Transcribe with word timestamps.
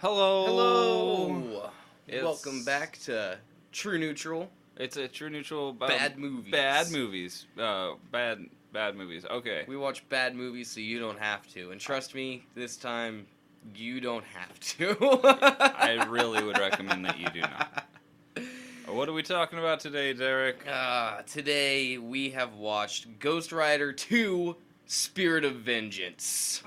Hello. 0.00 0.46
Hello. 0.46 1.70
It's- 2.06 2.24
Welcome 2.24 2.64
back 2.64 2.98
to 3.00 3.38
True 3.72 3.98
Neutral. 3.98 4.50
It's 4.76 4.96
a 4.96 5.06
true 5.06 5.28
neutral 5.28 5.70
about 5.70 5.90
Bad 5.90 6.18
movies. 6.18 6.50
Bad 6.50 6.90
movies. 6.90 7.44
Uh, 7.58 7.92
bad 8.10 8.46
bad 8.72 8.96
movies. 8.96 9.26
Okay. 9.26 9.64
We 9.68 9.76
watch 9.76 10.08
bad 10.08 10.34
movies 10.34 10.70
so 10.70 10.80
you 10.80 10.98
don't 10.98 11.18
have 11.18 11.46
to. 11.52 11.70
And 11.70 11.78
trust 11.78 12.14
me, 12.14 12.46
this 12.54 12.78
time 12.78 13.26
you 13.74 14.00
don't 14.00 14.24
have 14.24 14.58
to. 14.60 14.96
I 15.78 16.02
really 16.08 16.42
would 16.42 16.58
recommend 16.58 17.04
that 17.04 17.18
you 17.18 17.26
do 17.28 17.40
not. 17.42 17.86
What 18.88 19.08
are 19.08 19.12
we 19.12 19.22
talking 19.22 19.60
about 19.60 19.78
today, 19.78 20.12
Derek? 20.14 20.66
Uh, 20.66 21.22
today 21.22 21.96
we 21.98 22.30
have 22.30 22.54
watched 22.54 23.20
Ghost 23.20 23.52
Rider 23.52 23.92
2 23.92 24.56
Spirit 24.86 25.44
of 25.44 25.56
Vengeance. 25.56 26.60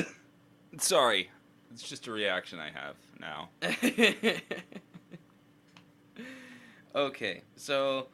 Sorry, 0.78 1.28
it's 1.72 1.88
just 1.88 2.06
a 2.06 2.12
reaction 2.12 2.58
I 2.58 2.70
have 2.70 2.96
now. 3.20 3.48
okay, 6.94 7.42
so 7.56 8.06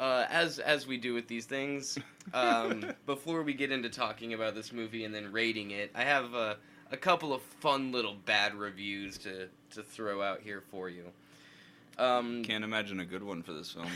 uh, 0.00 0.26
as 0.28 0.58
as 0.58 0.86
we 0.86 0.96
do 0.96 1.14
with 1.14 1.28
these 1.28 1.46
things, 1.46 1.98
um, 2.32 2.84
before 3.06 3.42
we 3.42 3.54
get 3.54 3.70
into 3.70 3.88
talking 3.88 4.34
about 4.34 4.54
this 4.54 4.72
movie 4.72 5.04
and 5.04 5.14
then 5.14 5.30
rating 5.32 5.70
it, 5.70 5.90
I 5.94 6.02
have 6.02 6.34
a, 6.34 6.56
a 6.90 6.96
couple 6.96 7.32
of 7.32 7.42
fun 7.42 7.92
little 7.92 8.16
bad 8.26 8.54
reviews 8.54 9.18
to 9.18 9.48
to 9.70 9.82
throw 9.82 10.22
out 10.22 10.40
here 10.40 10.60
for 10.60 10.88
you. 10.88 11.04
Um, 11.98 12.42
Can't 12.42 12.64
imagine 12.64 13.00
a 13.00 13.04
good 13.04 13.22
one 13.22 13.42
for 13.42 13.52
this 13.52 13.70
film. 13.70 13.86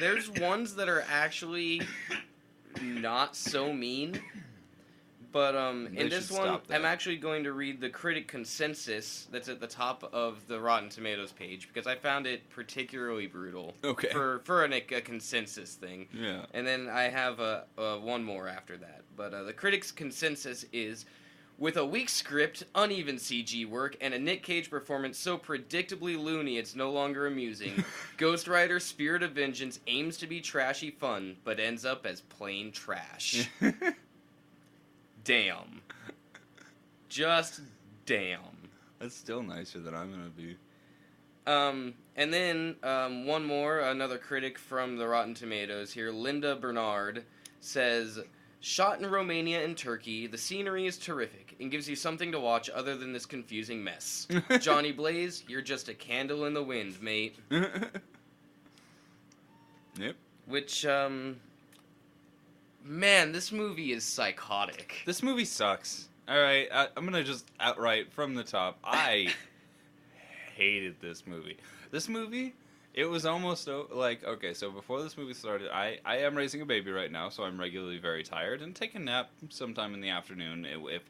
there's 0.00 0.28
ones 0.40 0.74
that 0.74 0.88
are 0.88 1.04
actually 1.08 1.82
not 2.82 3.36
so 3.36 3.72
mean. 3.72 4.20
But 5.32 5.56
um, 5.56 5.88
in 5.96 6.08
this 6.08 6.30
one. 6.30 6.60
I'm 6.70 6.84
actually 6.84 7.16
going 7.16 7.44
to 7.44 7.52
read 7.52 7.80
the 7.80 7.88
critic 7.88 8.28
consensus 8.28 9.26
that's 9.32 9.48
at 9.48 9.60
the 9.60 9.66
top 9.66 10.08
of 10.12 10.46
the 10.46 10.60
Rotten 10.60 10.90
Tomatoes 10.90 11.32
page 11.32 11.68
because 11.68 11.86
I 11.86 11.94
found 11.96 12.26
it 12.26 12.48
particularly 12.50 13.26
brutal 13.26 13.74
Okay. 13.82 14.08
for 14.12 14.40
for 14.44 14.64
an, 14.64 14.72
a 14.74 14.80
consensus 14.80 15.74
thing. 15.74 16.08
Yeah. 16.12 16.44
And 16.52 16.66
then 16.66 16.88
I 16.88 17.04
have 17.04 17.40
uh, 17.40 17.62
uh, 17.78 17.96
one 17.96 18.22
more 18.22 18.46
after 18.46 18.76
that. 18.76 19.02
But 19.16 19.32
uh, 19.32 19.42
the 19.44 19.52
critics' 19.52 19.90
consensus 19.90 20.64
is 20.72 21.06
with 21.58 21.76
a 21.76 21.84
weak 21.84 22.08
script, 22.08 22.64
uneven 22.74 23.16
CG 23.16 23.68
work, 23.68 23.96
and 24.00 24.12
a 24.14 24.18
Nick 24.18 24.42
Cage 24.42 24.68
performance 24.68 25.16
so 25.16 25.38
predictably 25.38 26.20
loony 26.20 26.58
it's 26.58 26.74
no 26.74 26.90
longer 26.90 27.26
amusing, 27.26 27.84
Ghost 28.16 28.48
Rider 28.48 28.80
Spirit 28.80 29.22
of 29.22 29.32
Vengeance 29.32 29.78
aims 29.86 30.16
to 30.18 30.26
be 30.26 30.40
trashy 30.40 30.90
fun, 30.90 31.36
but 31.44 31.60
ends 31.60 31.84
up 31.84 32.04
as 32.04 32.20
plain 32.20 32.72
trash. 32.72 33.48
damn. 35.24 35.80
Just 37.08 37.60
damn. 38.06 38.40
That's 38.98 39.14
still 39.14 39.42
nicer 39.42 39.80
than 39.80 39.94
I'm 39.94 40.10
gonna 40.10 40.30
be. 40.30 40.56
Um, 41.46 41.94
and 42.16 42.32
then 42.32 42.76
um, 42.82 43.26
one 43.26 43.44
more, 43.44 43.80
another 43.80 44.18
critic 44.18 44.58
from 44.58 44.96
the 44.96 45.06
Rotten 45.08 45.34
Tomatoes 45.34 45.92
here, 45.92 46.10
Linda 46.12 46.54
Barnard, 46.54 47.24
says, 47.60 48.20
"Shot 48.60 49.00
in 49.00 49.06
Romania 49.10 49.64
and 49.64 49.76
Turkey, 49.76 50.26
the 50.28 50.38
scenery 50.38 50.86
is 50.86 50.98
terrific 50.98 51.56
and 51.58 51.70
gives 51.70 51.88
you 51.88 51.96
something 51.96 52.30
to 52.32 52.40
watch 52.40 52.70
other 52.70 52.96
than 52.96 53.12
this 53.12 53.26
confusing 53.26 53.82
mess. 53.82 54.28
Johnny 54.60 54.92
Blaze, 54.92 55.42
you're 55.48 55.62
just 55.62 55.88
a 55.88 55.94
candle 55.94 56.44
in 56.44 56.54
the 56.54 56.62
wind, 56.62 57.02
mate." 57.02 57.36
yep. 59.98 60.14
Which, 60.46 60.86
um, 60.86 61.40
man, 62.84 63.32
this 63.32 63.52
movie 63.52 63.92
is 63.92 64.04
psychotic. 64.04 65.02
This 65.06 65.22
movie 65.22 65.44
sucks. 65.44 66.08
All 66.28 66.40
right, 66.40 66.68
I, 66.72 66.88
I'm 66.96 67.04
gonna 67.04 67.24
just 67.24 67.50
outright 67.60 68.12
from 68.12 68.34
the 68.34 68.44
top. 68.44 68.78
I 68.84 69.32
hated 70.56 70.96
this 71.00 71.26
movie. 71.26 71.56
This 71.90 72.08
movie, 72.08 72.54
it 72.94 73.04
was 73.04 73.26
almost 73.26 73.68
o- 73.68 73.88
like 73.90 74.24
okay. 74.24 74.54
So 74.54 74.70
before 74.70 75.02
this 75.02 75.16
movie 75.16 75.34
started, 75.34 75.70
I 75.72 75.98
I 76.04 76.18
am 76.18 76.36
raising 76.36 76.62
a 76.62 76.66
baby 76.66 76.90
right 76.90 77.10
now, 77.10 77.28
so 77.28 77.42
I'm 77.42 77.58
regularly 77.58 77.98
very 77.98 78.22
tired 78.22 78.62
and 78.62 78.74
take 78.74 78.94
a 78.94 78.98
nap 78.98 79.30
sometime 79.48 79.94
in 79.94 80.00
the 80.00 80.10
afternoon 80.10 80.64
if 80.64 81.02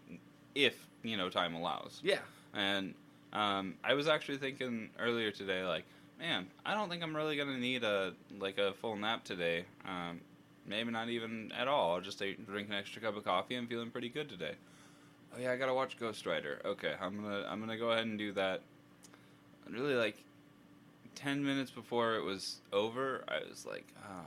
if 0.54 0.74
you 1.02 1.16
know 1.16 1.28
time 1.28 1.54
allows. 1.54 2.00
Yeah. 2.02 2.18
And 2.54 2.94
um, 3.32 3.74
I 3.82 3.94
was 3.94 4.08
actually 4.08 4.38
thinking 4.38 4.90
earlier 4.98 5.30
today, 5.30 5.64
like, 5.64 5.84
man, 6.18 6.46
I 6.66 6.74
don't 6.74 6.88
think 6.90 7.02
I'm 7.02 7.14
really 7.16 7.36
gonna 7.36 7.58
need 7.58 7.84
a 7.84 8.14
like 8.38 8.58
a 8.58 8.72
full 8.74 8.96
nap 8.96 9.24
today. 9.24 9.64
Um, 9.86 10.20
maybe 10.66 10.90
not 10.90 11.08
even 11.08 11.52
at 11.58 11.68
all. 11.68 11.94
I'll 11.94 12.00
just 12.00 12.18
take, 12.18 12.46
drink 12.46 12.68
an 12.68 12.74
extra 12.74 13.02
cup 13.02 13.16
of 13.16 13.24
coffee 13.24 13.56
I'm 13.56 13.66
feeling 13.66 13.90
pretty 13.90 14.08
good 14.08 14.28
today. 14.28 14.54
Oh 15.34 15.40
yeah, 15.40 15.52
I 15.52 15.56
gotta 15.56 15.74
watch 15.74 15.98
Ghost 15.98 16.26
Rider. 16.26 16.60
Okay, 16.64 16.94
I'm 17.00 17.22
gonna 17.22 17.44
I'm 17.48 17.60
gonna 17.60 17.78
go 17.78 17.90
ahead 17.92 18.04
and 18.04 18.18
do 18.18 18.32
that. 18.32 18.60
Really, 19.70 19.94
like, 19.94 20.16
ten 21.14 21.42
minutes 21.44 21.70
before 21.70 22.16
it 22.16 22.22
was 22.24 22.56
over, 22.72 23.24
I 23.28 23.38
was 23.48 23.64
like, 23.64 23.86
oh, 24.04 24.26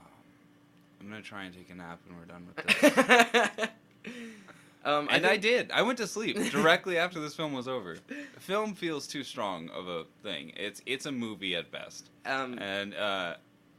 I'm 1.00 1.08
gonna 1.08 1.22
try 1.22 1.44
and 1.44 1.54
take 1.54 1.70
a 1.70 1.74
nap 1.74 2.00
when 2.08 2.18
we're 2.18 2.24
done 2.24 2.46
with 2.48 2.66
this. 2.66 3.68
um, 4.84 5.06
and 5.10 5.24
I, 5.24 5.30
think- 5.30 5.42
did. 5.42 5.70
I 5.70 5.82
went 5.82 5.98
to 5.98 6.06
sleep 6.08 6.36
directly 6.50 6.98
after 6.98 7.20
this 7.20 7.34
film 7.34 7.52
was 7.52 7.68
over. 7.68 7.98
Film 8.40 8.74
feels 8.74 9.06
too 9.06 9.22
strong 9.22 9.68
of 9.70 9.86
a 9.88 10.04
thing. 10.24 10.52
It's 10.56 10.82
it's 10.86 11.06
a 11.06 11.12
movie 11.12 11.54
at 11.54 11.70
best, 11.70 12.08
Um, 12.24 12.58
and 12.58 12.94
uh, 12.94 13.34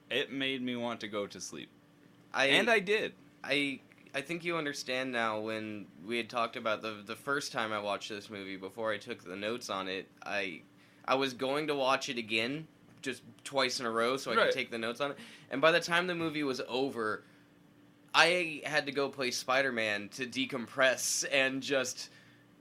it 0.09 0.31
made 0.31 0.62
me 0.62 0.75
want 0.78 1.01
to 1.01 1.07
go 1.09 1.28
to 1.28 1.41
sleep, 1.41 1.69
I 2.38 2.46
and 2.46 2.70
I 2.70 2.80
did. 2.80 3.14
I 3.44 3.80
I 4.14 4.22
think 4.22 4.46
you 4.46 4.58
understand 4.58 5.12
now 5.12 5.40
when 5.40 5.88
we 6.06 6.18
had 6.18 6.30
talked 6.30 6.56
about 6.56 6.81
the 6.81 7.02
the 7.06 7.16
first 7.16 7.52
time 7.52 7.74
I 7.74 7.80
watched 7.80 8.09
this 8.09 8.30
movie 8.30 8.58
before 8.58 8.92
I 8.94 8.98
took 8.98 9.24
the 9.24 9.36
notes 9.36 9.70
on 9.70 9.88
it. 9.88 10.08
I 10.24 10.62
I 11.06 11.16
was 11.16 11.34
going 11.34 11.68
to 11.68 11.76
watch 11.76 12.09
it 12.09 12.18
again 12.18 12.68
just 13.02 13.24
twice 13.44 13.80
in 13.80 13.86
a 13.86 13.92
row 13.92 14.18
so 14.18 14.31
I 14.31 14.36
Right. 14.36 14.44
could 14.46 14.53
take 14.53 14.72
the 14.72 14.78
notes 14.78 15.02
on 15.02 15.12
it. 15.12 15.18
And 15.50 15.62
by 15.62 15.72
the 15.72 15.80
time 15.80 16.08
the 16.08 16.16
movie 16.16 16.44
was 16.44 16.62
over, 16.68 17.24
I 18.14 18.62
had 18.66 18.86
to 18.86 18.92
go 18.92 19.09
play 19.09 19.31
Spider-Man 19.31 20.09
to 20.09 20.26
decompress 20.26 21.26
and 21.31 21.62
just 21.62 22.09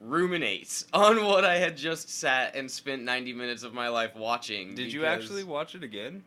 ruminate 0.01 0.85
on 0.93 1.25
what 1.25 1.45
I 1.45 1.57
had 1.57 1.77
just 1.77 2.09
sat 2.11 2.55
and 2.55 2.71
spent 2.71 3.03
90 3.03 3.33
minutes 3.33 3.63
of 3.63 3.73
my 3.75 3.89
life 3.89 4.15
watching. 4.15 4.75
Did 4.75 4.93
you 4.93 5.05
actually 5.07 5.45
watch 5.45 5.75
it 5.75 5.83
again? 5.83 6.23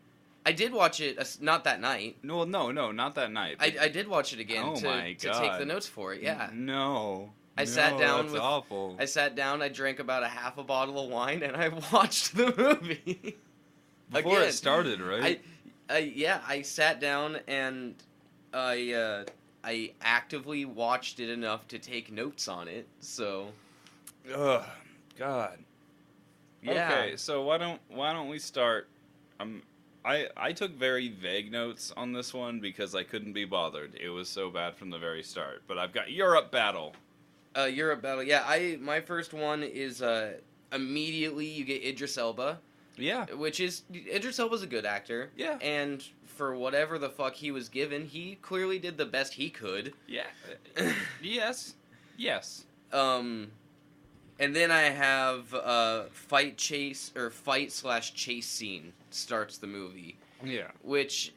I 0.46 0.52
did 0.52 0.72
watch 0.72 1.00
it 1.00 1.18
uh, 1.18 1.24
not 1.40 1.64
that 1.64 1.80
night. 1.80 2.16
No, 2.22 2.44
no, 2.44 2.70
no, 2.70 2.92
not 2.92 3.14
that 3.16 3.30
night. 3.30 3.56
I, 3.60 3.74
I 3.82 3.88
did 3.88 4.08
watch 4.08 4.32
it 4.32 4.40
again 4.40 4.64
Oh 4.66 4.76
to, 4.76 4.86
my 4.86 5.12
to 5.14 5.28
take 5.28 5.32
God. 5.50 5.60
the 5.60 5.66
notes 5.66 5.86
for 5.86 6.14
it. 6.14 6.22
Yeah. 6.22 6.48
No. 6.52 7.30
I 7.58 7.64
sat 7.64 7.92
No, 7.94 7.98
down 7.98 8.18
That's 8.22 8.32
with- 8.32 8.42
awful. 8.42 8.96
I 8.98 9.04
sat 9.04 9.34
down, 9.34 9.60
I 9.60 9.68
drank 9.68 9.98
about 9.98 10.22
a 10.22 10.28
half 10.28 10.56
a 10.56 10.62
bottle 10.64 11.04
of 11.04 11.10
wine, 11.10 11.42
and 11.42 11.54
I 11.56 11.68
watched 11.92 12.34
the 12.34 12.54
movie. 12.56 13.36
Before 14.10 14.32
again, 14.38 14.48
it 14.48 14.52
started, 14.52 15.00
right? 15.02 15.42
I, 15.90 15.94
I, 15.94 15.98
yeah, 15.98 16.40
I 16.48 16.62
sat 16.62 17.00
down 17.00 17.38
and 17.46 17.94
I, 18.54 18.92
uh, 18.92 19.24
I 19.62 19.92
actively 20.00 20.64
watched 20.64 21.20
it 21.20 21.28
enough 21.28 21.68
to 21.68 21.78
take 21.78 22.10
notes 22.10 22.48
on 22.48 22.66
it. 22.66 22.88
So 23.00 23.48
Ugh, 24.34 24.64
God. 25.18 25.58
yeah, 26.62 26.90
Okay, 26.92 27.16
so 27.16 27.42
why 27.42 27.58
don't 27.58 27.80
why 27.88 28.12
don't 28.14 28.28
we 28.28 28.38
start? 28.38 28.88
Um, 29.38 29.62
I 30.04 30.28
I 30.36 30.52
took 30.52 30.72
very 30.72 31.08
vague 31.08 31.50
notes 31.52 31.92
on 31.96 32.12
this 32.12 32.32
one 32.32 32.60
because 32.60 32.94
I 32.94 33.02
couldn't 33.02 33.32
be 33.34 33.44
bothered. 33.44 33.94
It 34.00 34.08
was 34.10 34.28
so 34.28 34.50
bad 34.50 34.74
from 34.76 34.90
the 34.90 34.98
very 34.98 35.22
start. 35.22 35.62
But 35.66 35.78
I've 35.78 35.92
got 35.92 36.10
Europe 36.10 36.50
battle. 36.50 36.94
uh, 37.56 37.64
Europe 37.64 38.00
battle. 38.02 38.22
Yeah, 38.22 38.42
I 38.46 38.78
my 38.80 39.00
first 39.00 39.32
one 39.34 39.62
is 39.62 40.00
uh, 40.02 40.34
immediately 40.72 41.46
you 41.46 41.64
get 41.64 41.84
Idris 41.84 42.16
Elba, 42.16 42.60
Yeah, 42.96 43.26
which 43.34 43.60
is 43.60 43.82
Idris 43.92 44.38
Elba's 44.38 44.62
a 44.62 44.66
good 44.66 44.86
actor. 44.86 45.30
yeah, 45.36 45.58
And 45.60 46.02
for 46.26 46.54
whatever 46.56 46.98
the 46.98 47.10
fuck 47.10 47.34
he 47.34 47.50
was 47.50 47.68
given, 47.68 48.06
he 48.06 48.36
clearly 48.40 48.78
did 48.78 48.96
the 48.96 49.04
best 49.04 49.34
he 49.34 49.50
could. 49.50 49.92
yeah. 50.06 50.28
yes, 51.22 51.74
yes. 52.16 52.64
Um, 52.92 53.50
and 54.40 54.56
then 54.56 54.70
I 54.72 54.82
have 54.82 55.54
uh, 55.54 56.04
fight 56.10 56.56
chase 56.56 57.12
or 57.14 57.30
fight 57.30 57.70
slash 57.70 58.14
chase 58.14 58.46
scene 58.48 58.92
starts 59.10 59.58
the 59.58 59.66
movie, 59.68 60.16
Yeah. 60.42 60.70
which 60.82 61.32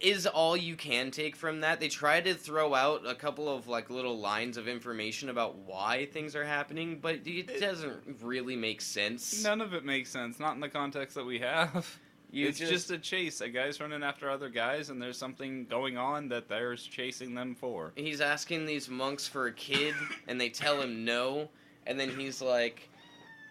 is 0.00 0.26
all 0.26 0.56
you 0.56 0.76
can 0.76 1.10
take 1.10 1.34
from 1.34 1.60
that. 1.62 1.80
They 1.80 1.88
try 1.88 2.20
to 2.20 2.34
throw 2.34 2.74
out 2.74 3.04
a 3.04 3.14
couple 3.16 3.48
of 3.48 3.66
like 3.66 3.90
little 3.90 4.18
lines 4.18 4.56
of 4.56 4.68
information 4.68 5.28
about 5.28 5.56
why 5.56 6.06
things 6.12 6.36
are 6.36 6.44
happening, 6.44 6.98
but 7.00 7.20
it 7.24 7.58
doesn't 7.60 7.96
really 8.22 8.54
make 8.54 8.80
sense. 8.80 9.42
None 9.42 9.60
of 9.60 9.74
it 9.74 9.84
makes 9.84 10.10
sense. 10.10 10.38
Not 10.38 10.54
in 10.54 10.60
the 10.60 10.68
context 10.68 11.14
that 11.16 11.26
we 11.26 11.38
have. 11.40 11.98
You 12.30 12.46
it's 12.46 12.58
just... 12.58 12.90
a 12.90 12.98
chase. 12.98 13.40
A 13.40 13.48
guy's 13.48 13.80
running 13.80 14.02
after 14.02 14.28
other 14.30 14.50
guys, 14.50 14.90
and 14.90 15.00
there's 15.00 15.16
something 15.16 15.64
going 15.64 15.96
on 15.96 16.28
that 16.28 16.46
they're 16.46 16.76
chasing 16.76 17.34
them 17.34 17.54
for. 17.54 17.92
he's 17.96 18.20
asking 18.20 18.66
these 18.66 18.90
monks 18.90 19.26
for 19.26 19.46
a 19.46 19.52
kid 19.52 19.94
and 20.26 20.38
they 20.38 20.50
tell 20.50 20.78
him 20.78 21.06
no 21.06 21.48
and 21.88 21.98
then 21.98 22.10
he's 22.10 22.40
like 22.40 22.88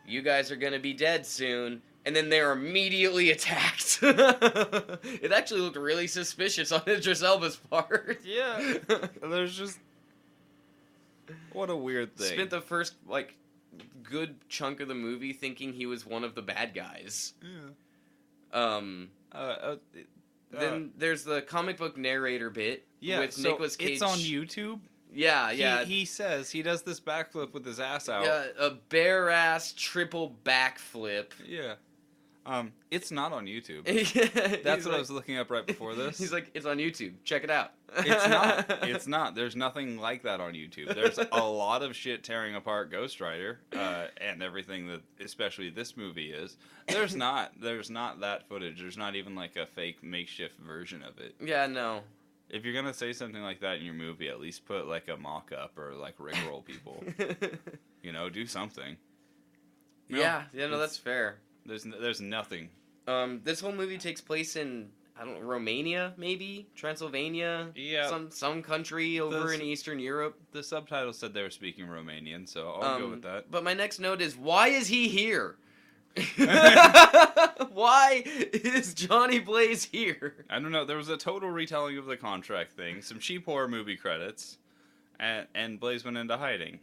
you 0.08 0.22
guys 0.22 0.50
are 0.52 0.56
gonna 0.56 0.80
be 0.80 0.94
dead 0.94 1.26
soon 1.26 1.82
and 2.06 2.16
then 2.16 2.30
they're 2.30 2.54
immediately 2.54 3.32
attacked 3.36 4.00
it 4.02 5.32
actually 5.34 5.60
looked 5.60 5.76
really 5.76 6.08
suspicious 6.08 6.72
on 6.72 6.82
Idris 6.88 7.22
Elba's 7.22 7.58
part 7.58 8.20
Yeah. 8.24 8.76
There's 9.22 9.58
just 9.58 9.80
what 11.52 11.70
a 11.70 11.76
weird 11.76 12.16
thing. 12.16 12.34
spent 12.36 12.50
the 12.50 12.62
first 12.62 12.94
like 13.08 13.36
good 14.04 14.36
chunk 14.48 14.80
of 14.80 14.88
the 14.88 14.96
movie 14.96 15.34
thinking 15.34 15.74
he 15.74 15.86
was 15.86 16.06
one 16.06 16.24
of 16.24 16.34
the 16.36 16.42
bad 16.42 16.74
guys. 16.74 17.34
Yeah. 17.42 17.70
Um, 18.54 19.10
Uh, 19.34 19.38
uh, 19.38 19.76
then 20.52 20.92
there's 20.98 21.26
the 21.26 21.42
comic 21.42 21.78
book 21.78 21.98
narrator 21.98 22.50
bit 22.50 22.86
yeah, 23.02 23.20
with 23.20 23.34
so 23.34 23.50
Nicolas 23.50 23.76
Cage. 23.76 23.92
it's 23.92 24.02
on 24.02 24.18
YouTube. 24.18 24.80
Yeah, 25.18 25.52
yeah. 25.52 25.84
He, 25.84 26.00
he 26.00 26.06
says 26.06 26.52
he 26.52 26.62
does 26.62 26.84
this 26.84 27.00
backflip 27.00 27.54
with 27.54 27.66
his 27.66 27.80
ass 27.80 28.08
out. 28.08 28.26
yeah, 28.26 28.46
a 28.60 28.72
bare 28.90 29.30
ass 29.30 29.74
triple 29.76 30.36
backflip. 30.46 31.32
Yeah. 31.46 31.74
Um, 32.46 32.72
it's 32.92 33.12
not 33.12 33.34
on 33.34 33.46
YouTube. 33.46 33.84
That's 34.64 34.86
what 34.86 34.96
I 34.96 35.00
was 35.00 35.12
looking 35.12 35.38
up 35.38 35.52
right 35.52 35.66
before 35.68 35.96
this. 35.96 36.18
He's 36.18 36.32
like, 36.32 36.50
it's 36.54 36.66
on 36.66 36.78
YouTube. 36.78 37.16
Check 37.26 37.44
it 37.44 37.50
out. 37.50 37.74
it's 37.98 38.28
not. 38.30 38.84
It's 38.88 39.06
not. 39.06 39.36
There's 39.36 39.56
nothing 39.58 39.98
like 39.98 40.24
that 40.24 40.40
on 40.40 40.54
YouTube. 40.54 40.96
There's 40.96 41.18
a 41.18 41.44
lot 41.44 41.84
of 41.84 41.94
shit 41.94 42.24
tearing 42.24 42.56
apart 42.56 42.90
Ghost 42.90 43.20
Rider 43.20 43.60
uh, 43.76 44.06
and 44.22 44.42
everything 44.42 44.88
that, 44.88 45.02
especially 45.20 45.70
this 45.70 45.98
movie 45.98 46.32
is. 46.32 46.56
There's 46.88 47.18
not. 47.18 47.52
There's 47.60 47.90
not 47.90 48.22
that 48.22 48.48
footage. 48.48 48.80
There's 48.80 48.98
not 48.98 49.16
even 49.16 49.36
like 49.36 49.58
a 49.58 49.66
fake 49.66 50.02
makeshift 50.02 50.58
version 50.60 51.04
of 51.04 51.20
it. 51.20 51.36
yeah, 51.44 51.68
no. 51.68 52.00
If 52.50 52.64
you're 52.64 52.74
gonna 52.74 52.94
say 52.94 53.12
something 53.14 53.42
like 53.42 53.60
that 53.62 53.78
in 53.80 53.84
your 53.86 53.94
movie, 53.94 54.30
at 54.30 54.40
least 54.40 54.66
put 54.66 54.88
like 54.88 55.08
a 55.10 55.18
mock-up 55.18 55.78
or 55.78 55.94
like 55.96 56.18
rickroll 56.18 56.64
people. 56.64 57.04
you 58.04 58.12
know, 58.14 58.30
do 58.30 58.46
something. 58.46 58.96
No, 60.10 60.20
yeah, 60.20 60.44
yeah, 60.54 60.68
no, 60.68 60.78
that's 60.80 60.98
fair. 60.98 61.40
There's 61.66 61.86
n- 61.86 61.96
there's 62.00 62.22
nothing. 62.22 62.70
Um, 63.08 63.42
this 63.44 63.60
whole 63.60 63.74
movie 63.74 63.98
takes 63.98 64.22
place 64.22 64.56
in 64.56 64.90
I 65.20 65.26
don't 65.26 65.34
know, 65.36 65.40
Romania, 65.42 66.14
maybe 66.16 66.70
Transylvania, 66.76 67.70
Yeah. 67.76 68.08
some 68.08 68.32
some 68.32 68.62
country 68.64 69.20
over 69.20 69.40
Those- 69.40 69.54
in 69.56 69.62
Eastern 69.62 70.00
Europe. 70.00 70.40
The 70.52 70.64
subtitles 70.64 71.18
said 71.18 71.34
they 71.34 71.42
were 71.42 71.50
speaking 71.50 71.88
Romanian, 71.88 72.48
so 72.48 72.70
I'll 72.72 73.00
go 73.00 73.06
Um, 73.06 73.12
with 73.12 73.24
that. 73.24 73.52
But 73.52 73.64
my 73.64 73.74
next 73.74 74.00
note 74.00 74.22
is 74.22 74.38
why 74.38 74.70
is 74.70 74.88
he 74.88 75.10
here? 75.10 75.58
why 77.74 78.24
is 78.26 78.94
Johnny 78.94 79.40
Blaze 79.40 79.84
here? 79.86 80.36
I 80.50 80.60
don't 80.60 80.72
know. 80.72 80.86
There 80.86 80.98
was 80.98 81.10
a 81.10 81.18
total 81.18 81.50
retelling 81.50 81.98
of 81.98 82.06
the 82.06 82.18
contract 82.18 82.74
thing, 82.74 83.02
some 83.02 83.20
cheap 83.20 83.46
horror 83.46 83.68
movie 83.68 83.96
credits, 83.98 84.58
and 85.20 85.48
and 85.56 85.80
Blaze 85.80 86.04
went 86.06 86.18
into 86.18 86.38
hiding. 86.38 86.80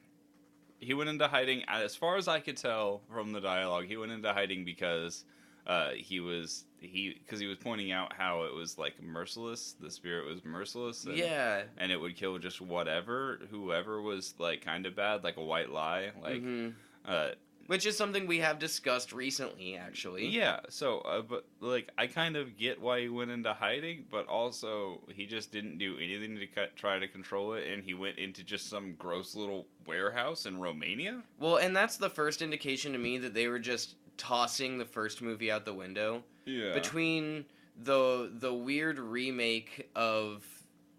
He 0.81 0.93
went 0.95 1.09
into 1.09 1.27
hiding, 1.29 1.65
as 1.67 1.97
far 1.97 2.17
as 2.17 2.29
I 2.29 2.41
could 2.41 2.57
tell 2.57 3.01
from 3.11 3.33
the 3.33 3.41
dialogue. 3.41 3.87
He 3.87 3.97
went 3.97 4.13
into 4.13 4.33
hiding 4.33 4.65
because 4.65 5.25
uh, 5.67 5.91
he 5.97 6.21
was 6.21 6.65
he 6.81 7.15
because 7.25 7.41
he 7.41 7.47
was 7.47 7.57
pointing 7.57 7.91
out 7.93 8.13
how 8.13 8.43
it 8.45 8.55
was 8.55 8.77
like 8.77 9.01
merciless. 9.03 9.77
The 9.81 9.91
spirit 9.91 10.27
was 10.27 10.45
merciless. 10.45 11.05
And, 11.05 11.17
Yeah. 11.17 11.63
and 11.79 11.91
it 11.91 11.97
would 11.99 12.17
kill 12.17 12.39
just 12.39 12.61
whatever, 12.61 13.41
whoever 13.51 14.03
was 14.03 14.35
like 14.39 14.63
kind 14.63 14.85
of 14.85 14.95
bad, 14.95 15.25
like 15.25 15.39
a 15.39 15.43
white 15.45 15.71
lie. 15.71 16.11
Like, 16.23 16.43
Mhm. 16.43 16.75
uh, 17.07 17.31
Which 17.67 17.87
is 17.87 17.97
something 17.97 18.27
we 18.27 18.41
have 18.41 18.59
discussed 18.59 19.13
recently, 19.13 19.77
actually. 19.77 20.27
Yeah, 20.27 20.61
so 20.69 20.99
uh, 21.01 21.23
but 21.23 21.47
like 21.61 21.91
I 21.97 22.07
kind 22.07 22.37
of 22.37 22.59
get 22.59 22.81
why 22.81 23.01
he 23.01 23.09
went 23.09 23.31
into 23.31 23.55
hiding, 23.55 24.05
but 24.11 24.27
also 24.29 25.01
he 25.09 25.27
just 25.27 25.51
didn't 25.51 25.79
do 25.79 25.97
anything 25.97 26.37
to 26.37 26.47
cut, 26.47 26.77
try 26.77 26.99
to 26.99 27.09
control 27.09 27.55
it, 27.55 27.67
and 27.67 27.83
he 27.83 27.95
went 27.95 28.19
into 28.19 28.45
just 28.45 28.69
some 28.69 28.95
gross 28.99 29.35
little 29.35 29.67
warehouse 29.87 30.47
in 30.47 30.59
Romania. 30.61 31.23
Well, 31.39 31.57
and 31.57 31.75
that's 31.75 31.97
the 31.97 32.11
first 32.11 32.43
indication 32.43 32.93
to 32.93 32.99
me 32.99 33.19
that 33.19 33.35
they 33.35 33.49
were 33.49 33.59
just 33.59 33.97
tossing 34.17 34.79
the 34.79 34.85
first 34.85 35.23
movie 35.23 35.51
out 35.51 35.65
the 35.65 35.75
window. 35.75 36.23
Yeah, 36.45 36.75
between 36.75 37.47
the 37.83 38.31
the 38.33 38.53
weird 38.53 38.99
remake 38.99 39.89
of 39.95 40.45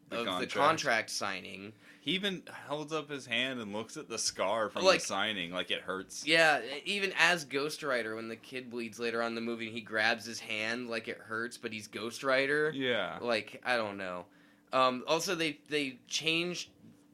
The 0.10 0.20
of 0.20 0.26
the 0.26 0.32
contract. 0.32 0.54
contract 0.54 1.10
signing. 1.10 1.74
he 2.02 2.12
even 2.12 2.44
holds 2.68 2.94
up 2.94 3.10
his 3.10 3.26
hand 3.26 3.60
and 3.60 3.74
looks 3.74 3.98
at 3.98 4.08
the 4.08 4.20
scar 4.20 4.70
from 4.70 4.84
Like- 4.84 5.00
the 5.00 5.06
signing, 5.06 5.52
like 5.52 5.72
it 5.72 5.82
hurts. 5.82 6.26
Yeah, 6.28 6.62
even 6.86 7.12
as 7.18 7.44
Ghost 7.46 7.82
Rider, 7.82 8.16
when 8.16 8.28
the 8.28 8.36
kid 8.36 8.70
bleeds 8.70 9.00
later 9.00 9.22
on 9.24 9.30
in 9.30 9.36
the 9.36 9.42
movie, 9.42 9.72
he 9.72 9.82
grabs 9.82 10.24
his 10.26 10.40
hand 10.40 10.90
like 10.90 11.08
it 11.08 11.18
hurts, 11.18 11.58
but 11.58 11.74
he's 11.74 11.88
Ghost 11.88 12.24
Rider. 12.24 12.72
yeah, 12.76 13.18
Like 13.22 13.60
I 13.66 13.76
don't 13.78 13.98
know. 13.98 14.26
Um, 14.72 15.04
also, 15.08 15.34
they 15.36 15.60
they 15.70 16.00
changed 16.08 16.70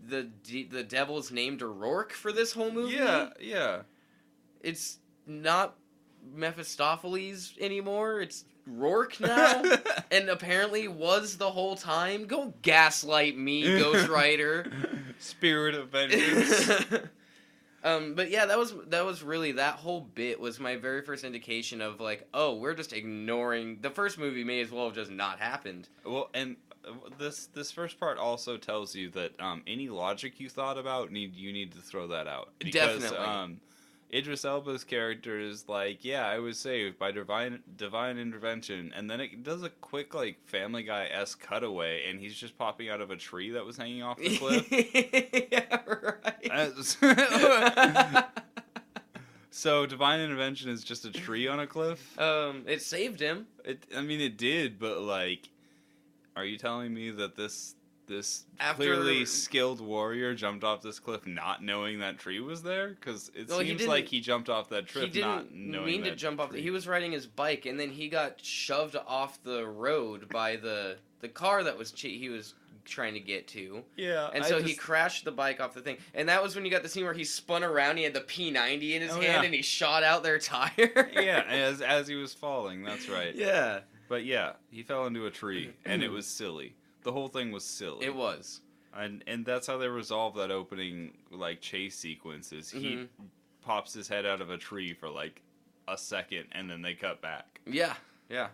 the 0.07 0.23
de- 0.23 0.63
the 0.65 0.83
devil's 0.83 1.31
name 1.31 1.57
to 1.59 1.65
Roarke 1.65 2.11
for 2.11 2.31
this 2.33 2.51
whole 2.53 2.71
movie. 2.71 2.95
yeah, 2.95 3.29
yeah. 3.39 3.81
it's 4.61 4.97
not 5.25 5.75
Mephistopheles 6.33 7.53
anymore. 7.59 8.21
It's 8.21 8.43
Roarke 8.69 9.19
now. 9.19 9.63
and 10.11 10.29
apparently 10.29 10.87
was 10.87 11.37
the 11.37 11.49
whole 11.49 11.75
time. 11.75 12.25
Go 12.25 12.53
gaslight 12.61 13.37
me, 13.37 13.63
Ghost 13.79 14.07
Rider. 14.07 14.71
Spirit 15.19 15.75
of 15.75 15.89
vengeance. 15.89 16.69
um, 17.83 18.15
but 18.15 18.29
yeah, 18.29 18.45
that 18.45 18.57
was 18.57 18.73
that 18.87 19.05
was 19.05 19.23
really 19.23 19.53
that 19.53 19.75
whole 19.75 20.01
bit 20.01 20.39
was 20.39 20.59
my 20.59 20.75
very 20.75 21.01
first 21.01 21.23
indication 21.23 21.81
of 21.81 21.99
like, 21.99 22.27
oh, 22.33 22.55
we're 22.55 22.75
just 22.75 22.93
ignoring 22.93 23.79
the 23.81 23.89
first 23.89 24.17
movie. 24.17 24.43
May 24.43 24.61
as 24.61 24.71
well 24.71 24.85
have 24.85 24.95
just 24.95 25.11
not 25.11 25.39
happened. 25.39 25.87
Well, 26.05 26.29
and 26.33 26.55
this 27.17 27.47
this 27.47 27.71
first 27.71 27.99
part 27.99 28.17
also 28.17 28.57
tells 28.57 28.95
you 28.95 29.09
that 29.11 29.39
um, 29.39 29.63
any 29.67 29.89
logic 29.89 30.39
you 30.39 30.49
thought 30.49 30.77
about 30.77 31.11
need 31.11 31.35
you 31.35 31.51
need 31.53 31.71
to 31.73 31.79
throw 31.79 32.07
that 32.07 32.27
out. 32.27 32.49
Because, 32.59 33.01
Definitely. 33.01 33.17
Um, 33.17 33.61
Idris 34.13 34.43
Elba's 34.43 34.83
character 34.83 35.39
is 35.39 35.69
like, 35.69 36.03
yeah, 36.03 36.27
I 36.27 36.39
was 36.39 36.59
saved 36.59 36.99
by 36.99 37.11
divine 37.11 37.61
divine 37.77 38.17
intervention, 38.17 38.91
and 38.95 39.09
then 39.09 39.21
it 39.21 39.43
does 39.43 39.63
a 39.63 39.69
quick 39.69 40.13
like 40.13 40.37
Family 40.47 40.83
Guy 40.83 41.05
s 41.05 41.33
cutaway, 41.35 42.09
and 42.09 42.19
he's 42.19 42.35
just 42.35 42.57
popping 42.57 42.89
out 42.89 42.99
of 43.01 43.09
a 43.09 43.15
tree 43.15 43.51
that 43.51 43.65
was 43.65 43.77
hanging 43.77 44.03
off 44.03 44.17
the 44.17 44.37
cliff. 44.39 44.67
yeah, 45.51 45.79
right. 47.01 48.25
So 49.53 49.85
divine 49.85 50.21
intervention 50.21 50.69
is 50.69 50.83
just 50.83 51.03
a 51.05 51.11
tree 51.11 51.47
on 51.47 51.59
a 51.59 51.67
cliff. 51.67 52.17
um, 52.17 52.63
it 52.67 52.81
saved 52.81 53.19
him. 53.19 53.47
It, 53.65 53.85
I 53.95 54.01
mean, 54.01 54.21
it 54.21 54.37
did, 54.37 54.79
but 54.79 55.01
like, 55.01 55.49
are 56.37 56.45
you 56.45 56.57
telling 56.57 56.93
me 56.93 57.11
that 57.11 57.35
this 57.35 57.75
this 58.11 58.45
After- 58.59 58.83
clearly 58.83 59.25
skilled 59.25 59.81
warrior 59.81 60.35
jumped 60.35 60.63
off 60.63 60.81
this 60.81 60.99
cliff 60.99 61.25
not 61.25 61.63
knowing 61.63 61.99
that 61.99 62.19
tree 62.19 62.39
was 62.39 62.61
there? 62.61 62.89
Because 62.89 63.31
it 63.33 63.47
Well, 63.47 63.59
seems 63.59 63.79
didn't- 63.79 63.87
like 63.89 64.07
he 64.07 64.19
jumped 64.21 64.49
off 64.49 64.69
that 64.69 64.89
he 64.91 65.07
didn't 65.07 65.21
not 65.21 65.51
knowing 65.51 65.85
mean 65.85 66.03
to 66.03 66.09
that 66.11 66.15
jump 66.17 66.39
off. 66.39 66.51
tree. 66.51 66.61
He 66.61 66.69
was 66.69 66.87
riding 66.87 67.11
his 67.11 67.25
bike, 67.25 67.65
and 67.65 67.79
then 67.79 67.89
he 67.89 68.09
got 68.09 68.43
shoved 68.43 68.95
off 69.07 69.41
the 69.43 69.65
road 69.65 70.29
by 70.29 70.57
the 70.57 70.97
the 71.21 71.29
car 71.29 71.63
that 71.63 71.77
was 71.77 71.91
ch- 71.91 72.01
he 72.03 72.29
was 72.29 72.53
trying 72.83 73.13
to 73.13 73.19
get 73.19 73.47
to, 73.47 73.83
yeah, 73.95 74.31
and 74.33 74.43
so 74.43 74.59
he 74.59 74.73
crashed 74.73 75.23
the 75.23 75.31
bike 75.31 75.61
off 75.61 75.71
the 75.75 75.81
thing. 75.81 75.97
And 76.15 76.27
that 76.29 76.41
was 76.41 76.55
when 76.55 76.65
you 76.65 76.71
got 76.71 76.81
the 76.81 76.89
scene 76.89 77.03
where 77.05 77.13
he 77.13 77.23
spun 77.23 77.63
around. 77.63 77.97
He 77.97 78.03
had 78.03 78.15
the 78.15 78.21
P90 78.21 78.95
in 78.95 79.01
his 79.03 79.11
Oh, 79.11 79.15
hand, 79.15 79.23
yeah. 79.23 79.43
and 79.43 79.53
he 79.53 79.61
shot 79.61 80.01
out 80.03 80.23
their 80.23 80.39
tire. 80.39 81.09
yeah, 81.13 81.43
as 81.47 81.81
as 81.81 82.07
he 82.07 82.15
was 82.15 82.33
falling. 82.33 82.83
That's 82.83 83.07
right. 83.07 83.35
yeah, 83.35 83.81
But 84.09 84.25
yeah, 84.25 84.53
he 84.71 84.81
fell 84.81 85.05
into 85.05 85.27
a 85.27 85.31
tree, 85.31 85.73
and 85.85 86.03
it 86.03 86.09
was 86.11 86.25
silly. 86.25 86.73
The 87.03 87.11
whole 87.11 87.27
thing 87.27 87.51
was 87.51 87.63
silly. 87.63 88.05
it 88.05 88.15
was. 88.15 88.61
and 88.93 89.23
and 89.27 89.45
that's 89.45 89.67
how 89.67 89.77
they 89.77 89.87
resolve 89.87 90.35
that 90.35 90.51
opening 90.51 91.17
like 91.31 91.61
chase 91.61 91.97
sequences. 91.97 92.69
He 92.69 92.95
Mhm. 92.95 93.07
pops 93.61 93.93
his 93.93 94.07
head 94.07 94.25
out 94.25 94.41
of 94.41 94.49
a 94.49 94.57
tree 94.57 94.93
for 94.93 95.09
like 95.09 95.41
a 95.87 95.97
second, 95.97 96.47
and 96.51 96.69
then 96.69 96.81
they 96.81 96.93
cut 96.93 97.21
back. 97.21 97.61
Yeah, 97.65 97.95
yeah. 98.29 98.49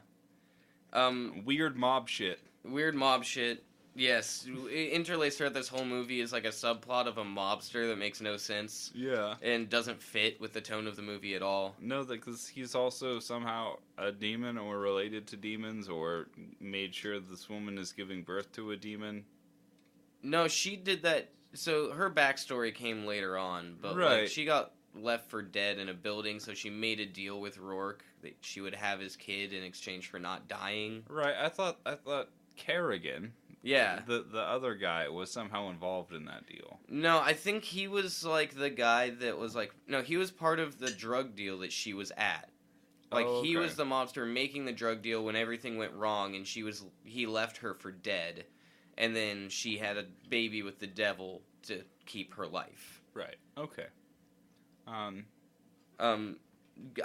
Um, 0.93 1.43
Weird 1.45 1.75
mob 1.77 2.07
shit. 2.07 2.39
weird 2.63 2.95
mob 2.95 3.23
shit. 3.23 3.63
Yes, 3.97 4.45
interlaced 4.71 5.39
throughout 5.39 5.55
this 5.55 5.67
whole 5.67 5.83
movie 5.85 6.21
is 6.21 6.31
like 6.31 6.45
a 6.45 6.49
subplot 6.49 7.07
of 7.07 7.17
a 7.17 7.23
mobster 7.23 7.89
that 7.89 7.97
makes 7.97 8.21
no 8.21 8.37
sense 8.37 8.91
Yeah. 8.93 9.35
and 9.41 9.67
doesn't 9.69 10.01
fit 10.01 10.39
with 10.39 10.53
the 10.53 10.61
tone 10.61 10.85
of 10.85 10.95
the 10.95 11.01
movie 11.01 11.33
at 11.33 11.41
all. 11.41 11.75
No, 11.79 12.03
because 12.03 12.47
he's 12.47 12.75
also 12.75 13.19
somehow 13.19 13.77
a 13.97 14.11
demon 14.11 14.57
or 14.57 14.77
related 14.77 15.25
to 15.27 15.35
demons 15.35 15.89
or 15.89 16.27
made 16.59 16.93
sure 16.93 17.19
this 17.19 17.49
woman 17.49 17.79
is 17.79 17.91
giving 17.91 18.21
birth 18.21 18.51
to 18.53 18.69
a 18.71 18.77
demon. 18.77 19.25
No, 20.21 20.47
she 20.47 20.75
did 20.75 21.01
that. 21.01 21.29
So 21.53 21.91
her 21.91 22.11
backstory 22.11 22.75
came 22.75 23.05
later 23.05 23.35
on, 23.37 23.77
but 23.81 23.95
like, 23.97 23.97
Right. 23.97 24.29
she 24.29 24.45
got 24.45 24.73
left 24.93 25.29
for 25.29 25.41
dead 25.41 25.79
in 25.79 25.89
a 25.89 25.93
building, 25.93 26.39
so 26.39 26.53
she 26.53 26.69
made 26.69 26.99
a 26.99 27.05
deal 27.05 27.39
with 27.41 27.57
Roarke 27.57 28.01
that 28.21 28.35
she 28.41 28.61
would 28.61 28.75
have 28.75 28.99
his 28.99 29.15
kid 29.15 29.53
in 29.53 29.63
exchange 29.63 30.07
for 30.07 30.19
not 30.19 30.47
dying. 30.47 31.03
Right. 31.09 31.35
I 31.35 31.49
thought 31.49 31.79
I 31.85 31.95
thought 31.95 32.29
Carrigan, 32.55 33.33
Yeah. 33.67 33.99
the 34.05 34.25
the 34.31 34.41
other 34.41 34.75
guy, 34.75 35.09
was 35.09 35.31
somehow 35.31 35.69
involved 35.69 36.13
in 36.13 36.25
that 36.25 36.47
deal. 36.47 36.79
No, 36.89 37.19
I 37.19 37.33
think 37.33 37.63
he 37.63 37.87
was 37.87 38.23
like 38.23 38.55
the 38.55 38.69
guy 38.69 39.11
that 39.11 39.37
was 39.37 39.55
like 39.55 39.73
no, 39.87 40.01
he 40.01 40.17
was 40.17 40.31
part 40.31 40.59
of 40.59 40.79
the 40.79 40.91
drug 40.91 41.35
deal 41.35 41.59
that 41.59 41.71
she 41.71 41.93
was 41.93 42.11
at. 42.17 42.49
Like 43.11 43.25
Oh, 43.25 43.41
he 43.41 43.55
was 43.55 43.75
the 43.75 43.85
mobster 43.85 44.31
making 44.31 44.65
the 44.65 44.73
drug 44.73 45.01
deal 45.01 45.23
when 45.23 45.35
everything 45.35 45.77
went 45.77 45.93
wrong 45.93 46.35
and 46.35 46.45
she 46.45 46.63
was 46.63 46.85
he 47.03 47.25
left 47.25 47.57
her 47.57 47.73
for 47.73 47.91
dead. 47.91 48.45
And 48.97 49.15
then 49.15 49.49
she 49.49 49.77
had 49.77 49.97
a 49.97 50.05
baby 50.29 50.63
with 50.63 50.79
the 50.79 50.87
devil 50.87 51.43
to 51.63 51.83
keep 52.05 52.33
her 52.33 52.47
life. 52.47 53.01
Right. 53.13 53.35
Okay. 53.57 53.85
Um. 54.87 55.25
Um, 55.99 56.37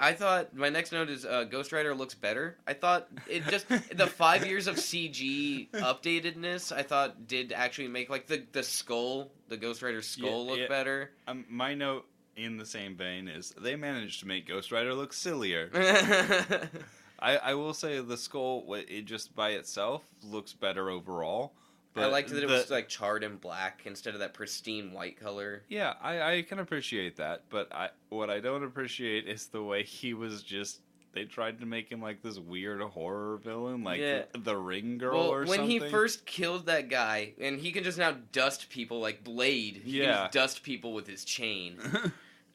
I 0.00 0.12
thought 0.12 0.55
my 0.55 0.69
next 0.69 0.93
note 0.93 1.09
is 1.11 1.25
uh, 1.25 1.45
Ghost 1.45 1.73
Rider 1.73 1.95
looks 1.95 2.14
better. 2.14 2.57
I 2.67 2.73
thought 2.73 3.09
it 3.29 3.47
just 3.49 3.69
the 3.95 4.07
five 4.07 4.47
years 4.47 4.67
of 4.67 4.76
CG 4.76 5.71
updatedness. 5.71 6.73
I 6.73 6.83
thought 6.83 7.26
did 7.26 7.52
actually 7.52 7.88
make 7.88 8.09
like 8.11 8.26
the 8.26 8.45
the 8.52 8.62
skull, 8.62 9.31
the 9.49 9.57
Ghost 9.57 9.83
Rider 9.83 10.02
skull 10.02 10.45
Yeah, 10.45 10.50
look 10.50 10.59
yeah. 10.61 10.69
better. 10.69 11.11
Um, 11.26 11.45
my 11.49 11.75
note 11.75 12.07
in 12.37 12.57
the 12.57 12.67
same 12.67 12.97
vein 12.97 13.29
is 13.29 13.55
they 13.61 13.76
managed 13.76 14.21
to 14.21 14.26
make 14.26 14.49
Ghost 14.49 14.73
Rider 14.73 14.95
look 14.95 15.12
sillier. 15.12 15.71
I, 17.19 17.37
I 17.37 17.55
will 17.55 17.75
say 17.75 18.00
the 18.00 18.17
skull, 18.17 18.64
it 18.75 19.02
just 19.05 19.35
by 19.37 19.50
itself 19.50 20.02
looks 20.23 20.52
better 20.52 20.91
overall. 20.91 21.52
I 21.94 22.06
liked 22.06 22.30
that 22.30 22.42
it 22.42 22.46
the- 22.49 22.52
was 22.54 22.70
like 22.70 22.88
charred 22.88 23.22
in 23.25 23.37
black 23.37 23.82
instead 23.84 24.14
of 24.14 24.20
that 24.20 24.32
pristine 24.34 24.92
white 24.92 25.18
color. 25.20 25.62
Yeah, 25.68 25.94
I, 26.00 26.22
I 26.37 26.42
can 26.42 26.58
appreciate 26.58 27.16
that, 27.16 27.42
but 27.50 27.72
I 27.75 27.90
what 28.08 28.30
I 28.30 28.40
don't 28.40 28.64
appreciate 28.64 29.28
is 29.28 29.46
the 29.49 29.62
way 29.62 29.82
he 29.82 30.14
was 30.14 30.42
just. 30.42 30.80
They 31.14 31.25
tried 31.26 31.61
to 31.61 31.66
make 31.66 31.90
him 31.92 32.00
like 32.00 32.22
this 32.22 32.38
weird 32.38 32.80
horror 32.80 33.37
villain, 33.44 33.84
like 33.84 34.00
Yeah. 34.00 34.22
the, 34.32 34.38
the 34.38 34.56
Ring 34.56 34.96
Girl 34.96 35.18
Well, 35.18 35.28
or 35.28 35.38
when 35.40 35.46
something. 35.58 35.64
When 35.64 35.70
he 35.82 35.90
first 35.90 36.25
killed 36.25 36.64
that 36.66 36.88
guy, 36.88 37.34
and 37.38 37.61
he 37.61 37.70
can 37.70 37.84
just 37.84 37.99
now 37.99 38.16
dust 38.32 38.70
people 38.70 38.99
like 39.00 39.22
Blade. 39.22 39.82
He 39.84 39.99
can 39.99 40.08
Yeah. 40.08 40.20
just 40.22 40.32
dust 40.32 40.62
people 40.62 40.94
with 40.94 41.06
his 41.06 41.25
chain. 41.26 41.78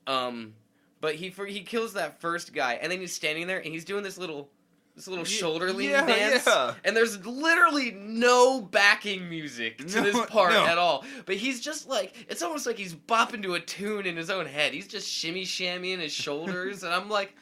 Um, 0.08 0.54
but 1.02 1.16
he 1.16 1.30
he 1.48 1.62
kills 1.62 1.94
that 1.94 2.22
first 2.22 2.54
guy, 2.54 2.76
and 2.82 2.92
then 2.92 3.00
he's 3.00 3.14
standing 3.14 3.46
there 3.46 3.58
and 3.60 3.68
he's 3.74 3.86
doing 3.86 4.04
this 4.04 4.18
little 4.18 4.50
this 4.98 5.08
little 5.08 5.24
shoulder 5.24 5.72
lean 5.72 5.92
yeah, 5.92 6.06
dance, 6.08 6.44
yeah. 6.48 6.74
and 6.84 6.98
there's 6.98 7.24
literally 7.24 7.92
no 7.92 8.60
backing 8.60 9.30
music 9.30 9.78
to 9.78 9.98
No, 9.98 10.02
this 10.02 10.26
part 10.26 10.52
no. 10.52 10.66
at 10.66 10.80
all. 10.80 11.06
But 11.28 11.36
he's 11.36 11.62
just 11.62 11.88
like 11.88 12.16
it's 12.28 12.42
almost 12.42 12.66
like 12.66 12.78
he's 12.80 12.96
bopping 12.96 13.44
to 13.44 13.54
a 13.54 13.60
tune 13.60 14.08
in 14.08 14.18
his 14.18 14.32
own 14.32 14.48
head. 14.48 14.74
He's 14.74 14.88
just 14.88 15.08
shimmy 15.08 15.44
shammying 15.46 16.00
his 16.00 16.12
shoulders, 16.12 16.82
and 16.82 16.92
I'm 16.92 17.10
like, 17.10 17.36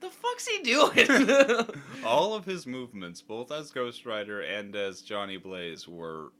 the 0.00 0.08
fuck's 0.08 0.46
he 0.48 0.62
doing? 0.62 1.66
All 2.06 2.34
of 2.34 2.46
his 2.46 2.66
movements, 2.66 3.20
both 3.20 3.52
as 3.52 3.70
Ghost 3.70 4.06
Rider 4.06 4.40
and 4.40 4.74
as 4.74 5.02
Johnny 5.02 5.36
Blaze, 5.36 5.86
were 5.86 6.32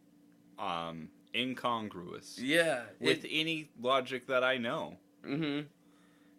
um, 0.59 1.09
incongruous 1.35 2.39
yeah, 2.39 2.85
with 3.01 3.27
any 3.31 3.69
logic 3.81 4.27
that 4.29 4.43
I 4.43 4.57
know. 4.57 4.97
Mm 5.27 5.37
hmm 5.39 5.61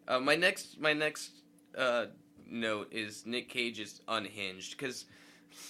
Uh, 0.07 0.19
my 0.19 0.35
next, 0.35 0.79
my 0.79 0.93
next 0.93 1.31
uh, 1.77 2.07
note 2.49 2.87
is 2.91 3.25
Nick 3.25 3.49
Cage 3.49 3.79
is 3.79 4.01
unhinged 4.07 4.77
because 4.77 5.05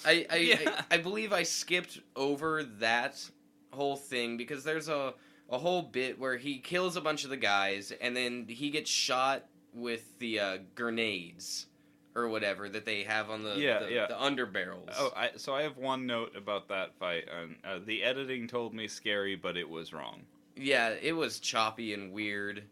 I, 0.06 0.26
I, 0.30 0.36
Yeah. 0.38 0.58
I, 0.90 0.96
I 0.96 0.98
believe 0.98 1.32
I 1.34 1.44
skipped 1.44 2.00
over 2.16 2.64
that 2.80 3.24
whole 3.72 3.96
thing 3.96 4.38
because 4.38 4.64
there's 4.64 4.90
a 4.90 5.14
a 5.52 5.58
whole 5.60 5.84
bit 5.84 6.18
where 6.20 6.38
he 6.38 6.58
kills 6.58 6.96
a 6.96 7.02
bunch 7.02 7.24
of 7.24 7.30
the 7.30 7.38
guys 7.38 7.94
and 8.02 8.18
then 8.18 8.46
he 8.50 8.72
gets 8.72 8.90
shot 8.90 9.44
with 9.74 10.18
the 10.18 10.40
uh, 10.40 10.58
grenades 10.74 11.68
or 12.16 12.28
whatever 12.30 12.68
that 12.68 12.84
they 12.86 13.04
have 13.04 13.30
on 13.30 13.44
the 13.44 13.56
Yeah, 13.60 13.80
the, 13.84 13.92
yeah. 13.92 14.08
the 14.08 14.16
underbarrels. 14.16 14.90
Oh, 14.98 15.12
I, 15.16 15.30
so 15.36 15.54
I 15.54 15.62
have 15.62 15.78
one 15.78 16.08
note 16.08 16.36
about 16.36 16.68
that 16.70 16.96
fight. 16.98 17.26
And, 17.30 17.58
uh, 17.64 17.78
the 17.86 18.02
editing 18.04 18.48
told 18.48 18.74
me 18.74 18.88
scary, 18.88 19.36
but 19.36 19.56
it 19.56 19.70
was 19.70 19.94
wrong. 19.94 20.22
yeah, 20.56 20.96
it 21.02 21.12
was 21.14 21.40
choppy 21.40 21.94
and 21.94 22.12
weird. 22.12 22.64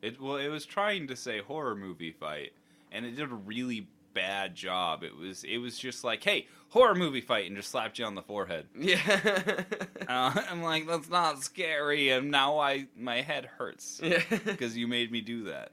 It 0.00 0.18
well, 0.20 0.36
it 0.36 0.48
was 0.48 0.64
trying 0.64 1.06
to 1.08 1.16
say 1.16 1.40
horror 1.40 1.74
movie 1.76 2.12
fight, 2.12 2.52
and 2.92 3.04
it 3.06 3.16
did 3.16 3.30
a 3.30 3.34
really 3.34 3.88
bad 4.14 4.54
job. 4.54 5.02
It 5.02 5.16
was 5.16 5.44
it 5.44 5.58
was 5.58 5.78
just 5.78 6.04
like, 6.04 6.22
hey, 6.22 6.46
horror 6.68 6.94
movie 6.94 7.20
fight, 7.20 7.46
and 7.46 7.56
just 7.56 7.70
slapped 7.70 7.98
you 7.98 8.04
on 8.04 8.14
the 8.14 8.22
forehead. 8.22 8.66
Yeah. 8.78 9.64
Uh, 10.08 10.32
I'm 10.50 10.62
like, 10.62 10.86
that's 10.86 11.08
not 11.08 11.42
scary, 11.42 12.10
and 12.10 12.30
now 12.30 12.58
I 12.58 12.86
my 12.96 13.20
head 13.22 13.46
hurts 13.58 14.00
yeah. 14.02 14.22
because 14.44 14.76
you 14.76 14.86
made 14.88 15.10
me 15.10 15.20
do 15.20 15.44
that. 15.44 15.72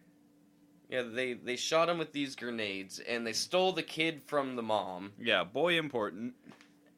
Yeah, 0.90 1.04
they 1.04 1.34
they 1.34 1.56
shot 1.56 1.90
him 1.90 1.98
with 1.98 2.14
these 2.14 2.36
grenades, 2.36 3.00
and 3.00 3.26
they 3.28 3.34
stole 3.34 3.74
the 3.74 3.84
kid 3.84 4.22
from 4.26 4.56
the 4.56 4.64
mom, 4.64 5.12
Yeah, 5.20 5.44
boy, 5.44 5.78
important. 5.78 6.34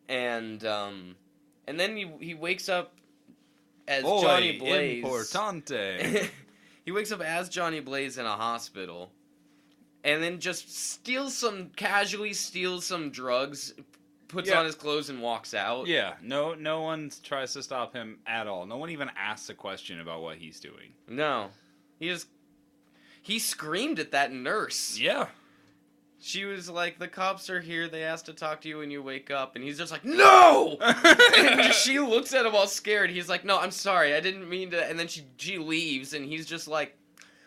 and 0.08 0.64
um, 0.66 1.16
and 1.68 1.80
then 1.80 1.96
he 1.98 2.10
he 2.20 2.34
wakes 2.34 2.70
up 2.70 2.94
as 3.88 4.04
Boy, 4.04 4.22
Johnny 4.22 4.58
Blaze. 4.60 5.04
importante. 5.04 6.30
he 6.86 6.92
wakes 6.92 7.12
up 7.12 7.22
as 7.22 7.50
Johnny 7.50 7.80
Blaze 7.82 8.18
in 8.18 8.26
a 8.26 8.36
hospital, 8.36 9.12
and 10.04 10.22
then 10.24 10.40
just 10.40 10.76
steals 10.76 11.36
some 11.36 11.70
casually 11.76 12.34
steals 12.34 12.86
some 12.86 13.10
drugs, 13.12 13.74
puts 14.28 14.50
Yeah. 14.50 14.60
on 14.60 14.66
his 14.66 14.76
clothes 14.76 15.10
and 15.10 15.22
walks 15.22 15.54
out. 15.54 15.88
yeah, 15.88 16.14
no, 16.22 16.54
no 16.54 16.82
one 16.82 17.12
tries 17.24 17.54
to 17.54 17.64
stop 17.64 17.94
him 17.94 18.20
at 18.26 18.48
all. 18.48 18.66
No 18.66 18.78
one 18.78 18.90
even 18.90 19.10
asks 19.18 19.50
a 19.50 19.54
question 19.54 20.00
about 20.00 20.22
what 20.22 20.38
he's 20.38 20.60
doing. 20.60 20.94
No, 21.08 21.50
he 22.00 22.08
just 22.08 22.28
he 23.22 23.38
screamed 23.40 24.00
at 24.00 24.12
that 24.12 24.32
nurse. 24.34 24.98
Yeah, 24.98 25.28
She 26.24 26.46
was 26.46 26.70
like, 26.70 26.98
"The 27.00 27.08
cops 27.08 27.50
are 27.50 27.60
here. 27.62 27.88
They 27.88 28.04
asked 28.04 28.28
to 28.28 28.34
talk 28.34 28.62
to 28.62 28.70
you 28.70 28.78
when 28.80 28.90
you 28.92 29.02
wake 29.04 29.30
up," 29.32 29.56
and 29.56 29.64
he's 29.64 29.78
just 29.78 29.92
like, 29.92 30.06
"No!" 30.06 30.78
and 30.82 31.74
she 31.74 32.00
looks 32.00 32.34
at 32.34 32.46
him 32.46 32.54
all 32.56 32.68
scared. 32.68 33.10
He's 33.10 33.28
like, 33.30 33.44
"No, 33.44 33.60
I'm 33.60 33.72
sorry. 33.72 34.14
I 34.16 34.20
didn't 34.22 34.48
mean 34.50 34.70
to." 34.72 34.84
And 34.88 34.98
then 35.00 35.08
she 35.08 35.24
she 35.38 35.58
leaves, 35.58 36.14
and 36.14 36.24
he's 36.26 36.46
just 36.46 36.68
like, 36.68 36.96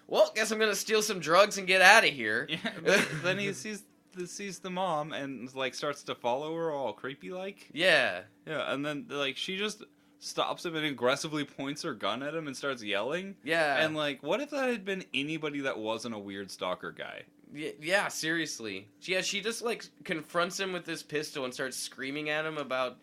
"Well, 0.06 0.30
guess 0.34 0.50
I'm 0.50 0.58
gonna 0.58 0.74
steal 0.74 1.02
some 1.02 1.20
drugs 1.20 1.58
and 1.58 1.66
get 1.66 1.80
out 1.82 2.04
of 2.04 2.10
here." 2.10 2.48
Yeah, 2.48 3.02
then 3.22 3.38
he 3.38 3.52
sees 3.52 3.82
the, 4.14 4.26
sees 4.26 4.58
the 4.60 4.70
mom 4.70 5.12
and 5.12 5.52
like 5.54 5.74
starts 5.74 6.02
to 6.04 6.14
follow 6.14 6.54
her 6.56 6.70
all 6.70 6.92
creepy 6.92 7.30
like. 7.30 7.68
yeah, 7.72 8.22
Yeah, 8.46 8.72
and 8.72 8.84
then 8.84 9.06
like 9.08 9.36
she 9.36 9.56
just 9.56 9.82
stops 10.20 10.64
him 10.64 10.74
and 10.76 10.86
aggressively 10.86 11.44
points 11.44 11.82
her 11.82 11.92
gun 11.94 12.22
at 12.22 12.34
him 12.34 12.46
and 12.46 12.56
starts 12.56 12.82
yelling. 12.82 13.34
yeah, 13.44 13.84
And 13.84 13.94
like, 13.94 14.22
what 14.22 14.40
if 14.40 14.50
that 14.50 14.68
had 14.70 14.84
been 14.84 15.04
anybody 15.12 15.60
that 15.60 15.78
wasn't 15.78 16.14
a 16.14 16.18
weird 16.18 16.50
stalker 16.50 16.92
guy? 16.92 17.22
Y- 17.52 17.74
yeah. 17.80 18.08
Seriously, 18.08 18.88
yeah. 19.02 19.20
She 19.20 19.40
just 19.40 19.62
like 19.62 19.84
confronts 20.04 20.58
him 20.58 20.72
with 20.72 20.84
this 20.84 21.02
pistol 21.02 21.44
and 21.44 21.52
starts 21.52 21.76
screaming 21.76 22.30
at 22.30 22.44
him 22.46 22.56
about. 22.58 22.98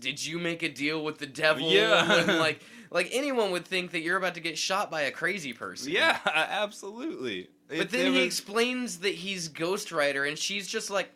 Did 0.00 0.24
you 0.24 0.38
make 0.40 0.64
a 0.64 0.68
deal 0.68 1.04
with 1.04 1.18
the 1.18 1.26
devil? 1.26 1.70
Yeah. 1.70 2.12
and 2.28 2.38
like, 2.38 2.60
like 2.90 3.08
anyone 3.12 3.50
would 3.52 3.64
think 3.64 3.90
that 3.92 4.00
you're 4.00 4.16
about 4.16 4.34
to 4.34 4.40
get 4.40 4.56
shot 4.58 4.90
by 4.90 5.02
a 5.02 5.10
crazy 5.10 5.52
person. 5.52 5.92
Yeah, 5.92 6.18
absolutely. 6.26 7.48
But 7.68 7.78
It- 7.78 7.90
then 7.90 8.06
it 8.06 8.12
he 8.12 8.16
was- 8.18 8.26
explains 8.26 8.98
that 9.00 9.14
he's 9.14 9.48
Ghost 9.48 9.90
Rider, 9.92 10.24
and 10.24 10.38
she's 10.38 10.68
just 10.68 10.88
like, 10.90 11.10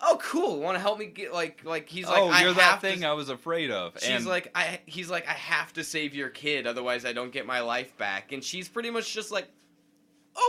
"Oh, 0.00 0.18
cool. 0.22 0.60
Want 0.60 0.76
to 0.76 0.80
help 0.80 0.98
me 0.98 1.06
get 1.06 1.32
like 1.32 1.64
like 1.64 1.88
he's 1.88 2.06
like 2.06 2.18
oh, 2.22 2.28
I 2.28 2.42
you're 2.42 2.52
that 2.54 2.80
to- 2.80 2.86
thing 2.86 3.04
I 3.04 3.12
was 3.12 3.28
afraid 3.28 3.70
of. 3.70 3.94
She's 3.98 4.08
and 4.10 4.26
like 4.26 4.50
I 4.54 4.80
he's 4.86 5.10
like 5.10 5.26
I 5.28 5.32
have 5.32 5.72
to 5.74 5.82
save 5.84 6.14
your 6.14 6.28
kid, 6.28 6.66
otherwise 6.66 7.04
I 7.04 7.12
don't 7.12 7.32
get 7.32 7.44
my 7.46 7.60
life 7.60 7.96
back. 7.98 8.32
And 8.32 8.42
she's 8.44 8.68
pretty 8.68 8.90
much 8.90 9.12
just 9.12 9.32
like, 9.32 9.48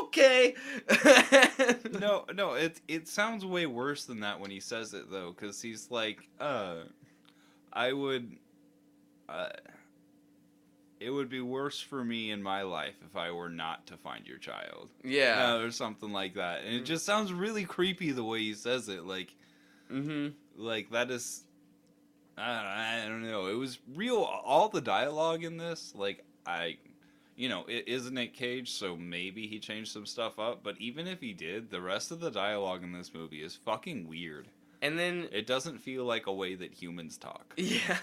okay. 0.03 0.55
no, 1.99 2.25
no, 2.33 2.53
it 2.53 2.81
it 2.87 3.07
sounds 3.07 3.45
way 3.45 3.65
worse 3.65 4.05
than 4.05 4.19
that 4.21 4.39
when 4.39 4.51
he 4.51 4.59
says 4.59 4.93
it 4.93 5.09
though, 5.09 5.33
because 5.35 5.61
he's 5.61 5.89
like, 5.89 6.27
uh, 6.39 6.75
I 7.73 7.93
would, 7.93 8.35
uh, 9.27 9.49
it 10.99 11.09
would 11.09 11.29
be 11.29 11.41
worse 11.41 11.79
for 11.79 12.03
me 12.03 12.31
in 12.31 12.41
my 12.41 12.61
life 12.61 12.95
if 13.05 13.15
I 13.15 13.31
were 13.31 13.49
not 13.49 13.85
to 13.87 13.97
find 13.97 14.27
your 14.27 14.37
child, 14.37 14.89
yeah. 15.03 15.53
uh, 15.53 15.59
or 15.59 15.71
something 15.71 16.11
like 16.11 16.35
that. 16.35 16.63
And 16.63 16.75
it 16.75 16.85
just 16.85 17.05
sounds 17.05 17.33
really 17.33 17.65
creepy 17.65 18.11
the 18.11 18.23
way 18.23 18.39
he 18.39 18.53
says 18.53 18.87
it, 18.89 19.05
like, 19.05 19.35
mm-hmm. 19.91 20.29
like 20.57 20.91
that 20.91 21.11
is, 21.11 21.43
I 22.37 22.47
don't, 22.47 22.65
I 22.65 23.07
don't 23.07 23.29
know. 23.29 23.47
It 23.47 23.57
was 23.57 23.79
real. 23.93 24.17
All 24.17 24.69
the 24.69 24.81
dialogue 24.81 25.43
in 25.43 25.57
this, 25.57 25.93
like, 25.95 26.23
I. 26.45 26.77
You 27.37 27.49
know, 27.49 27.65
it 27.67 27.89
is 27.89 28.09
Nick 28.09 28.33
Cage, 28.33 28.71
so 28.71 28.95
maybe 28.95 29.45
he 29.45 29.59
changed 29.59 29.91
some 29.91 30.05
stuff 30.05 30.39
up. 30.39 30.63
But 30.63 30.79
even 30.79 31.05
if 31.05 31.19
he 31.19 31.33
did, 31.33 31.69
the 31.69 31.81
rest 31.81 32.11
of 32.11 32.21
the 32.21 32.31
dialogue 32.31 32.81
in 32.81 32.93
this 32.93 33.13
movie 33.13 33.43
is 33.43 33.53
fucking 33.53 34.07
weird. 34.07 34.47
And 34.81 34.97
then 34.97 35.27
It 35.33 35.45
doesn't 35.45 35.79
feel 35.79 36.05
like 36.05 36.27
a 36.27 36.33
way 36.33 36.55
that 36.55 36.73
humans 36.73 37.17
talk. 37.17 37.53
yeah. 37.57 37.97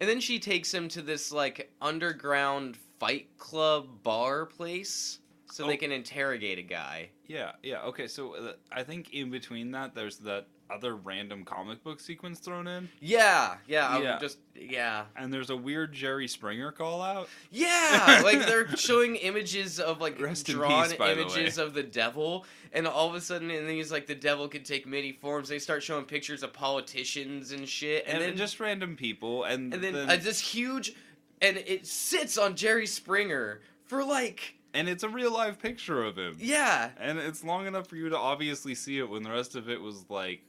And 0.00 0.08
then 0.08 0.20
she 0.20 0.38
takes 0.38 0.72
him 0.72 0.88
to 0.88 1.02
this 1.02 1.32
like 1.32 1.70
underground 1.80 2.76
fight 2.98 3.28
club 3.38 4.02
bar 4.02 4.46
place 4.46 5.20
so 5.50 5.64
Oh. 5.64 5.66
they 5.68 5.76
can 5.76 5.92
interrogate 5.92 6.58
a 6.58 6.62
guy. 6.62 7.10
Yeah, 7.26 7.52
yeah. 7.62 7.82
Okay, 7.84 8.08
so 8.08 8.34
uh, 8.34 8.52
I 8.72 8.82
think 8.82 9.14
in 9.14 9.30
between 9.30 9.70
that, 9.72 9.94
there's 9.94 10.18
that 10.18 10.46
other 10.70 10.96
random 10.96 11.44
comic 11.44 11.82
book 11.82 12.00
sequence 12.00 12.38
thrown 12.38 12.66
in, 12.66 12.88
Yeah, 13.00 13.56
yeah, 13.66 13.98
Yeah. 13.98 14.18
just 14.18 14.38
yeah. 14.54 15.04
and 15.16 15.32
there's 15.32 15.50
a 15.50 15.56
weird 15.56 15.92
Jerry 15.92 16.26
Springer 16.28 16.72
call 16.72 17.02
out. 17.02 17.28
Yeah, 17.50 18.20
like 18.24 18.46
they're 18.46 18.74
showing 18.76 19.16
images 19.16 19.78
of 19.80 20.00
like 20.00 20.20
Rest 20.20 20.48
in 20.48 20.56
drawn 20.56 20.88
peace, 20.88 20.98
by 20.98 21.14
the 21.14 21.22
images 21.22 21.58
of 21.58 21.74
the 21.74 21.82
devil, 21.82 22.44
and 22.72 22.86
all 22.86 23.08
of 23.08 23.14
a 23.14 23.20
sudden, 23.20 23.50
and 23.50 23.66
then 23.68 23.74
he's 23.74 23.92
like, 23.92 24.06
the 24.06 24.14
devil 24.14 24.48
can 24.48 24.62
take 24.64 24.86
many 24.86 25.12
forms. 25.12 25.48
They 25.48 25.58
start 25.58 25.82
showing 25.82 26.04
pictures 26.04 26.42
of 26.42 26.52
politicians 26.52 27.52
and 27.52 27.68
shit, 27.68 28.04
and, 28.06 28.18
And, 28.18 28.22
then 28.22 28.36
just 28.36 28.60
random 28.60 28.96
people, 28.96 29.44
and, 29.44 29.72
and 29.74 29.82
then, 29.82 29.92
then 29.92 30.10
uh, 30.10 30.16
this 30.16 30.40
huge, 30.40 30.94
and 31.40 31.56
it 31.56 31.86
sits 31.86 32.38
on 32.38 32.56
Jerry 32.56 32.86
Springer 32.86 33.60
for 33.86 34.04
like 34.04 34.56
and 34.74 34.88
it's 34.88 35.04
a 35.04 35.08
real 35.08 35.32
live 35.32 35.60
picture 35.60 36.02
of 36.02 36.18
him. 36.18 36.36
yeah, 36.40 36.90
And 36.98 37.16
it's 37.18 37.44
long 37.44 37.66
enough 37.66 37.86
for 37.86 37.94
you 37.94 38.08
to 38.08 38.18
obviously 38.18 38.74
see 38.74 38.98
it 38.98 39.08
when 39.08 39.22
the 39.22 39.30
rest 39.30 39.54
of 39.54 39.70
it 39.70 39.80
was 39.80 40.04
like 40.10 40.42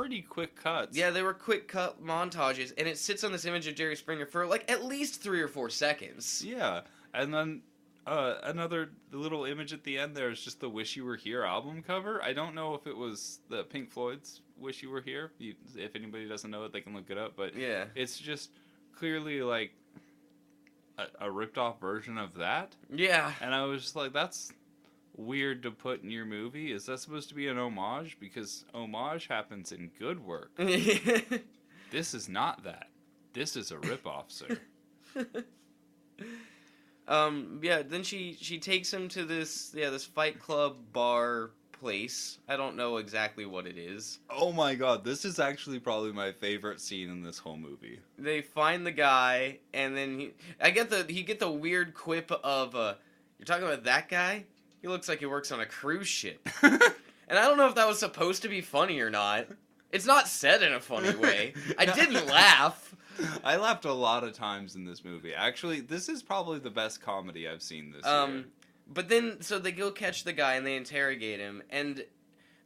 pretty 0.00 0.22
quick 0.22 0.56
cuts. 0.56 0.96
yeah. 0.96 1.10
They 1.10 1.22
were 1.22 1.34
quick 1.34 1.68
cut 1.68 2.02
montages, 2.04 2.72
and 2.78 2.88
it 2.88 2.98
sits 2.98 3.22
on 3.24 3.32
this 3.32 3.44
image 3.44 3.66
of 3.66 3.74
Jerry 3.74 3.96
Springer 3.96 4.26
for 4.26 4.46
like 4.46 4.70
at 4.70 4.84
least 4.84 5.22
three 5.22 5.40
or 5.40 5.48
four 5.48 5.70
seconds. 5.70 6.42
Yeah. 6.44 6.80
And 7.14 7.32
then 7.34 7.62
uh, 8.06 8.34
another 8.44 8.90
little 9.12 9.44
image 9.44 9.72
at 9.72 9.84
the 9.84 9.98
end 9.98 10.16
there 10.16 10.30
is 10.30 10.40
just 10.40 10.60
the 10.60 10.68
Wish 10.68 10.96
You 10.96 11.04
Were 11.04 11.16
Here 11.16 11.44
album 11.44 11.82
cover. 11.82 12.22
I 12.22 12.32
don't 12.32 12.54
know 12.54 12.74
if 12.74 12.86
it 12.86 12.96
was 12.96 13.40
the 13.48 13.64
Pink 13.64 13.90
Floyd's 13.90 14.40
Wish 14.58 14.82
You 14.82 14.90
Were 14.90 15.00
Here. 15.00 15.32
You, 15.38 15.54
if 15.76 15.94
anybody 15.96 16.28
doesn't 16.28 16.50
know 16.50 16.64
it, 16.64 16.72
they 16.72 16.80
can 16.80 16.94
look 16.94 17.10
it 17.10 17.18
up. 17.18 17.34
But 17.36 17.54
Yeah, 17.56 17.84
it's 17.94 18.18
just 18.18 18.50
clearly 18.96 19.42
like 19.42 19.72
a, 20.98 21.26
a 21.26 21.30
ripped 21.30 21.58
off 21.58 21.80
version 21.80 22.18
of 22.18 22.34
that, 22.34 22.74
Yeah. 22.92 23.32
and 23.40 23.54
I 23.54 23.64
was 23.64 23.82
just 23.82 23.96
like, 23.96 24.12
that's 24.12 24.52
weird 25.16 25.62
to 25.64 25.70
put 25.70 26.02
in 26.02 26.10
your 26.10 26.24
movie. 26.24 26.72
Is 26.72 26.86
that 26.86 27.00
supposed 27.00 27.28
to 27.28 27.34
be 27.34 27.48
an 27.48 27.58
homage? 27.58 28.18
Because 28.20 28.64
homage 28.74 29.26
happens 29.26 29.72
in 29.72 29.90
good 29.98 30.24
work. 30.24 30.50
This 31.90 32.14
is 32.14 32.28
not 32.28 32.62
that. 32.64 32.88
This 33.32 33.56
is 33.56 33.72
a 33.72 33.76
ripoff, 33.76 34.24
sir. 34.28 34.58
um. 37.08 37.60
Yeah. 37.62 37.82
Then 37.82 38.02
she 38.02 38.36
she 38.40 38.58
takes 38.58 38.92
him 38.92 39.08
to 39.10 39.24
this 39.24 39.72
yeah 39.74 39.90
this 39.90 40.04
Fight 40.04 40.38
Club 40.38 40.76
bar 40.92 41.50
place. 41.72 42.38
I 42.48 42.56
don't 42.56 42.76
know 42.76 42.98
exactly 42.98 43.46
what 43.46 43.66
it 43.66 43.76
is. 43.78 44.20
Oh 44.28 44.52
my 44.52 44.74
god, 44.74 45.04
this 45.04 45.24
is 45.24 45.38
actually 45.40 45.78
probably 45.78 46.12
my 46.12 46.32
favorite 46.32 46.80
scene 46.80 47.10
in 47.10 47.22
this 47.22 47.38
whole 47.38 47.56
movie. 47.56 48.00
They 48.18 48.42
find 48.42 48.86
the 48.86 48.92
guy, 48.92 49.58
and 49.72 49.96
then 49.96 50.18
he 50.18 50.32
I 50.60 50.70
get 50.70 50.90
the 50.90 51.04
he 51.08 51.22
get 51.22 51.40
the 51.40 51.50
weird 51.50 51.94
quip 51.94 52.30
of 52.30 52.74
uh, 52.76 52.94
you're 53.38 53.46
talking 53.46 53.64
about 53.64 53.84
that 53.84 54.08
guy. 54.08 54.44
He 54.82 54.88
looks 54.88 55.08
like 55.08 55.18
he 55.20 55.26
works 55.26 55.52
on 55.52 55.60
a 55.60 55.66
cruise 55.66 56.08
ship, 56.08 56.48
and 56.62 56.80
I 57.30 57.42
don't 57.46 57.56
know 57.58 57.68
if 57.68 57.74
that 57.74 57.86
was 57.88 57.98
supposed 57.98 58.42
to 58.42 58.48
be 58.48 58.60
funny 58.60 59.00
or 59.00 59.10
not. 59.10 59.46
It's 59.92 60.06
not 60.06 60.28
said 60.28 60.62
in 60.62 60.72
a 60.72 60.80
funny 60.80 61.14
way. 61.16 61.52
I 61.78 61.84
didn't 61.86 62.26
laugh. 62.26 62.94
I 63.44 63.56
laughed 63.56 63.84
a 63.84 63.92
lot 63.92 64.24
of 64.24 64.32
times 64.32 64.76
in 64.76 64.84
this 64.84 65.04
movie. 65.04 65.34
Actually, 65.34 65.80
this 65.80 66.08
is 66.08 66.22
probably 66.22 66.58
the 66.60 66.70
best 66.70 67.02
comedy 67.02 67.46
I've 67.48 67.60
seen 67.62 67.90
this 67.92 68.06
Um, 68.06 68.34
year. 68.34 68.44
but 68.86 69.08
then 69.08 69.42
so 69.42 69.58
they 69.58 69.72
go 69.72 69.90
catch 69.90 70.24
the 70.24 70.32
guy 70.32 70.54
and 70.54 70.66
they 70.66 70.76
interrogate 70.76 71.40
him, 71.40 71.62
and 71.70 72.04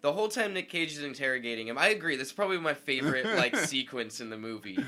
the 0.02 0.12
whole 0.12 0.28
time 0.28 0.52
Nick 0.52 0.68
Cage 0.68 0.92
is 0.92 1.02
interrogating 1.02 1.66
him, 1.66 1.78
I 1.78 1.88
agree. 1.88 2.14
This 2.16 2.28
is 2.28 2.32
probably 2.34 2.58
my 2.58 2.74
favorite 2.74 3.24
like 3.36 3.56
sequence 3.66 4.20
in 4.20 4.28
the 4.30 4.36
movie, 4.38 4.78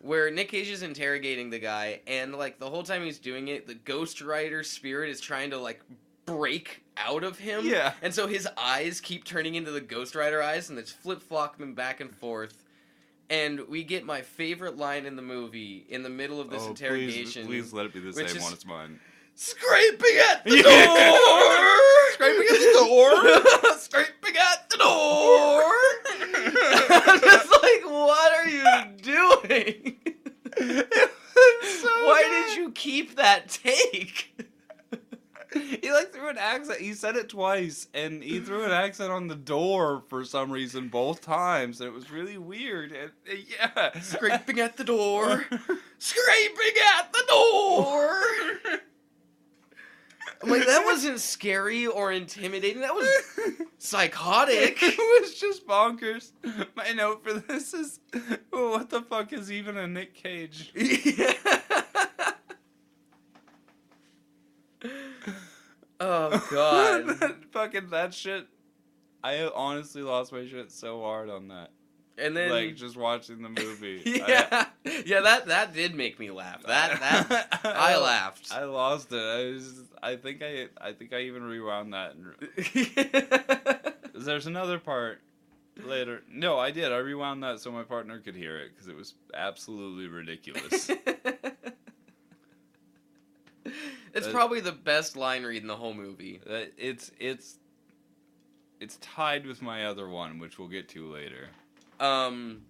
where 0.00 0.30
Nick 0.30 0.48
Cage 0.48 0.70
is 0.70 0.82
interrogating 0.82 1.50
the 1.50 1.58
guy, 1.60 2.00
and 2.08 2.34
like 2.34 2.58
the 2.58 2.70
whole 2.70 2.82
time 2.82 3.04
he's 3.04 3.18
doing 3.20 3.48
it, 3.48 3.66
the 3.68 3.74
Ghost 3.74 4.20
Rider 4.22 4.64
spirit 4.64 5.10
is 5.10 5.20
trying 5.20 5.50
to 5.50 5.58
like 5.58 5.82
break 6.26 6.82
out 6.96 7.24
of 7.24 7.38
him. 7.38 7.64
Yeah. 7.66 7.92
And 8.02 8.14
so 8.14 8.26
his 8.26 8.46
eyes 8.56 9.00
keep 9.00 9.24
turning 9.24 9.54
into 9.54 9.70
the 9.70 9.80
Ghost 9.80 10.14
Rider 10.14 10.42
eyes, 10.42 10.70
and 10.70 10.78
it's 10.78 10.92
flip 10.92 11.22
flopping 11.22 11.74
back 11.74 12.00
and 12.00 12.14
forth. 12.14 12.62
And 13.30 13.60
we 13.68 13.82
get 13.82 14.04
my 14.04 14.20
favorite 14.20 14.76
line 14.76 15.06
in 15.06 15.16
the 15.16 15.22
movie 15.22 15.86
in 15.88 16.02
the 16.02 16.10
middle 16.10 16.40
of 16.40 16.50
this 16.50 16.62
Oh, 16.64 16.68
interrogation. 16.70 17.46
Please, 17.46 17.64
please 17.66 17.72
let 17.72 17.86
it 17.86 17.94
be 17.94 18.00
the 18.00 18.12
same 18.12 18.42
one 18.42 18.52
as 18.52 18.66
mine. 18.66 19.00
Scraping 19.34 20.16
at 20.30 20.44
the 20.44 20.56
Yeah. 20.56 20.62
door! 20.62 22.12
Scraping 22.12 22.46
at 22.50 22.58
the 22.58 22.72
door? 22.86 23.76
Scraping 23.78 24.36
at 24.36 24.68
the 24.70 24.76
door! 24.76 25.72
I'm 26.90 27.20
just 27.20 27.50
like, 27.62 27.84
what 27.90 28.32
are 28.34 28.48
you 28.48 28.64
doing? 29.00 29.96
Why 32.04 32.44
did 32.46 32.58
you 32.58 32.70
keep 32.72 33.16
that 33.16 33.48
take? 33.48 34.36
He 35.54 35.92
like 35.92 36.12
threw 36.12 36.28
an 36.28 36.38
accent. 36.38 36.80
He 36.80 36.94
said 36.94 37.16
it 37.16 37.28
twice, 37.28 37.88
and 37.94 38.22
he 38.22 38.40
threw 38.40 38.64
an 38.64 38.70
accent 38.70 39.10
on 39.10 39.28
the 39.28 39.34
door 39.34 40.02
for 40.08 40.24
some 40.24 40.50
reason 40.50 40.88
both 40.88 41.20
times, 41.20 41.80
and 41.80 41.88
it 41.88 41.92
was 41.92 42.10
really 42.10 42.38
weird. 42.38 42.92
And, 42.92 43.10
uh, 43.30 43.34
yeah, 43.48 44.00
Scraping 44.00 44.60
at 44.60 44.76
the 44.76 44.84
door. 44.84 45.44
Scraping 45.98 46.74
at 46.98 47.12
the 47.12 47.24
door! 47.28 48.20
Like, 50.44 50.66
that 50.66 50.84
wasn't 50.84 51.20
scary 51.20 51.86
or 51.86 52.10
intimidating. 52.10 52.80
That 52.80 52.94
was 52.94 53.08
psychotic. 53.78 54.76
it 54.82 55.22
was 55.22 55.34
just 55.38 55.66
bonkers. 55.68 56.32
My 56.74 56.90
note 56.90 57.22
for 57.22 57.34
this 57.34 57.72
is, 57.72 58.00
what 58.50 58.90
the 58.90 59.02
fuck 59.02 59.32
is 59.32 59.52
even 59.52 59.76
a 59.76 59.86
Nick 59.86 60.14
Cage? 60.14 60.72
Oh 66.02 66.46
god. 66.50 67.06
That 67.20 67.36
fucking 67.52 67.88
that 67.90 68.14
shit. 68.14 68.46
I 69.24 69.48
honestly 69.54 70.02
lost 70.02 70.32
my 70.32 70.46
shit 70.46 70.72
so 70.72 71.00
hard 71.00 71.30
on 71.30 71.48
that. 71.48 71.70
And 72.18 72.36
then 72.36 72.50
like 72.50 72.76
just 72.76 72.96
watching 72.96 73.42
the 73.42 73.48
movie. 73.48 74.02
yeah, 74.04 74.66
yeah, 74.84 75.20
that 75.20 75.46
that 75.46 75.72
did 75.72 75.94
make 75.94 76.18
me 76.18 76.30
laugh. 76.30 76.62
That 76.64 77.00
that 77.00 77.60
I 77.64 77.96
laughed. 77.96 78.52
I 78.52 78.64
lost 78.64 79.12
it. 79.12 79.16
I 79.16 79.52
was. 79.52 79.82
I 80.02 80.16
think 80.16 80.42
I. 80.42 80.66
I 80.80 80.92
think 80.92 81.12
I 81.12 81.20
even 81.22 81.42
rewound 81.42 81.94
that. 81.94 82.14
And, 82.14 82.34
there's 84.14 84.46
another 84.46 84.78
part 84.78 85.20
later. 85.82 86.22
No, 86.30 86.58
I 86.58 86.70
did. 86.70 86.92
I 86.92 86.98
rewound 86.98 87.42
that 87.44 87.60
so 87.60 87.72
my 87.72 87.82
partner 87.82 88.18
could 88.18 88.36
hear 88.36 88.58
it 88.58 88.72
because 88.74 88.88
it 88.88 88.96
was 88.96 89.14
absolutely 89.32 90.06
ridiculous. 90.06 90.90
It's 94.14 94.26
Uh, 94.26 94.30
probably 94.30 94.60
the 94.60 94.72
best 94.72 95.16
line 95.16 95.42
read 95.44 95.62
in 95.62 95.68
the 95.68 95.76
whole 95.76 95.94
movie. 95.94 96.40
Uh, 96.48 96.66
it's 96.76 97.10
it's 97.18 97.58
it's 98.80 98.96
tied 99.00 99.46
with 99.46 99.62
my 99.62 99.86
other 99.86 100.08
one, 100.08 100.38
which 100.38 100.58
we'll 100.58 100.68
get 100.68 100.88
to 100.90 101.10
later. 101.12 101.48
Um, 102.00 102.62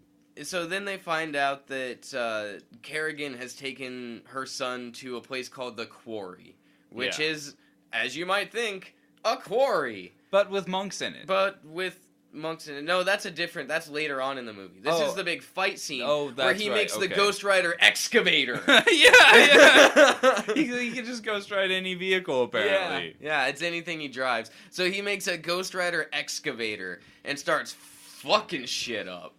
so 0.42 0.66
then 0.66 0.84
they 0.84 0.98
find 0.98 1.34
out 1.34 1.66
that 1.68 2.12
uh, 2.14 2.60
Carrigan 2.82 3.34
has 3.38 3.54
taken 3.54 4.22
her 4.26 4.44
son 4.44 4.92
to 4.92 5.16
a 5.16 5.20
place 5.22 5.48
called 5.48 5.76
the 5.76 5.86
Quarry, 5.86 6.54
which 6.90 7.18
Yeah. 7.18 7.26
is, 7.26 7.56
as 7.94 8.14
you 8.14 8.26
might 8.26 8.52
think, 8.52 8.94
a 9.24 9.36
quarry, 9.36 10.12
But 10.30 10.50
with 10.50 10.68
monks 10.68 11.00
in 11.00 11.14
it. 11.14 11.26
but 11.26 11.64
with 11.64 12.06
monks 12.32 12.68
in 12.68 12.74
it. 12.76 12.84
No, 12.84 13.02
that's 13.02 13.24
a 13.26 13.30
different. 13.30 13.68
That's 13.68 13.88
later 13.88 14.20
on 14.22 14.38
in 14.38 14.46
the 14.46 14.52
movie. 14.52 14.80
This 14.80 14.94
Oh. 14.94 15.08
is 15.08 15.14
the 15.14 15.24
big 15.24 15.42
fight 15.42 15.78
scene 15.78 16.02
Oh, 16.04 16.30
where 16.30 16.54
he 16.54 16.68
right, 16.70 16.76
makes 16.76 16.96
the. 16.96 17.08
Ghost 17.08 17.44
Rider 17.44 17.76
excavator. 17.80 18.60
yeah, 18.68 18.84
yeah. 18.90 20.42
he, 20.54 20.64
he 20.66 20.92
can 20.92 21.04
just 21.04 21.22
go 21.22 21.40
straight 21.40 21.70
any 21.70 21.94
vehicle 21.94 22.44
apparently. 22.44 23.16
Yeah, 23.20 23.44
yeah, 23.44 23.46
it's 23.46 23.62
anything 23.62 24.00
he 24.00 24.08
drives. 24.08 24.50
So 24.70 24.90
he 24.90 25.02
makes 25.02 25.26
a 25.26 25.36
Ghost 25.36 25.74
Rider 25.74 26.08
excavator 26.12 27.00
and 27.24 27.38
starts 27.38 27.72
fucking 27.72 28.66
shit 28.66 29.08
up, 29.08 29.34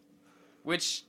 which 0.63 1.03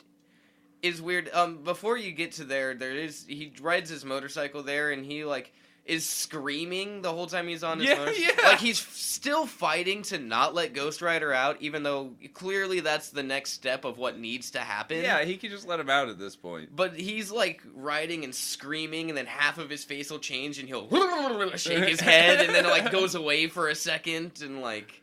is 0.83 1.01
weird. 1.03 1.31
Um, 1.33 1.62
before 1.64 1.97
you 1.97 2.12
get 2.12 2.33
to 2.33 2.44
there, 2.44 2.75
there 2.75 2.92
is 2.92 3.25
he 3.29 3.53
rides 3.61 3.90
his 3.90 4.05
motorcycle 4.05 4.62
there 4.62 4.90
and 4.92 5.05
he 5.05 5.25
like 5.25 5.53
is 5.85 6.09
screaming 6.09 7.03
the 7.03 7.12
whole 7.12 7.27
time 7.27 7.47
he's 7.47 7.62
on 7.62 7.79
his 7.79 7.88
Yeah, 7.88 7.97
motorcycle. 7.97 8.35
yeah. 8.42 8.49
Like 8.49 8.59
he's 8.61 8.79
still 8.79 9.44
fighting 9.47 10.01
to 10.05 10.18
not 10.18 10.55
let 10.55 10.73
Ghost 10.73 11.03
Rider 11.03 11.31
out, 11.33 11.59
even 11.61 11.83
though 11.83 12.12
clearly 12.33 12.81
that's 12.81 13.11
the 13.11 13.23
next 13.23 13.53
step 13.53 13.85
of 13.85 13.99
what 13.99 14.18
needs 14.18 14.51
to 14.53 14.61
happen. 14.61 15.03
Yeah, 15.03 15.23
he 15.25 15.37
could 15.37 15.51
just 15.51 15.68
let 15.68 15.79
him 15.81 15.90
out 15.90 16.09
at 16.09 16.18
this 16.18 16.37
point. 16.37 16.75
But 16.75 16.97
he's 16.97 17.31
like 17.31 17.61
riding 17.75 18.25
and 18.25 18.35
screaming, 18.35 19.11
and 19.11 19.16
then 19.18 19.27
half 19.27 19.59
of 19.59 19.68
his 19.68 19.85
face 19.85 20.11
will 20.11 20.18
change, 20.18 20.59
and 20.59 20.66
he'll 20.66 20.88
shake 21.57 21.85
his 21.87 22.01
head, 22.01 22.47
and 22.47 22.55
then 22.55 22.64
it 22.64 22.70
like 22.70 22.90
goes 22.90 23.14
away 23.14 23.49
for 23.49 23.68
a 23.68 23.75
second, 23.75 24.40
and 24.42 24.62
like 24.62 25.03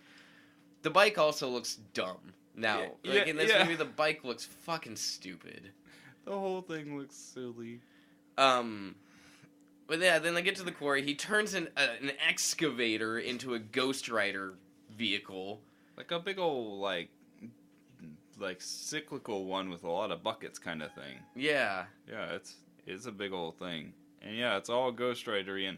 the 0.81 0.89
bike 0.89 1.19
also 1.19 1.47
looks 1.47 1.75
dumb 1.93 2.17
now. 2.55 2.85
Yeah, 3.03 3.13
like 3.19 3.27
in 3.27 3.35
this 3.35 3.51
movie, 3.59 3.75
the 3.75 3.85
bike 3.85 4.23
looks 4.23 4.45
fucking 4.45 4.95
stupid. 4.95 5.69
The 6.25 6.31
whole 6.31 6.61
thing 6.61 6.97
looks 6.97 7.15
silly. 7.15 7.81
Um, 8.37 8.95
but 9.91 9.99
yeah, 9.99 10.19
then 10.19 10.33
they 10.33 10.41
get 10.41 10.55
to 10.55 10.63
the 10.63 10.71
quarry. 10.71 11.01
He 11.03 11.15
turns 11.15 11.53
an 11.53 11.67
uh, 11.75 11.87
an 12.01 12.13
excavator 12.25 13.19
into 13.19 13.55
a 13.55 13.59
Ghost 13.59 14.07
Rider 14.07 14.53
vehicle. 14.97 15.59
Like 15.97 16.11
a 16.11 16.19
big 16.19 16.39
old 16.39 16.79
like 16.79 17.09
like 18.39 18.61
cyclical 18.61 19.43
one 19.43 19.69
with 19.69 19.83
a 19.83 19.89
lot 19.91 20.11
of 20.11 20.23
buckets 20.23 20.57
kind 20.59 20.81
of 20.81 20.93
thing. 20.93 21.17
Yeah, 21.35 21.87
Yeah, 22.09 22.31
it's 22.31 22.55
it's 22.87 23.05
a 23.05 23.11
big 23.11 23.33
old 23.33 23.59
thing. 23.59 23.91
And 24.21 24.37
yeah, 24.37 24.55
it's 24.55 24.69
all 24.69 24.93
Ghost 24.93 25.25
Ridery 25.25 25.67
and 25.67 25.77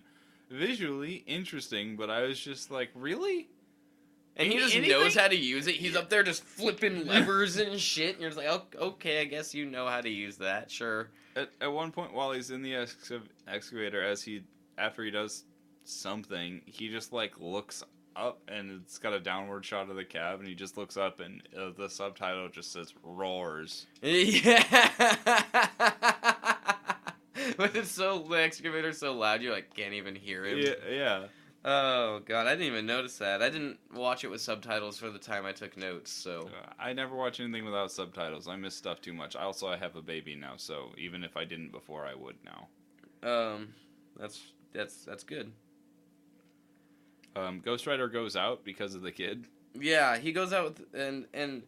visually 0.51 1.23
interesting, 1.25 1.95
but 1.95 2.11
I 2.11 2.21
was 2.21 2.39
just 2.39 2.69
like, 2.69 2.91
really? 2.93 3.49
and 4.35 4.47
he 4.51 4.59
just 4.59 4.75
anything- 4.75 4.91
knows 4.91 5.15
how 5.15 5.27
to 5.27 5.35
use 5.35 5.65
it. 5.65 5.73
He's 5.75 5.95
up 5.95 6.11
there 6.11 6.21
just 6.21 6.43
flipping 6.43 7.07
levers 7.07 7.57
and 7.57 7.79
shit, 7.79 8.11
and 8.11 8.21
you're 8.21 8.29
just 8.29 8.37
like, 8.37 8.47
"Oh, 8.79 8.89
okay, 8.89 9.21
I 9.21 9.25
guess 9.25 9.55
you 9.55 9.65
know 9.65 9.87
how 9.87 10.01
to 10.01 10.09
use 10.09 10.37
that. 10.37 10.69
Sure. 10.69 11.09
At, 11.35 11.49
at 11.61 11.71
one 11.71 11.91
point 11.91 12.13
while 12.13 12.31
he's 12.31 12.51
in 12.51 12.61
the 12.61 12.73
excav- 12.73 13.27
excavator 13.47 14.03
as 14.03 14.21
he 14.21 14.43
after 14.77 15.03
he 15.03 15.11
does 15.11 15.45
something, 15.83 16.61
he 16.65 16.89
just 16.89 17.13
like 17.13 17.33
looks 17.39 17.83
up 18.15 18.41
and 18.47 18.81
it's 18.81 18.99
got 18.99 19.13
a 19.13 19.19
downward 19.19 19.65
shot 19.65 19.89
of 19.89 19.95
the 19.95 20.05
cab 20.05 20.39
and 20.39 20.47
he 20.47 20.53
just 20.53 20.77
looks 20.77 20.97
up 20.97 21.19
and 21.19 21.41
uh, 21.57 21.71
the 21.77 21.89
subtitle 21.89 22.49
just 22.49 22.71
says 22.71 22.93
roars. 23.03 23.87
Yeah. 24.01 24.89
but 27.57 27.75
it's 27.75 27.91
so 27.91 28.19
the 28.19 28.35
excavator's 28.35 28.99
so 28.99 29.13
loud 29.13 29.41
you 29.41 29.51
like 29.51 29.73
can't 29.75 29.93
even 29.93 30.15
hear 30.15 30.45
him. 30.45 30.59
Yeah, 30.59 30.73
yeah. 30.89 31.23
Oh 31.65 32.19
god, 32.25 32.45
I 32.47 32.51
didn't 32.51 32.67
even 32.67 32.85
notice 32.85 33.17
that. 33.19 33.41
I 33.41 33.49
didn't 33.49 33.79
watch 33.93 34.23
it 34.25 34.29
with 34.29 34.41
subtitles 34.41 34.97
for 34.97 35.09
the 35.09 35.19
time 35.19 35.45
I 35.45 35.53
took 35.53 35.77
notes, 35.77 36.11
so 36.11 36.49
Uh, 36.61 36.73
I 36.77 36.91
never 36.93 37.15
watch 37.15 37.39
anything 37.39 37.63
without 37.63 37.91
subtitles. 37.91 38.47
I 38.49 38.57
miss 38.57 38.75
stuff 38.75 38.99
too 38.99 39.13
much. 39.13 39.35
Also, 39.37 39.67
I 39.67 39.77
have 39.77 39.95
a 39.95 40.01
baby 40.01 40.35
now, 40.35 40.53
so 40.57 40.91
even 40.97 41.23
if 41.23 41.37
I 41.37 41.45
didn't 41.45 41.71
before, 41.71 42.05
I 42.05 42.15
would 42.15 42.35
now. 42.43 42.67
um 43.23 43.73
that's 44.19 44.41
that's 44.73 45.05
that's 45.05 45.23
good. 45.23 45.51
Um, 47.35 47.61
Ghost 47.63 47.87
Rider 47.87 48.07
goes 48.09 48.35
out 48.35 48.63
because 48.63 48.93
of 48.95 49.01
the 49.01 49.11
kid. 49.11 49.47
Yeah, 49.73 50.17
he 50.17 50.31
goes 50.33 50.53
out 50.53 50.65
with, 50.65 50.93
and 50.93 51.25
and 51.33 51.63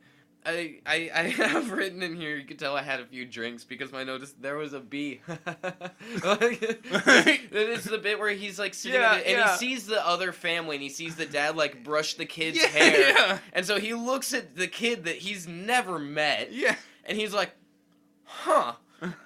I, 0.45 0.79
I 0.85 1.11
I 1.13 1.21
have 1.29 1.71
written 1.71 2.03
in 2.03 2.15
here. 2.15 2.35
You 2.37 2.45
can 2.45 2.57
tell 2.57 2.75
I 2.77 2.81
had 2.83 2.99
a 2.99 3.05
few 3.05 3.25
drinks 3.25 3.63
because 3.63 3.91
my 3.91 4.03
notice 4.03 4.33
there 4.39 4.55
was 4.57 4.73
a 4.73 4.79
bee. 4.79 5.21
like, 6.23 6.61
it's 6.61 7.85
the 7.85 7.97
bit 7.97 8.19
where 8.19 8.29
he's 8.29 8.59
like 8.59 8.73
sitting 8.73 8.99
Yeah, 9.01 9.13
at 9.13 9.19
it, 9.21 9.27
and 9.27 9.37
yeah. 9.37 9.51
he 9.53 9.57
sees 9.57 9.87
the 9.87 10.05
other 10.05 10.31
family 10.31 10.75
and 10.75 10.83
he 10.83 10.89
sees 10.89 11.15
the 11.15 11.25
dad 11.25 11.55
like 11.55 11.83
brush 11.83 12.13
the 12.15 12.25
kid's 12.25 12.57
Yeah, 12.57 12.67
hair, 12.67 13.09
yeah. 13.09 13.37
and 13.53 13.65
so 13.65 13.79
he 13.79 13.93
looks 13.93 14.33
at 14.33 14.55
the 14.55 14.67
kid 14.67 15.05
that 15.05 15.15
he's 15.17 15.47
never 15.47 15.99
met, 15.99 16.51
Yeah. 16.51 16.75
and 17.05 17.17
he's 17.17 17.33
like, 17.33 17.51
"Huh." 18.23 18.73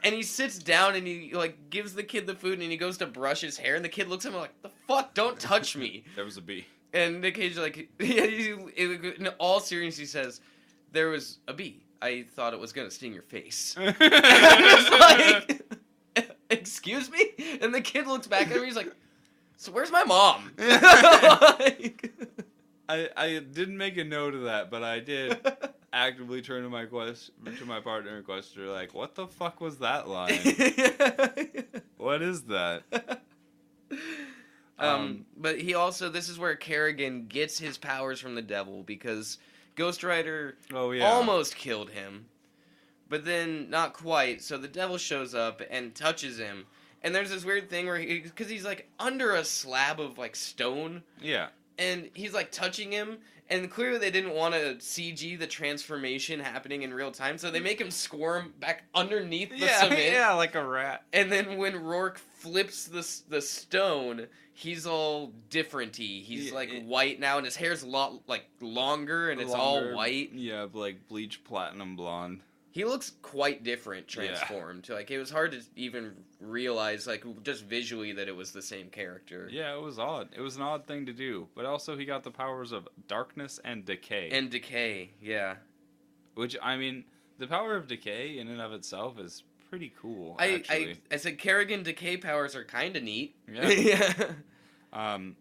And 0.04 0.14
he 0.16 0.24
sits 0.24 0.58
down 0.60 0.96
and 0.96 1.06
he 1.08 1.32
like 1.34 1.70
gives 1.70 1.94
the 1.94 2.04
kid 2.04 2.28
the 2.28 2.36
food 2.36 2.60
and 2.60 2.70
he 2.70 2.76
goes 2.76 2.98
to 2.98 3.06
brush 3.06 3.42
his 3.42 3.56
hair 3.58 3.76
and 3.76 3.86
the 3.86 3.90
kid 3.90 4.10
looks 4.10 4.26
at 4.26 4.34
him 4.34 4.40
like, 4.40 4.62
"The 4.62 4.72
fuck! 4.88 5.14
Don't 5.14 5.40
touch 5.40 5.76
me!" 5.78 6.04
There 6.16 6.26
was 6.26 6.38
a 6.38 6.42
bee. 6.42 6.66
And 6.92 7.22
Nick 7.22 7.36
Cage 7.36 7.56
like, 7.56 7.88
yeah, 8.00 8.26
he, 8.26 8.50
in 8.78 9.28
all 9.38 9.60
seriousness, 9.60 10.00
he 10.00 10.06
says, 10.08 10.42
"There 10.92 11.10
was 11.10 11.40
a 11.48 11.54
bee. 11.54 11.84
I 12.02 12.26
thought 12.36 12.54
it 12.54 12.60
was 12.60 12.72
gonna 12.74 12.92
sting 12.92 13.14
your 13.14 13.24
face." 13.24 13.76
it's 13.78 14.90
like, 16.18 16.32
"Excuse 16.50 17.10
me?" 17.12 17.32
And 17.62 17.74
the 17.74 17.82
kid 17.82 18.08
looks 18.08 18.28
back 18.28 18.50
at 18.52 18.58
me. 18.60 18.66
He's 18.66 18.76
like, 18.76 18.92
"So 19.58 19.72
where's 19.72 19.92
my 19.92 20.04
mom?" 20.04 20.52
Like- 20.58 22.12
I, 22.90 23.08
I 23.16 23.40
didn't 23.40 23.78
make 23.78 23.98
a 23.98 24.04
note 24.04 24.34
of 24.34 24.44
that, 24.46 24.72
but 24.72 24.82
I 24.82 25.00
did 25.00 25.38
actively 25.94 26.42
turn 26.42 26.64
to 26.64 26.70
my 26.70 26.86
quest 26.86 27.30
to 27.60 27.66
my 27.66 27.80
partner 27.80 28.16
and 28.18 28.26
question 28.26 28.66
like, 28.68 28.96
what 28.96 29.14
the 29.14 29.28
fuck 29.28 29.62
was 29.62 29.78
that 29.78 30.08
line? 30.08 30.40
what 31.98 32.24
is 32.24 32.42
that? 32.46 32.82
um, 33.92 34.00
Um, 34.80 35.26
but 35.38 35.60
he 35.62 35.76
also 35.76 36.10
this 36.10 36.30
is 36.30 36.40
where 36.40 36.56
Carrigan 36.56 37.28
gets 37.28 37.60
his 37.60 37.78
powers 37.78 38.20
from 38.20 38.34
the 38.34 38.42
devil 38.42 38.82
because 38.82 39.38
Ghost 39.80 40.04
Rider 40.04 40.58
Oh 40.74 40.92
yeah. 40.92 41.06
almost 41.10 41.56
killed 41.56 41.90
him, 41.92 42.26
but 43.10 43.24
then 43.26 43.70
not 43.70 43.94
quite. 43.94 44.42
So 44.44 44.58
the 44.58 44.68
devil 44.68 44.98
shows 44.98 45.34
up 45.34 45.62
and 45.72 45.96
touches 45.96 46.38
him, 46.38 46.66
and 47.02 47.16
there's 47.16 47.30
this 47.32 47.46
weird 47.46 47.70
thing 47.70 47.86
where 47.88 47.98
he 47.98 48.20
because 48.20 48.50
he's 48.50 48.66
like 48.66 48.90
under 49.00 49.32
a 49.36 49.44
slab 49.46 50.00
of 50.00 50.18
like 50.18 50.36
stone, 50.36 51.04
Yeah. 51.22 51.48
and 51.78 52.10
he's 52.14 52.34
like 52.34 52.52
touching 52.52 52.92
him. 52.92 53.20
And 53.52 53.70
clearly, 53.72 53.98
they 53.98 54.12
didn't 54.12 54.34
want 54.36 54.54
to 54.54 54.76
CG 54.76 55.38
the 55.40 55.48
transformation 55.48 56.40
happening 56.40 56.84
in 56.84 56.94
real 56.94 57.12
time, 57.12 57.38
so 57.38 57.50
they 57.50 57.60
make 57.60 57.82
him 57.82 57.90
squirm 57.90 58.54
back 58.60 58.84
underneath 58.94 59.50
the 59.50 59.58
yeah, 59.58 59.80
cement. 59.84 60.00
yeah, 60.12 60.34
like 60.34 60.54
a 60.56 60.64
rat. 60.64 61.04
And 61.14 61.32
then 61.32 61.58
when 61.58 61.74
Roarke 61.74 62.18
flips 62.20 62.86
the 62.86 63.08
the 63.30 63.42
stone, 63.42 64.28
he's 64.54 64.86
all 64.86 65.34
differenty. 65.50 66.22
He's 66.22 66.50
Yeah, 66.50 66.54
like 66.56 66.70
it- 66.70 66.84
white 66.86 67.20
now, 67.20 67.38
and 67.38 67.46
his 67.46 67.56
hair's 67.56 67.82
a 67.82 67.88
lot 67.88 68.22
like 68.28 68.46
longer, 68.62 69.32
and 69.32 69.42
it's 69.42 69.50
Longer, 69.52 69.90
all 69.92 69.96
white. 69.96 70.32
Yeah, 70.34 70.68
like 70.72 71.08
bleach 71.08 71.44
platinum 71.44 71.96
blonde. 71.96 72.42
He 72.80 72.86
looks 72.86 73.12
quite 73.22 73.62
different 73.62 74.08
Yeah. 74.16 74.24
transformed. 74.24 74.88
Like 74.88 75.12
it 75.12 75.20
was 75.20 75.30
hard 75.30 75.52
to 75.52 75.62
even 75.76 76.16
realize, 76.40 77.06
like 77.08 77.26
just 77.44 77.66
visually, 77.66 78.14
that 78.14 78.30
it 78.30 78.36
was 78.38 78.54
the 78.54 78.62
same 78.62 78.90
character. 78.90 79.50
Yeah, 79.52 79.76
it 79.76 79.82
was 79.82 80.00
odd. 80.00 80.30
It 80.34 80.40
was 80.40 80.56
an 80.56 80.62
odd 80.62 80.88
thing 80.88 81.06
to 81.08 81.12
do, 81.12 81.50
but 81.56 81.66
also 81.66 81.98
he 81.98 82.06
got 82.06 82.24
the 82.24 82.32
powers 82.32 82.72
of 82.72 82.88
darkness 83.10 83.60
and 83.66 83.84
decay. 83.84 84.30
And 84.32 84.50
decay, 84.50 85.10
yeah. 85.22 85.56
which 86.36 86.56
I 86.64 86.78
mean, 86.78 87.04
the 87.38 87.48
power 87.48 87.76
of 87.76 87.88
decay 87.88 88.40
in 88.40 88.48
and 88.48 88.62
of 88.62 88.72
itself 88.72 89.20
is 89.20 89.44
pretty 89.70 89.92
cool. 90.02 90.38
I, 90.40 90.64
I. 90.70 90.96
I 91.12 91.18
said 91.18 91.38
Carrigan 91.38 91.84
decay 91.84 92.16
powers 92.16 92.56
are 92.56 92.64
kind 92.64 92.96
of 92.96 93.04
neat. 93.04 93.36
Yeah. 93.52 93.70
yeah. 93.72 94.14
um, 94.94 95.36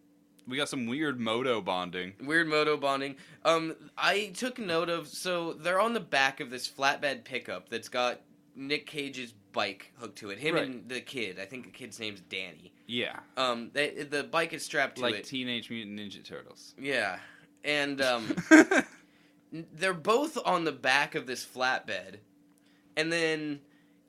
we 0.49 0.57
got 0.57 0.69
some 0.69 0.87
weird 0.87 1.21
moto 1.21 1.61
bonding. 1.61 2.15
Weird 2.23 2.49
moto 2.49 2.77
bonding. 2.77 3.17
Um, 3.45 3.75
I 3.97 4.33
took 4.35 4.59
note 4.59 4.89
of 4.89 5.07
so 5.09 5.53
they're 5.53 5.81
on 5.81 5.93
the 5.95 6.01
back 6.01 6.41
of 6.41 6.51
this 6.51 6.69
flatbed 6.69 7.25
pickup 7.25 7.69
that's 7.69 7.89
got 7.89 8.21
Nick 8.57 8.87
Cage's 8.87 9.33
bike 9.53 9.93
hooked 9.99 10.19
to 10.19 10.31
it. 10.31 10.39
Him 10.39 10.55
Right. 10.55 10.65
and 10.65 10.89
the 10.89 11.01
kid. 11.01 11.39
I 11.41 11.45
think 11.45 11.65
the 11.65 11.71
kid's 11.71 11.99
name's 12.01 12.21
Danny. 12.21 12.73
Yeah, 12.87 13.19
Um, 13.37 13.71
they, 13.75 13.91
the 14.05 14.25
bike 14.25 14.53
is 14.55 14.65
strapped 14.65 14.97
to 14.97 15.03
like 15.03 15.15
it. 15.17 15.25
Teenage 15.25 15.69
Mutant 15.69 15.99
Ninja 16.01 16.25
Turtles. 16.25 16.75
yeah, 16.81 17.19
and 17.63 18.01
um, 18.01 18.35
they're 19.53 19.93
both 19.95 20.39
on 20.45 20.65
the 20.65 20.73
back 20.73 21.15
of 21.15 21.27
this 21.27 21.45
flatbed, 21.45 22.17
and 22.97 23.13
then 23.13 23.61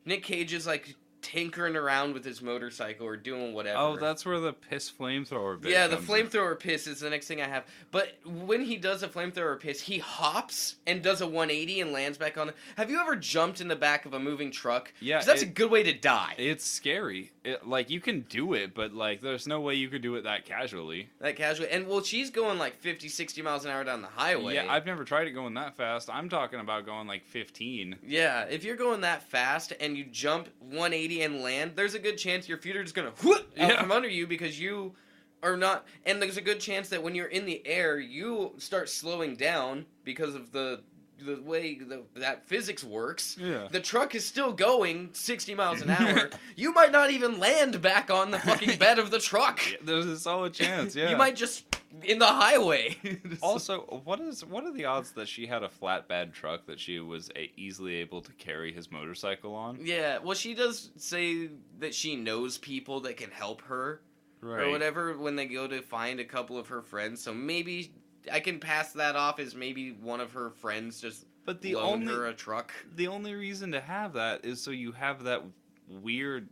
Nick 0.05 0.23
Cage 0.23 0.53
is 0.53 0.65
like 0.65 0.95
tinkering 1.21 1.75
around 1.75 2.13
with 2.13 2.23
his 2.25 2.41
motorcycle 2.41 3.05
or 3.05 3.17
doing 3.17 3.53
whatever. 3.53 3.77
oh, 3.77 3.97
that's 3.97 4.25
where 4.25 4.39
the 4.39 4.53
piss 4.53 4.89
flamethrower 4.91 5.59
bit. 5.59 5.71
Yeah, 5.71 5.87
the 5.87 5.97
comes 5.97 6.09
in. 6.09 6.15
flamethrower 6.27 6.59
piss 6.59 6.87
is 6.87 6.99
the 6.99 7.09
next 7.09 7.27
thing 7.27 7.41
I 7.41 7.47
have. 7.47 7.65
But 7.91 8.17
when 8.25 8.61
he 8.61 8.77
does 8.77 9.03
a 9.03 9.07
flamethrower 9.07 9.59
piss, 9.59 9.81
he 9.81 9.97
hops 9.99 10.75
and 10.87 11.01
does 11.01 11.21
a 11.21 11.25
180 11.27 11.81
and 11.81 11.91
lands 11.91 12.17
back 12.17 12.37
on. 12.37 12.51
Have 12.77 12.89
you 12.89 12.99
ever 12.99 13.15
jumped 13.15 13.61
in 13.61 13.67
the 13.67 13.75
back 13.75 14.05
of 14.05 14.13
a 14.13 14.19
moving 14.19 14.51
truck? 14.51 14.93
Yeah, 15.01 15.21
that's 15.21 15.41
it- 15.41 15.49
a 15.49 15.51
good 15.51 15.71
way 15.71 15.83
to 15.83 15.93
die. 15.93 16.35
It's 16.37 16.65
scary. 16.65 17.31
It, 17.43 17.65
like 17.65 17.89
you 17.89 18.01
can 18.01 18.21
do 18.29 18.53
it, 18.53 18.75
but 18.75 18.93
like 18.93 19.21
there's 19.21 19.47
no 19.47 19.61
way 19.61 19.75
you 19.75 19.87
could 19.87 20.01
do 20.01 20.15
it 20.15 20.23
that 20.25 20.45
casually. 20.45 21.07
that 21.21 21.37
casually. 21.37 21.69
And 21.69 21.87
well, 21.87 22.03
she's 22.03 22.29
going 22.29 22.59
like 22.59 22.75
50, 22.79 23.07
60 23.07 23.41
miles 23.41 23.63
an 23.63 23.71
hour 23.71 23.83
down 23.85 24.01
the 24.01 24.09
highway. 24.09 24.55
Yeah, 24.55 24.65
I've 24.69 24.85
never 24.85 25.05
tried 25.05 25.27
it 25.27 25.31
going 25.31 25.53
that 25.53 25.77
fast. 25.77 26.09
I'm 26.11 26.27
talking 26.27 26.59
about 26.59 26.85
going 26.85 27.07
like 27.07 27.23
15. 27.25 27.95
Yeah, 28.05 28.43
if 28.43 28.65
you're 28.65 28.75
going 28.75 29.01
that 29.01 29.23
fast 29.23 29.71
and 29.79 29.95
you 29.95 30.03
jump 30.03 30.49
180 30.59 31.21
and 31.21 31.41
land, 31.41 31.71
there's 31.75 31.93
a 31.95 31.99
good 31.99 32.17
chance 32.17 32.49
your 32.49 32.57
feet 32.57 32.75
are 32.75 32.83
just 32.83 32.95
gonna 32.95 33.13
whoop 33.23 33.49
out 33.57 33.69
Yeah. 33.69 33.81
from 33.81 33.91
under 33.93 34.09
you 34.09 34.27
because 34.27 34.59
you 34.59 34.93
are 35.41 35.55
not. 35.55 35.87
And 36.05 36.21
there's 36.21 36.35
a 36.35 36.41
good 36.41 36.59
chance 36.59 36.89
that 36.89 37.01
when 37.01 37.15
you're 37.15 37.27
in 37.27 37.45
the 37.45 37.65
air, 37.65 37.99
you 37.99 38.51
start 38.57 38.89
slowing 38.89 39.37
down 39.37 39.85
because 40.03 40.35
of 40.35 40.51
the 40.51 40.81
the 41.25 41.41
way 41.41 41.75
the, 41.75 42.03
that 42.15 42.47
physics 42.47 42.83
works. 42.83 43.37
Yeah. 43.39 43.67
The 43.71 43.79
truck 43.79 44.15
is 44.15 44.25
still 44.25 44.51
going 44.53 45.09
60 45.13 45.55
miles 45.55 45.81
an 45.81 45.89
hour. 45.91 46.29
you 46.55 46.73
might 46.73 46.91
not 46.91 47.11
even 47.11 47.39
land 47.39 47.81
back 47.81 48.09
on 48.11 48.31
the 48.31 48.39
fucking 48.39 48.77
bed 48.79 48.99
of 48.99 49.11
the 49.11 49.19
truck. 49.19 49.59
There's 49.83 50.05
a 50.05 50.19
solid 50.19 50.53
chance. 50.53 50.95
Yeah. 50.95 51.09
You 51.09 51.17
might 51.17 51.35
just 51.35 51.65
in 52.03 52.19
the 52.19 52.25
highway. 52.27 52.97
Also, 53.41 54.01
what 54.03 54.19
is 54.19 54.45
what 54.45 54.63
are 54.63 54.71
the 54.71 54.85
odds 54.85 55.11
that 55.11 55.27
she 55.27 55.47
had 55.47 55.63
a 55.63 55.69
flatbed 55.69 56.33
truck 56.33 56.65
that 56.67 56.79
she 56.79 56.99
was 56.99 57.29
a, 57.35 57.51
easily 57.55 57.95
able 57.95 58.21
to 58.21 58.31
carry 58.33 58.71
his 58.73 58.91
motorcycle 58.91 59.55
on? 59.55 59.79
Yeah, 59.81 60.19
well, 60.19 60.35
she 60.35 60.53
does 60.53 60.91
say 60.97 61.49
that 61.79 61.93
she 61.95 62.15
knows 62.15 62.57
people 62.57 62.99
that 63.01 63.17
can 63.17 63.31
help 63.31 63.61
her 63.63 64.01
Right. 64.41 64.67
or 64.67 64.69
whatever 64.69 65.17
when 65.17 65.35
they 65.35 65.47
go 65.47 65.67
to 65.67 65.81
find 65.81 66.19
a 66.21 66.23
couple 66.25 66.57
of 66.57 66.67
her 66.69 66.81
friends. 66.81 67.21
So 67.21 67.33
maybe 67.33 67.91
I 68.31 68.39
can 68.39 68.59
pass 68.59 68.93
that 68.93 69.15
off 69.15 69.39
as 69.39 69.55
maybe 69.55 69.91
one 69.91 70.19
of 70.19 70.31
her 70.33 70.49
friends 70.49 70.99
just 71.01 71.25
But 71.45 71.61
the 71.61 71.75
loaned 71.75 72.03
only 72.09 72.13
her 72.13 72.27
a 72.27 72.33
truck. 72.33 72.71
the 72.95 73.07
only 73.07 73.33
reason 73.33 73.71
to 73.73 73.81
have 73.81 74.13
that 74.13 74.45
is 74.45 74.61
so 74.61 74.71
you 74.71 74.91
have 74.93 75.23
that 75.23 75.43
weird 75.87 76.49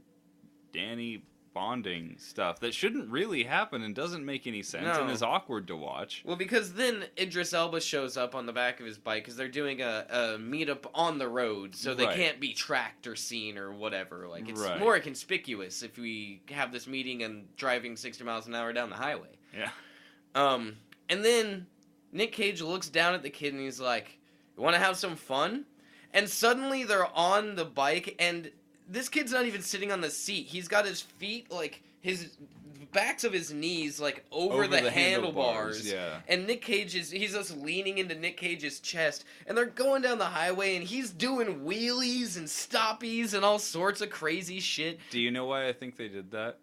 Danny 0.73 1.23
bonding 1.53 2.15
stuff 2.19 2.59
that 2.59 2.71
shouldn't 2.71 3.09
really 3.09 3.43
happen 3.43 3.81
and 3.81 3.95
doesn't 3.95 4.23
make 4.23 4.45
any 4.45 4.61
sense 4.61 4.95
and 4.95 5.09
is 5.09 5.23
awkward 5.23 5.65
to 5.67 5.75
watch. 5.75 6.21
Well, 6.23 6.35
because 6.35 6.73
then 6.73 7.05
Idris 7.19 7.51
Elba 7.51 7.81
shows 7.81 8.15
up 8.15 8.35
on 8.35 8.45
the 8.45 8.53
back 8.53 8.79
of 8.79 8.85
his 8.85 8.99
bike 8.99 9.23
because 9.23 9.35
they're 9.35 9.47
doing 9.47 9.81
a, 9.81 10.05
a 10.07 10.17
meetup 10.37 10.85
on 10.93 11.17
the 11.17 11.27
road, 11.27 11.73
so 11.75 11.95
they 11.95 12.05
Right. 12.05 12.15
can't 12.15 12.39
be 12.39 12.53
tracked 12.53 13.07
or 13.07 13.15
seen 13.15 13.57
or 13.57 13.71
whatever. 13.73 14.27
Like 14.27 14.47
it's 14.47 14.61
Right. 14.61 14.79
more 14.79 14.99
conspicuous 14.99 15.81
if 15.81 15.97
we 15.97 16.43
have 16.51 16.71
this 16.71 16.85
meeting 16.85 17.23
and 17.23 17.47
driving 17.55 17.95
sixty 17.95 18.23
miles 18.23 18.45
an 18.45 18.53
hour 18.53 18.71
down 18.71 18.91
the 18.91 18.95
highway. 18.95 19.39
Yeah. 19.51 19.71
Um, 20.35 20.75
and 21.09 21.23
then 21.23 21.67
Nick 22.11 22.31
Cage 22.31 22.61
looks 22.61 22.89
down 22.89 23.13
at 23.13 23.23
the 23.23 23.29
kid 23.29 23.53
and 23.53 23.61
he's 23.61 23.79
like, 23.79 24.19
"You 24.55 24.63
want 24.63 24.75
to 24.75 24.81
have 24.81 24.97
some 24.97 25.15
fun?" 25.15 25.65
And 26.13 26.29
suddenly 26.29 26.83
they're 26.83 27.15
on 27.15 27.55
the 27.55 27.65
bike, 27.65 28.15
and 28.19 28.51
this 28.87 29.09
kid's 29.09 29.31
not 29.31 29.45
even 29.45 29.61
sitting 29.61 29.91
on 29.91 30.01
the 30.01 30.09
seat. 30.09 30.47
He's 30.47 30.67
got 30.67 30.85
his 30.85 31.01
feet 31.01 31.51
like 31.51 31.83
his 31.99 32.37
backs 32.91 33.23
of 33.23 33.33
his 33.33 33.53
knees 33.53 33.99
like 33.99 34.25
over, 34.31 34.67
the, 34.67 34.89
handlebars. 34.89 35.91
Yeah. 35.91 36.19
And 36.27 36.47
Nick 36.47 36.61
Cage 36.61 36.95
is 36.95 37.11
he's 37.11 37.33
just 37.33 37.55
leaning 37.57 37.97
into 37.97 38.15
Nick 38.15 38.37
Cage's 38.37 38.79
chest, 38.79 39.25
and 39.45 39.57
they're 39.57 39.65
going 39.65 40.01
down 40.01 40.17
the 40.17 40.25
highway, 40.25 40.75
and 40.75 40.85
he's 40.85 41.11
doing 41.11 41.61
wheelies 41.61 42.37
and 42.37 42.47
stoppies 42.47 43.33
and 43.33 43.43
all 43.43 43.59
sorts 43.59 44.01
of 44.01 44.09
crazy 44.09 44.59
shit. 44.59 44.99
Do 45.09 45.19
you 45.19 45.31
know 45.31 45.45
why 45.45 45.67
I 45.67 45.73
think 45.73 45.97
they 45.97 46.07
did 46.07 46.31
that? 46.31 46.57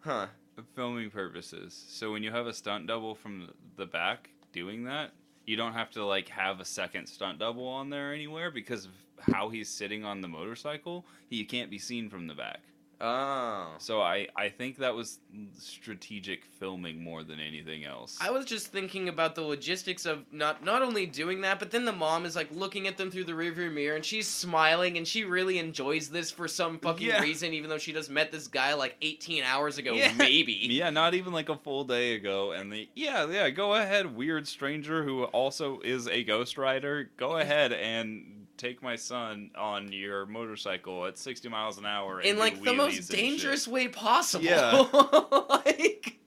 Huh? 0.00 0.26
Filming 0.74 1.10
purposes. 1.10 1.84
So 1.88 2.12
when 2.12 2.22
you 2.22 2.30
have 2.30 2.46
a 2.46 2.52
stunt 2.52 2.86
double 2.86 3.14
from 3.14 3.48
the 3.76 3.86
back 3.86 4.30
doing 4.52 4.84
that, 4.84 5.12
you 5.46 5.56
don't 5.56 5.72
have 5.72 5.90
to 5.92 6.04
like 6.04 6.28
have 6.28 6.60
a 6.60 6.64
second 6.64 7.06
stunt 7.06 7.38
double 7.38 7.66
on 7.66 7.90
there 7.90 8.12
anywhere 8.12 8.50
because 8.50 8.84
of 8.84 8.92
how 9.32 9.48
he's 9.48 9.68
sitting 9.68 10.04
on 10.04 10.20
the 10.20 10.28
motorcycle. 10.28 11.06
He 11.28 11.44
can't 11.44 11.70
be 11.70 11.78
seen 11.78 12.10
from 12.10 12.26
the 12.26 12.34
back. 12.34 12.60
Oh. 13.04 13.66
So 13.78 14.00
I 14.00 14.28
I 14.36 14.48
think 14.48 14.78
that 14.78 14.94
was 14.94 15.18
strategic 15.58 16.44
filming 16.44 17.02
more 17.02 17.24
than 17.24 17.40
anything 17.40 17.84
else. 17.84 18.16
I 18.20 18.30
was 18.30 18.44
just 18.44 18.68
thinking 18.68 19.08
about 19.08 19.34
the 19.34 19.42
logistics 19.42 20.06
of 20.06 20.24
not 20.32 20.64
not 20.64 20.82
only 20.82 21.06
doing 21.06 21.40
that, 21.40 21.58
but 21.58 21.70
then 21.72 21.84
the 21.84 21.92
mom 21.92 22.24
is 22.24 22.36
like 22.36 22.48
looking 22.52 22.86
at 22.86 22.96
them 22.96 23.10
through 23.10 23.24
the 23.24 23.32
rearview 23.32 23.72
mirror, 23.72 23.96
and 23.96 24.04
she's 24.04 24.28
smiling, 24.28 24.96
and 24.98 25.06
she 25.08 25.24
really 25.24 25.58
enjoys 25.58 26.08
this 26.10 26.30
for 26.30 26.46
some 26.46 26.78
fucking 26.78 27.08
Yeah. 27.08 27.20
reason, 27.20 27.52
even 27.52 27.68
though 27.68 27.78
she 27.78 27.92
just 27.92 28.10
met 28.10 28.30
this 28.30 28.46
guy 28.46 28.74
like 28.74 28.96
18 29.02 29.42
hours 29.42 29.78
ago, 29.78 29.94
Yeah. 29.94 30.12
maybe. 30.12 30.52
yeah, 30.70 30.90
not 30.90 31.14
even 31.14 31.32
like 31.32 31.48
a 31.48 31.56
full 31.56 31.84
day 31.84 32.14
ago, 32.14 32.52
and 32.52 32.72
the 32.72 32.88
yeah 32.94 33.26
yeah 33.28 33.50
go 33.50 33.74
ahead, 33.74 34.14
weird 34.14 34.46
stranger 34.46 35.02
who 35.02 35.24
also 35.24 35.80
is 35.80 36.06
a 36.08 36.22
ghost 36.22 36.56
rider. 36.56 37.10
Go 37.16 37.36
ahead 37.38 37.72
and 37.72 38.41
take 38.62 38.82
my 38.82 38.94
son 38.96 39.50
on 39.56 39.90
your 39.92 40.24
motorcycle 40.26 41.04
at 41.06 41.18
60 41.18 41.48
miles 41.48 41.78
an 41.78 41.86
hour 41.86 42.18
and 42.20 42.28
In 42.28 42.38
like 42.38 42.62
the 42.62 42.72
most 42.74 43.10
dangerous 43.10 43.64
shit. 43.64 43.72
way 43.72 43.88
possible. 43.88 44.44
Yeah. 44.44 44.84
like, 45.48 46.18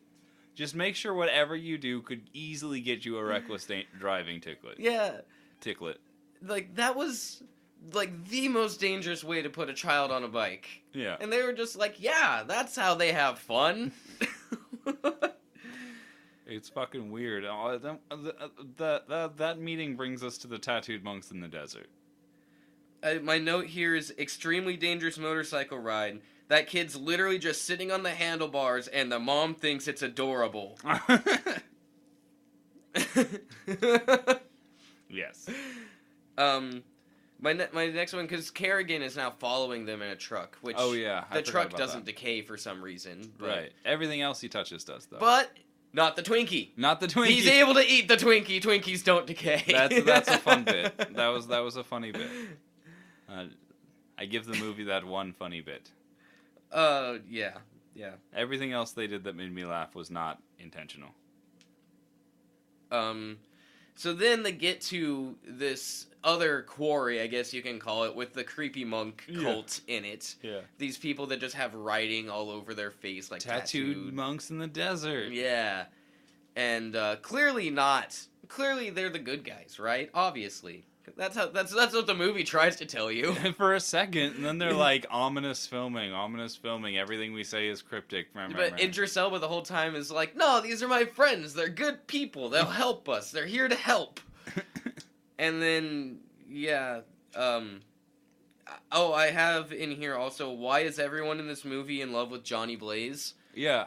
Just 0.54 0.76
make 0.76 0.95
sure 0.95 1.13
whatever 1.13 1.56
you 1.56 1.78
do 1.78 2.02
could 2.02 2.21
easily 2.34 2.82
get 2.82 3.06
you 3.06 3.17
a 3.17 3.24
reckless 3.24 3.65
da- 3.65 3.88
driving 3.98 4.41
ticklet. 4.41 4.76
yeah, 4.78 5.21
Ticklet. 5.62 5.95
like 6.41 6.76
that 6.76 6.95
was 6.95 7.41
like 7.93 8.28
the 8.30 8.50
most 8.50 8.80
dangerous 8.82 9.24
way 9.24 9.41
to 9.41 9.50
put 9.50 9.69
a 9.69 9.74
child 9.74 10.12
on 10.12 10.24
a 10.24 10.28
bike. 10.28 10.82
Yeah. 10.93 11.15
And 11.21 11.32
they 11.32 11.41
were 11.43 11.54
just 11.54 11.78
like, 11.78 12.02
yeah, 12.02 12.43
that's 12.45 12.76
how 12.76 12.95
they 12.95 13.12
have 13.13 13.39
fun. 13.39 13.91
It's 16.48 16.69
fucking 16.69 17.10
weird. 17.10 17.43
Oh, 17.43 17.80
that, 17.80 18.00
that, 18.78 19.08
that, 19.08 19.38
that 19.38 19.60
meeting 19.60 19.95
brings 19.95 20.24
us 20.24 20.38
to 20.39 20.48
the 20.48 20.60
tattooed 20.60 21.04
monks 21.04 21.32
in 21.32 21.39
the 21.39 21.48
desert. 21.48 21.88
Uh, 23.06 23.20
my 23.22 23.38
note 23.38 23.68
here 23.68 23.96
is 23.96 24.12
extremely 24.18 24.76
dangerous 24.76 25.18
motorcycle 25.20 25.78
ride. 25.78 26.22
That 26.48 26.68
kid's 26.68 26.96
literally 26.96 27.38
just 27.38 27.63
sitting 27.65 27.91
on 27.91 28.02
the 28.04 28.10
handlebars, 28.12 28.88
and 28.88 29.12
the 29.12 29.20
mom 29.20 29.54
thinks 29.56 29.88
it's 29.88 30.02
adorable. 30.02 30.80
yes. 35.10 35.48
um, 36.38 36.84
my 37.39 37.54
ne- 37.54 37.68
my 37.74 37.88
next 37.88 38.13
one 38.13 38.26
because 38.26 38.50
Carrigan 38.50 39.02
is 39.02 39.15
now 39.15 39.32
following 39.32 39.86
them 39.86 40.02
in 40.02 40.10
a 40.10 40.15
truck, 40.15 40.58
which 40.62 40.76
Oh 40.80 40.94
yeah. 40.94 41.26
I 41.30 41.36
the 41.36 41.41
truck 41.41 41.72
doesn't 41.76 42.06
that. 42.06 42.15
decay 42.15 42.41
for 42.41 42.58
some 42.58 42.82
reason. 42.82 43.32
But, 43.38 43.48
Right. 43.50 43.72
Everything 43.86 44.22
else 44.22 44.41
he 44.41 44.50
touches 44.50 44.84
does 44.84 45.06
though. 45.08 45.18
but 45.20 45.52
not 45.94 46.15
the 46.15 46.24
Twinkie. 46.24 46.70
not 46.78 47.00
the 47.00 47.08
Twinkie. 47.08 47.28
He's 47.28 47.48
able 47.48 47.74
to 47.76 47.86
eat 47.86 48.08
the 48.08 48.18
Twinkie. 48.18 48.62
Twinkies 48.62 49.04
don't 49.04 49.26
decay. 49.28 49.63
That's 49.68 50.04
that's 50.04 50.30
a 50.30 50.38
fun 50.38 50.63
bit. 50.63 50.94
That 51.15 51.28
was 51.28 51.48
that 51.48 51.60
was 51.60 51.76
a 51.76 51.84
funny 51.84 52.12
bit. 52.12 52.30
Uh, 53.30 53.46
I 54.18 54.26
give 54.26 54.46
the 54.46 54.56
movie 54.58 54.84
that 54.86 55.04
one 55.06 55.34
funny 55.34 55.62
bit. 55.62 55.90
Uh, 56.72 57.16
yeah, 57.30 57.54
yeah. 57.94 58.12
Everything 58.36 58.72
else 58.72 58.92
they 58.92 59.08
did 59.08 59.24
that 59.26 59.36
made 59.36 59.54
me 59.54 59.66
laugh 59.66 59.96
was 59.96 60.10
not 60.12 60.42
intentional. 60.60 61.10
Um, 62.92 63.38
so 63.96 64.14
then 64.14 64.44
they 64.44 64.52
get 64.52 64.82
to 64.82 65.36
this 65.46 66.08
other 66.24 66.64
quarry, 66.64 67.22
I 67.22 67.28
guess 67.28 67.54
you 67.54 67.62
can 67.62 67.80
call 67.80 68.04
it, 68.06 68.16
with 68.16 68.34
the 68.34 68.44
creepy 68.44 68.84
monk 68.84 69.24
Yeah. 69.28 69.42
cult 69.44 69.82
in 69.88 70.06
it. 70.06 70.36
Yeah. 70.42 70.62
These 70.78 70.98
people 70.98 71.28
that 71.28 71.40
just 71.40 71.56
have 71.56 71.74
writing 71.76 72.30
all 72.30 72.50
over 72.50 72.74
their 72.74 72.92
face, 72.92 73.32
like 73.32 73.42
Tattooed, 73.42 73.96
tattooed. 73.96 74.14
monks 74.14 74.50
in 74.50 74.58
the 74.58 74.68
desert. 74.68 75.32
Yeah, 75.32 75.86
and 76.56 76.96
uh, 76.96 77.18
clearly 77.18 77.70
not. 77.70 78.18
Clearly, 78.48 78.90
they're 78.92 79.10
the 79.10 79.20
good 79.20 79.44
guys, 79.44 79.80
right? 79.80 80.10
Obviously, 80.14 80.86
that's 81.18 81.36
how. 81.36 81.48
That's 81.48 81.74
that's 81.74 81.94
what 81.94 82.08
the 82.08 82.13
movie 82.15 82.44
tries 82.44 82.76
to 82.78 82.86
tell 82.86 83.12
you. 83.12 83.34
for 83.58 83.74
a 83.74 83.80
second, 83.80 84.36
and 84.36 84.46
then 84.46 84.58
they're 84.58 84.74
like 84.91 85.06
ominous 85.10 85.65
filming, 85.68 86.12
ominous 86.13 86.56
filming. 86.56 86.98
Everything 86.98 87.34
we 87.34 87.44
say 87.44 87.68
is 87.68 87.82
cryptic. 87.82 88.34
Meh, 88.36 88.48
But 88.48 88.74
meh. 88.74 88.84
Idris 88.86 89.15
Elba 89.18 89.39
the 89.39 89.48
whole 89.48 89.62
time 89.62 89.96
is 89.96 90.12
like, 90.12 90.36
no, 90.36 90.62
these 90.62 90.82
are 90.84 90.88
my 90.88 91.06
friends. 91.06 91.54
They're 91.54 91.70
good 91.70 92.08
people. 92.08 92.50
They'll 92.50 92.65
help 92.65 93.08
us. 93.10 93.32
They're 93.32 93.46
here 93.46 93.68
to 93.68 93.76
help. 93.76 94.20
And 95.38 95.62
then, 95.62 96.20
yeah, 96.50 97.02
um, 97.36 97.82
oh, 98.91 99.12
I 99.13 99.28
have 99.32 99.74
in 99.74 99.91
here 99.91 100.15
also, 100.15 100.50
why 100.52 100.80
is 100.82 100.98
everyone 100.98 101.39
in 101.39 101.48
this 101.48 101.65
movie 101.65 102.02
in 102.02 102.13
love 102.13 102.32
with 102.32 102.44
Johnny 102.44 102.78
Blaze? 102.78 103.34
yeah, 103.54 103.86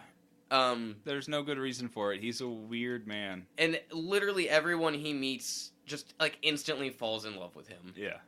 Um, 0.51 0.97
there's 1.05 1.27
no 1.29 1.43
good 1.43 1.59
reason 1.59 1.89
for 1.89 2.13
it. 2.13 2.21
He's 2.21 2.41
a 2.43 2.49
weird 2.49 3.07
man. 3.07 3.47
and 3.57 3.81
literally 3.93 4.49
everyone 4.49 4.93
he 4.95 5.15
meets 5.15 5.73
just 5.89 6.15
like 6.21 6.39
instantly 6.43 6.91
falls 6.91 7.25
in 7.25 7.37
love 7.37 7.57
with 7.57 7.67
him. 7.69 7.93
Yeah, 7.97 8.19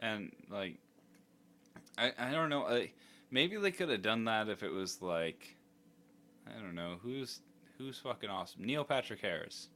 and 0.00 0.32
like, 0.50 0.76
I 1.96 2.12
I 2.18 2.30
don't 2.32 2.50
know. 2.50 2.66
I, 2.66 2.90
maybe 3.30 3.56
they 3.56 3.70
could 3.70 3.88
have 3.88 4.02
done 4.02 4.24
that 4.24 4.48
if 4.48 4.62
it 4.62 4.70
was 4.70 5.00
like, 5.00 5.56
I 6.46 6.60
don't 6.60 6.74
know 6.74 6.96
who's 7.02 7.40
who's 7.78 7.98
fucking 7.98 8.28
awesome. 8.28 8.64
Neil 8.64 8.84
Patrick 8.84 9.20
Harris. 9.20 9.68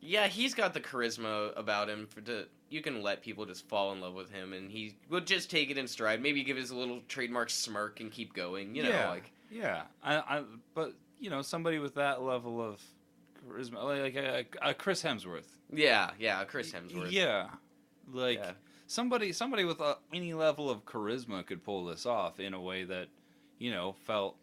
Yeah, 0.00 0.28
he's 0.28 0.54
got 0.54 0.74
the 0.74 0.80
charisma 0.80 1.56
about 1.58 1.88
him 1.88 2.06
for 2.06 2.20
to 2.20 2.46
you 2.70 2.82
can 2.82 3.02
let 3.02 3.22
people 3.22 3.46
just 3.46 3.66
fall 3.68 3.92
in 3.92 4.00
love 4.00 4.14
with 4.14 4.30
him 4.30 4.52
and 4.52 4.70
he 4.70 4.94
will 5.08 5.20
just 5.20 5.50
take 5.50 5.70
it 5.70 5.78
in 5.78 5.88
stride. 5.88 6.22
Maybe 6.22 6.44
give 6.44 6.56
his 6.56 6.70
little 6.70 7.00
trademark 7.08 7.50
smirk 7.50 7.98
and 8.00 8.12
keep 8.12 8.32
going. 8.34 8.74
You 8.76 8.84
know, 8.84 8.90
Yeah. 8.90 9.08
like 9.08 9.32
Yeah, 9.50 9.82
I, 10.02 10.16
I 10.18 10.42
but 10.74 10.92
you 11.18 11.30
know 11.30 11.42
somebody 11.42 11.78
with 11.80 11.94
that 11.96 12.22
level 12.22 12.62
of 12.62 12.80
charisma, 13.46 14.02
like 14.02 14.14
a, 14.16 14.44
a 14.62 14.74
Chris 14.74 15.02
Hemsworth. 15.02 15.46
yeah, 15.72 16.10
yeah, 16.18 16.44
Chris 16.44 16.72
Hemsworth. 16.72 17.10
Yeah, 17.12 17.48
like 18.12 18.38
Yeah. 18.38 18.52
somebody 18.86 19.32
somebody 19.32 19.64
with 19.64 19.80
a, 19.80 19.98
any 20.12 20.34
level 20.34 20.70
of 20.70 20.84
charisma 20.84 21.44
could 21.46 21.62
pull 21.64 21.84
this 21.86 22.06
off 22.06 22.40
in 22.40 22.54
a 22.54 22.60
way 22.60 22.84
that 22.84 23.08
you 23.58 23.70
know 23.70 23.94
felt 24.04 24.36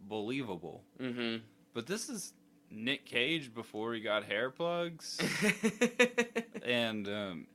believable. 0.00 0.82
Mm-hmm. 1.00 1.42
But 1.74 1.86
this 1.86 2.08
is 2.08 2.32
Nick 2.70 3.04
Cage 3.06 3.54
before 3.54 3.94
he 3.94 4.00
got 4.00 4.24
hair 4.24 4.50
plugs, 4.50 5.18
and 6.64 7.08
um, 7.08 7.46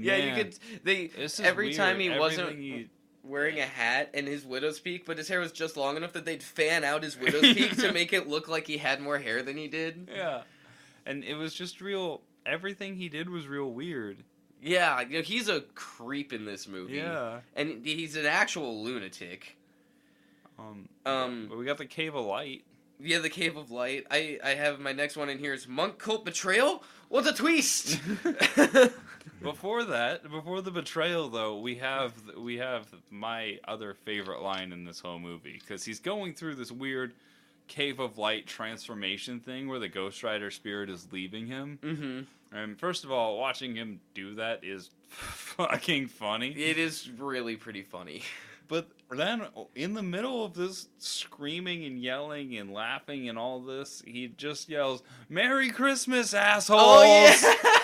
yeah, 0.00 0.16
you 0.16 0.34
could. 0.34 0.58
They 0.84 1.10
every 1.42 1.66
weird. 1.66 1.76
time 1.76 1.98
he 2.00 2.06
Everything 2.08 2.18
wasn't 2.20 2.58
he- 2.58 2.88
wearing 3.24 3.58
a 3.58 3.64
hat 3.66 4.10
and 4.14 4.26
his 4.28 4.44
widow's 4.44 4.78
peak, 4.78 5.06
but 5.06 5.16
his 5.18 5.28
hair 5.28 5.40
was 5.40 5.50
just 5.52 5.76
long 5.76 5.96
enough 5.96 6.12
that 6.12 6.24
they'd 6.24 6.42
fan 6.42 6.84
out 6.84 7.02
his 7.02 7.18
widow's 7.20 7.54
peak 7.54 7.76
to 7.78 7.92
make 7.92 8.12
it 8.12 8.28
look 8.28 8.48
like 8.48 8.66
he 8.66 8.76
had 8.78 9.00
more 9.00 9.18
hair 9.18 9.42
than 9.42 9.56
he 9.56 9.66
did. 9.68 10.08
yeah, 10.14 10.42
and 11.06 11.24
it 11.24 11.34
was 11.34 11.54
just 11.54 11.80
real. 11.80 12.20
Everything 12.46 12.96
he 12.96 13.08
did 13.08 13.30
was 13.30 13.46
real 13.48 13.70
weird. 13.70 14.18
Yeah, 14.62 15.00
you 15.02 15.16
know, 15.18 15.22
he's 15.22 15.48
a 15.48 15.62
creep 15.74 16.32
in 16.32 16.44
this 16.44 16.66
movie. 16.68 16.94
Yeah. 16.96 17.40
and 17.56 17.84
he's 17.84 18.16
an 18.16 18.26
actual 18.26 18.82
lunatic. 18.82 19.56
Um, 20.58 20.88
Um, 21.04 21.46
but 21.48 21.58
we 21.58 21.64
got 21.64 21.78
the 21.78 21.84
Cave 21.86 22.14
of 22.14 22.24
Light. 22.26 22.64
Yeah, 23.00 23.18
the 23.18 23.28
Cave 23.28 23.56
of 23.56 23.70
Light. 23.70 24.06
I 24.10 24.38
I 24.42 24.50
have 24.50 24.80
my 24.80 24.92
next 24.92 25.16
one 25.16 25.28
in 25.28 25.38
here 25.38 25.52
is 25.52 25.66
Monk 25.66 25.98
Cult 25.98 26.24
Betrayal. 26.24 26.82
What 27.08 27.26
a 27.26 27.32
twist! 27.32 27.98
Before 29.44 29.84
that, 29.84 30.28
before 30.30 30.60
the 30.62 30.70
betrayal, 30.70 31.28
though, 31.28 31.58
we 31.58 31.76
have 31.76 32.12
we 32.36 32.56
have 32.56 32.86
my 33.10 33.58
other 33.68 33.94
favorite 33.94 34.42
line 34.42 34.72
in 34.72 34.84
this 34.84 35.00
whole 35.00 35.18
movie 35.18 35.58
because 35.60 35.84
he's 35.84 36.00
going 36.00 36.34
through 36.34 36.56
this 36.56 36.72
weird 36.72 37.14
cave 37.68 37.98
of 38.00 38.18
light 38.18 38.46
transformation 38.46 39.40
thing 39.40 39.68
where 39.68 39.78
the 39.78 39.88
Ghost 39.88 40.22
Rider 40.22 40.50
spirit 40.50 40.90
is 40.90 41.08
leaving 41.12 41.46
him. 41.46 41.78
mm-hmm. 41.82 42.20
And 42.56 42.78
first 42.78 43.02
of 43.02 43.10
all, 43.10 43.36
watching 43.36 43.74
him 43.74 44.00
do 44.14 44.36
that 44.36 44.62
is 44.62 44.90
fucking 45.08 46.06
funny. 46.08 46.50
It 46.52 46.78
is 46.78 47.10
really 47.10 47.56
pretty 47.56 47.82
funny. 47.82 48.22
But 48.66 48.88
then, 49.10 49.42
in 49.74 49.92
the 49.92 50.02
middle 50.02 50.42
of 50.42 50.54
this 50.54 50.88
screaming 50.98 51.84
and 51.84 52.00
yelling 52.00 52.56
and 52.56 52.72
laughing 52.72 53.28
and 53.28 53.38
all 53.38 53.60
this, 53.60 54.02
he 54.06 54.28
just 54.28 54.70
yells, 54.70 55.02
"Merry 55.28 55.68
Christmas, 55.68 56.32
assholes!" 56.32 56.80
Oh 56.80 57.02
yeah! 57.02 57.34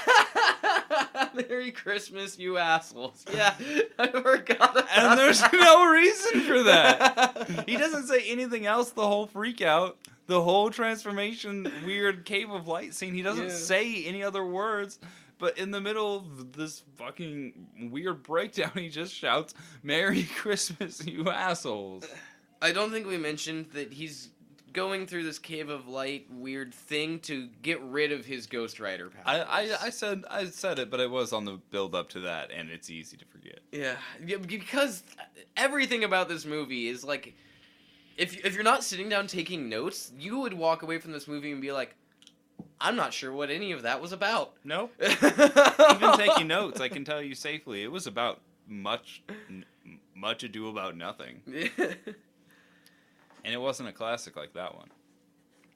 Merry 1.48 1.70
Christmas, 1.72 2.38
you 2.38 2.58
assholes. 2.58 3.24
Yeah, 3.32 3.54
I 3.98 4.08
forgot 4.08 4.76
about 4.76 4.86
And 4.96 5.18
there's 5.18 5.40
that. 5.40 5.52
no 5.52 5.84
reason 5.90 6.40
for 6.42 6.62
that. 6.64 7.64
he 7.68 7.76
doesn't 7.76 8.06
say 8.06 8.24
anything 8.28 8.66
else 8.66 8.90
the 8.90 9.06
whole 9.06 9.26
freak 9.26 9.60
out 9.62 9.98
the 10.26 10.40
whole 10.42 10.70
transformation 10.70 11.70
weird 11.84 12.24
cave 12.24 12.50
of 12.50 12.68
light 12.68 12.94
scene 12.94 13.14
he 13.14 13.22
doesn't 13.22 13.48
Yeah. 13.48 13.54
say 13.54 14.04
any 14.04 14.22
other 14.22 14.44
words 14.44 15.00
but 15.38 15.58
in 15.58 15.72
the 15.72 15.80
middle 15.80 16.16
of 16.18 16.52
this 16.52 16.84
fucking 16.96 17.90
weird 17.90 18.22
breakdown 18.22 18.70
he 18.74 18.88
just 18.90 19.12
shouts 19.12 19.54
merry 19.82 20.22
christmas 20.36 21.04
you 21.04 21.28
assholes 21.30 22.04
I 22.62 22.70
don't 22.72 22.92
think 22.92 23.06
we 23.08 23.16
mentioned 23.16 23.70
that 23.72 23.92
he's 23.92 24.28
going 24.72 25.06
through 25.06 25.24
this 25.24 25.38
cave 25.38 25.68
of 25.68 25.88
light 25.88 26.26
weird 26.30 26.72
thing 26.74 27.18
to 27.20 27.48
get 27.62 27.80
rid 27.82 28.12
of 28.12 28.24
his 28.24 28.46
Ghost 28.46 28.80
Rider 28.80 29.10
powers. 29.10 29.46
I, 29.48 29.62
I, 29.62 29.76
I 29.86 29.90
said 29.90 30.24
I 30.30 30.46
said 30.46 30.78
it, 30.78 30.90
but 30.90 31.00
it 31.00 31.10
was 31.10 31.32
on 31.32 31.44
the 31.44 31.58
build 31.70 31.94
up 31.94 32.08
to 32.10 32.20
that, 32.20 32.50
and 32.50 32.70
it's 32.70 32.90
easy 32.90 33.16
to 33.16 33.24
forget. 33.26 33.60
Yeah, 33.72 33.96
yeah, 34.24 34.36
because 34.36 35.02
everything 35.56 36.04
about 36.04 36.28
this 36.28 36.44
movie 36.44 36.88
is 36.88 37.04
like, 37.04 37.34
if 38.16 38.44
if 38.44 38.54
you're 38.54 38.64
not 38.64 38.84
sitting 38.84 39.08
down 39.08 39.26
taking 39.26 39.68
notes, 39.68 40.12
you 40.18 40.38
would 40.40 40.54
walk 40.54 40.82
away 40.82 40.98
from 40.98 41.12
this 41.12 41.26
movie 41.26 41.52
and 41.52 41.60
be 41.60 41.72
like, 41.72 41.94
I'm 42.80 42.96
not 42.96 43.12
sure 43.12 43.32
what 43.32 43.50
any 43.50 43.72
of 43.72 43.82
that 43.82 44.00
was 44.00 44.12
about. 44.12 44.54
Nope. 44.64 44.92
Even 45.02 46.16
taking 46.16 46.46
notes, 46.46 46.80
I 46.80 46.88
can 46.88 47.04
tell 47.04 47.20
you 47.22 47.34
safely, 47.34 47.82
it 47.82 47.92
was 47.92 48.06
about 48.06 48.40
much, 48.66 49.22
n- 49.48 49.64
Much 50.14 50.44
Ado 50.44 50.68
About 50.68 50.96
Nothing, 50.96 51.40
and 53.44 53.54
it 53.54 53.58
wasn't 53.58 53.88
a 53.88 53.92
classic 53.92 54.36
like 54.36 54.52
that 54.54 54.74
one. 54.74 54.90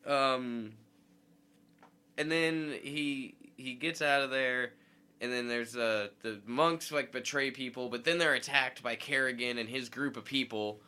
um, 0.06 0.72
and 2.18 2.30
then 2.30 2.74
he 2.82 3.34
he 3.56 3.74
gets 3.74 4.02
out 4.02 4.22
of 4.22 4.30
there, 4.30 4.72
and 5.20 5.32
then 5.32 5.48
there's 5.48 5.76
uh 5.76 6.08
the 6.22 6.40
monks 6.46 6.92
like 6.92 7.12
betray 7.12 7.50
people, 7.50 7.88
but 7.88 8.04
then 8.04 8.18
they're 8.18 8.34
attacked 8.34 8.82
by 8.82 8.94
Carrigan 8.96 9.58
and 9.58 9.68
his 9.68 9.88
group 9.88 10.16
of 10.16 10.24
people. 10.24 10.80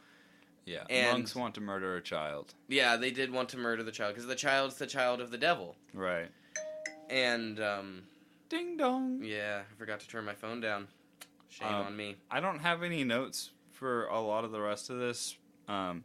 Yeah, 0.64 0.82
And- 0.90 1.12
monks 1.18 1.36
want 1.36 1.54
to 1.54 1.60
murder 1.60 1.96
a 1.96 2.02
child. 2.02 2.52
Yeah, 2.68 2.96
they 2.96 3.12
did 3.12 3.30
want 3.30 3.48
to 3.50 3.56
murder 3.56 3.84
the 3.84 3.92
child 3.92 4.14
because 4.14 4.26
the 4.26 4.34
child's 4.34 4.74
the 4.76 4.86
child 4.86 5.20
of 5.20 5.30
the 5.30 5.38
devil, 5.38 5.76
Right. 5.94 6.28
and 7.08 7.60
um, 7.60 8.02
Ding 8.48 8.76
dong. 8.76 9.22
yeah, 9.22 9.62
I 9.70 9.74
forgot 9.78 10.00
to 10.00 10.08
turn 10.08 10.24
my 10.24 10.34
phone 10.34 10.60
down. 10.60 10.88
Shame 11.48 11.68
Um, 11.68 11.86
on 11.86 11.96
me. 11.96 12.16
I 12.32 12.40
don't 12.40 12.58
have 12.58 12.82
any 12.82 13.04
notes 13.04 13.52
for 13.72 14.06
a 14.06 14.20
lot 14.20 14.44
of 14.44 14.50
the 14.50 14.60
rest 14.60 14.90
of 14.90 14.98
this, 14.98 15.36
um, 15.68 16.02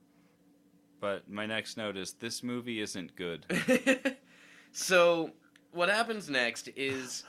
but 1.01 1.29
my 1.29 1.45
next 1.45 1.75
note 1.75 1.97
is 1.97 2.13
this 2.13 2.43
movie 2.43 2.79
isn't 2.79 3.15
good. 3.17 3.45
so 4.71 5.31
what 5.73 5.89
happens 5.89 6.29
next 6.29 6.69
is 6.77 7.23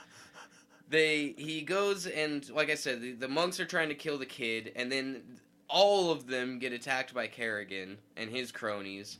they 0.89 1.35
he 1.37 1.63
goes 1.63 2.07
and 2.07 2.49
like 2.51 2.71
I 2.71 2.75
said, 2.77 3.01
the, 3.01 3.13
the 3.13 3.29
monks 3.29 3.59
are 3.59 3.65
trying 3.65 3.89
to 3.89 3.95
kill 3.97 4.19
the 4.19 4.27
kid, 4.27 4.73
and 4.77 4.93
then 4.93 5.23
all 5.69 6.13
of 6.13 6.27
them 6.27 6.59
get 6.59 6.73
attacked 6.73 7.15
by 7.15 7.27
Carrigan 7.27 7.99
and 8.17 8.31
his 8.31 8.53
cronies. 8.53 9.19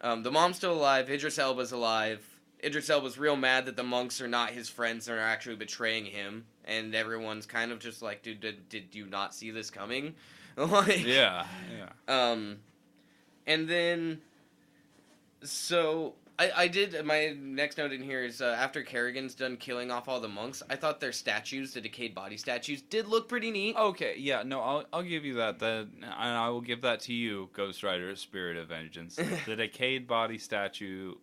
Um, 0.00 0.22
the 0.22 0.32
mom's 0.32 0.56
still 0.56 0.72
alive. 0.74 1.08
Idris 1.08 1.38
Elba's 1.38 1.72
alive. 1.72 2.22
Idris 2.62 2.90
Elba's 2.90 3.16
real 3.16 3.36
mad 3.36 3.66
that 3.66 3.76
the 3.76 3.84
monks 3.84 4.20
are 4.20 4.28
not 4.28 4.50
his 4.50 4.68
friends 4.68 5.08
and 5.08 5.18
are 5.18 5.22
actually 5.22 5.56
betraying 5.56 6.04
him, 6.04 6.46
and 6.64 6.94
everyone's 6.94 7.46
kind 7.46 7.70
of 7.70 7.78
just 7.78 8.02
like, 8.02 8.22
dude, 8.22 8.40
did, 8.40 8.68
did 8.68 8.94
you 8.94 9.06
not 9.06 9.34
see 9.34 9.50
this 9.50 9.70
coming? 9.70 10.14
like, 10.56 11.04
yeah, 11.04 11.46
yeah. 11.76 11.90
um, 12.08 12.58
and 13.46 13.68
then, 13.68 14.20
so 15.42 16.14
I, 16.38 16.50
I 16.56 16.68
did 16.68 17.04
my 17.04 17.36
next 17.38 17.78
note 17.78 17.92
in 17.92 18.02
here 18.02 18.24
is 18.24 18.40
uh, 18.42 18.56
after 18.58 18.82
Carrigan's 18.82 19.34
done 19.34 19.56
killing 19.56 19.90
off 19.90 20.08
all 20.08 20.20
the 20.20 20.28
monks, 20.28 20.62
I 20.68 20.76
thought 20.76 21.00
their 21.00 21.12
statues, 21.12 21.74
the 21.74 21.80
decayed 21.80 22.14
body 22.14 22.36
statues, 22.36 22.82
did 22.82 23.06
look 23.06 23.28
pretty 23.28 23.50
neat. 23.50 23.76
Okay, 23.76 24.16
yeah, 24.18 24.42
no, 24.42 24.60
I'll 24.60 24.84
I'll 24.92 25.02
give 25.02 25.24
you 25.24 25.34
that. 25.34 25.58
That 25.60 25.88
and 26.02 26.04
I 26.04 26.48
will 26.48 26.60
give 26.60 26.82
that 26.82 27.00
to 27.00 27.12
you, 27.12 27.50
Ghost 27.52 27.82
Rider: 27.82 28.14
Spirit 28.16 28.56
of 28.56 28.68
Vengeance. 28.68 29.16
the 29.46 29.56
decayed 29.56 30.06
body 30.06 30.38
statue 30.38 31.14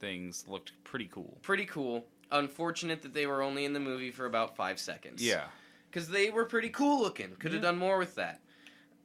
things 0.00 0.44
looked 0.48 0.72
pretty 0.82 1.08
cool. 1.12 1.38
Pretty 1.42 1.66
cool. 1.66 2.06
Unfortunate 2.32 3.02
that 3.02 3.12
they 3.12 3.26
were 3.26 3.42
only 3.42 3.64
in 3.64 3.72
the 3.72 3.80
movie 3.80 4.10
for 4.10 4.26
about 4.26 4.56
five 4.56 4.78
seconds. 4.80 5.22
Yeah, 5.22 5.44
because 5.90 6.08
they 6.08 6.30
were 6.30 6.44
pretty 6.46 6.70
cool 6.70 7.00
looking. 7.00 7.30
Could 7.38 7.52
have 7.52 7.62
Yeah. 7.62 7.70
done 7.70 7.78
more 7.78 7.98
with 7.98 8.16
that. 8.16 8.40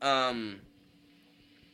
Um, 0.01 0.61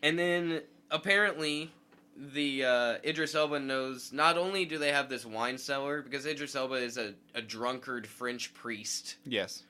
and 0.04 0.18
then 0.18 0.62
apparently 0.90 1.72
the 2.18 2.66
uh, 2.66 2.96
Idris 3.06 3.34
Elba 3.36 3.60
knows. 3.60 4.12
Not 4.14 4.38
only 4.38 4.66
do 4.66 4.78
they 4.78 4.92
have 4.92 5.10
this 5.10 5.26
wine 5.26 5.58
cellar 5.58 6.02
because 6.02 6.26
Idris 6.26 6.56
Elba 6.56 6.76
is 6.76 6.98
a, 6.98 7.14
a 7.34 7.42
drunkard 7.42 8.06
French 8.08 8.54
priest. 8.54 9.16
yes, 9.26 9.64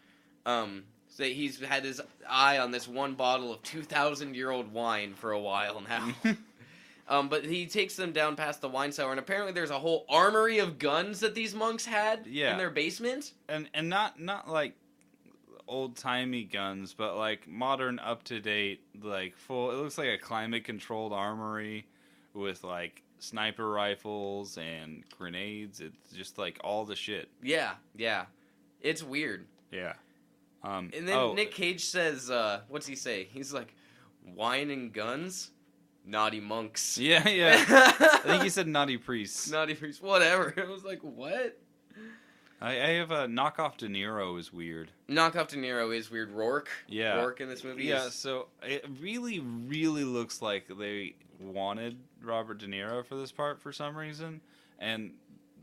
Um, 0.46 0.84
so 1.08 1.24
he's 1.26 1.60
had 1.62 1.84
his 1.84 2.02
eye 2.28 2.58
on 2.58 2.72
this 2.72 2.88
one 2.88 3.14
bottle 3.14 3.54
of 3.54 3.62
two 3.64 3.84
thousand 3.84 4.36
year 4.36 4.50
old 4.50 4.74
wine 4.74 5.14
for 5.14 5.32
a 5.32 5.40
while 5.40 5.82
now. 5.88 6.14
Um, 7.08 7.28
but 7.28 7.44
he 7.44 7.66
takes 7.66 7.98
them 7.98 8.14
down 8.14 8.38
past 8.38 8.62
the 8.62 8.70
wine 8.70 8.94
cellar, 8.94 9.12
and 9.12 9.20
apparently 9.20 9.52
there's 9.52 9.72
a 9.72 9.80
whole 9.80 10.06
armory 10.08 10.60
of 10.60 10.80
guns 10.80 11.20
that 11.20 11.36
these 11.36 11.54
monks 11.54 11.86
had 11.86 12.26
Yeah. 12.26 12.54
in 12.54 12.58
their 12.58 12.70
basement. 12.70 13.34
and 13.50 13.68
and 13.74 13.90
not 13.90 14.18
not 14.18 14.48
like 14.48 14.76
old 15.72 15.96
timey 15.96 16.44
guns, 16.44 16.94
but 16.94 17.16
like 17.18 17.48
modern, 17.48 17.98
up 18.00 18.24
to 18.26 18.40
date, 18.40 18.82
like 19.02 19.36
full. 19.38 19.72
It 19.72 19.76
looks 19.76 19.98
like 19.98 20.10
a 20.10 20.18
climate 20.18 20.64
controlled 20.66 21.14
armory 21.14 21.88
with 22.34 22.64
like 22.64 23.02
sniper 23.20 23.70
rifles 23.72 24.58
and 24.58 25.04
grenades. 25.18 25.80
It's 25.80 26.12
just 26.14 26.38
like 26.38 26.60
all 26.64 26.86
the 26.86 26.96
shit. 26.96 27.30
Yeah, 27.42 27.72
yeah, 27.96 28.26
it's 28.82 29.02
weird. 29.02 29.46
Yeah. 29.72 29.94
Um, 30.64 30.92
And 30.96 31.08
then 31.08 31.18
oh, 31.18 31.34
Nick 31.34 31.52
Cage 31.52 31.86
says, 31.86 32.30
uh, 32.30 32.62
"What's 32.68 32.86
he 32.86 32.96
say?" 32.96 33.28
He's 33.32 33.52
like, 33.54 33.74
"Wine 34.36 34.70
and 34.70 34.94
guns, 34.94 35.52
naughty 36.06 36.40
monks." 36.40 36.98
Yeah, 37.02 37.28
yeah. 37.28 37.64
I 37.68 38.18
think 38.24 38.44
he 38.44 38.50
said 38.50 38.68
naughty 38.78 38.98
priests. 38.98 39.50
naughty 39.50 39.74
priests. 39.74 40.02
Whatever. 40.02 40.54
I 40.64 40.70
was 40.70 40.84
like, 40.84 41.00
"What?" 41.02 41.58
I, 42.62 42.72
I 42.74 42.88
have 42.92 43.12
a 43.12 43.26
knockoff 43.28 43.78
De 43.78 43.88
Niro 43.88 44.40
is 44.40 44.54
weird. 44.54 44.92
Knockoff 45.10 45.48
De 45.48 45.58
Niro 45.58 45.96
is 45.96 46.12
weird. 46.12 46.32
Roarke. 46.34 46.68
Yeah. 46.88 47.16
Roarke 47.18 47.42
in 47.42 47.50
this 47.50 47.64
movie. 47.64 47.86
Yeah, 47.86 48.06
is- 48.08 48.14
so 48.14 48.48
it 48.62 48.86
really, 49.02 49.40
really 49.40 50.04
looks 50.04 50.42
like 50.42 50.68
they 50.80 51.16
wanted 51.40 51.98
Robert 52.24 52.60
De 52.60 52.68
Niro 52.68 53.04
for 53.06 53.16
this 53.16 53.32
part 53.32 53.60
for 53.60 53.72
some 53.74 53.98
reason, 53.98 54.42
and 54.78 55.12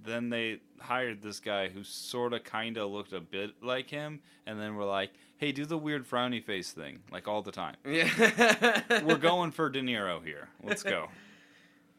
then 0.04 0.28
they 0.28 0.60
hired 0.80 1.22
this 1.22 1.38
guy 1.40 1.68
who 1.68 1.84
sort 1.84 2.32
of, 2.32 2.42
kind 2.44 2.76
of 2.76 2.90
looked 2.90 3.12
a 3.12 3.20
bit 3.20 3.62
like 3.62 3.88
him, 3.90 4.20
and 4.46 4.60
then 4.60 4.74
we're 4.76 4.84
like, 4.84 5.10
"Hey, 5.36 5.52
do 5.52 5.64
the 5.66 5.78
weird 5.78 6.08
frowny 6.08 6.42
face 6.42 6.72
thing, 6.72 7.00
like 7.12 7.28
all 7.28 7.42
the 7.42 7.52
time." 7.52 7.76
Yeah. 7.84 8.80
We're 9.04 9.16
going 9.18 9.50
for 9.52 9.68
De 9.70 9.80
Niro 9.82 10.24
here. 10.24 10.48
Let's 10.64 10.82
go. 10.82 11.08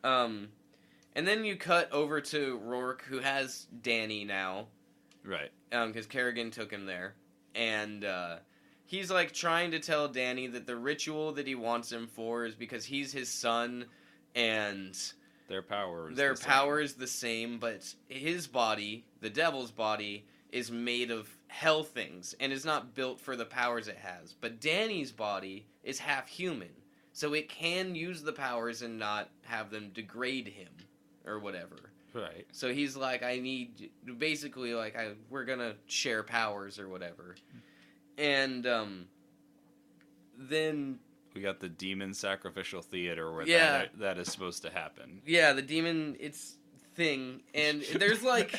Um, 0.03 0.47
and 1.15 1.27
then 1.27 1.43
you 1.43 1.57
cut 1.57 1.91
over 1.91 2.21
to 2.21 2.61
Roarke, 2.65 3.01
who 3.01 3.19
has 3.19 3.67
Danny 3.81 4.23
now, 4.23 4.67
Right. 5.23 5.51
um, 5.71 5.89
because 5.89 6.05
Carrigan 6.05 6.51
took 6.51 6.71
him 6.71 6.85
there, 6.85 7.15
and 7.55 8.05
uh, 8.05 8.37
he's 8.85 9.11
like 9.11 9.33
trying 9.33 9.71
to 9.71 9.79
tell 9.79 10.07
Danny 10.07 10.47
that 10.47 10.65
the 10.65 10.75
ritual 10.75 11.33
that 11.33 11.47
he 11.47 11.55
wants 11.55 11.91
him 11.91 12.07
for 12.07 12.45
is 12.45 12.55
because 12.55 12.85
he's 12.85 13.11
his 13.11 13.29
son, 13.29 13.85
and 14.35 14.97
Their 15.47 15.61
power. 15.61 16.09
Is 16.11 16.17
their 16.17 16.31
the 16.31 16.37
same. 16.37 16.47
power 16.51 16.79
is 16.79 16.93
the 16.95 17.07
same, 17.07 17.59
but 17.59 17.93
his 18.07 18.47
body, 18.47 19.05
the 19.21 19.29
devil's 19.29 19.71
body, 19.71 20.25
is 20.51 20.71
made 20.71 21.11
of 21.11 21.29
hell 21.47 21.83
things 21.83 22.33
and 22.39 22.51
is 22.51 22.65
not 22.65 22.95
built 22.95 23.19
for 23.19 23.35
the 23.35 23.45
powers 23.45 23.87
it 23.87 23.97
has. 23.97 24.33
But 24.33 24.59
Danny's 24.59 25.11
body 25.11 25.65
is 25.83 25.99
half 25.99 26.27
human, 26.27 26.69
so 27.13 27.33
it 27.33 27.49
can 27.49 27.93
use 27.95 28.23
the 28.23 28.33
powers 28.33 28.81
and 28.81 28.97
not 28.97 29.29
have 29.43 29.69
them 29.69 29.89
degrade 29.93 30.47
him 30.47 30.69
or 31.25 31.39
whatever. 31.39 31.88
Right. 32.13 32.47
So 32.51 32.73
he's 32.73 32.95
like, 32.95 33.21
I 33.23 33.39
need 33.39 33.91
basically 34.17 34.73
like 34.73 34.95
I 34.97 35.11
we're 35.29 35.45
gonna 35.45 35.75
share 35.87 36.23
powers 36.23 36.79
or 36.79 36.87
whatever, 36.89 37.35
and 38.17 38.65
um, 38.65 39.05
then 40.37 40.99
We 41.35 41.41
got 41.41 41.59
the 41.59 41.69
demon 41.69 42.13
sacrificial 42.13 42.81
theater 42.81 43.31
where 43.31 43.45
Yeah. 43.47 43.77
that, 43.79 43.99
that 43.99 44.17
is 44.17 44.31
supposed 44.31 44.63
to 44.63 44.69
happen. 44.69 45.21
yeah, 45.25 45.53
the 45.53 45.61
demon 45.61 46.15
it's 46.19 46.55
thing, 46.95 47.41
and 47.53 47.81
there's 47.95 48.23
like. 48.23 48.57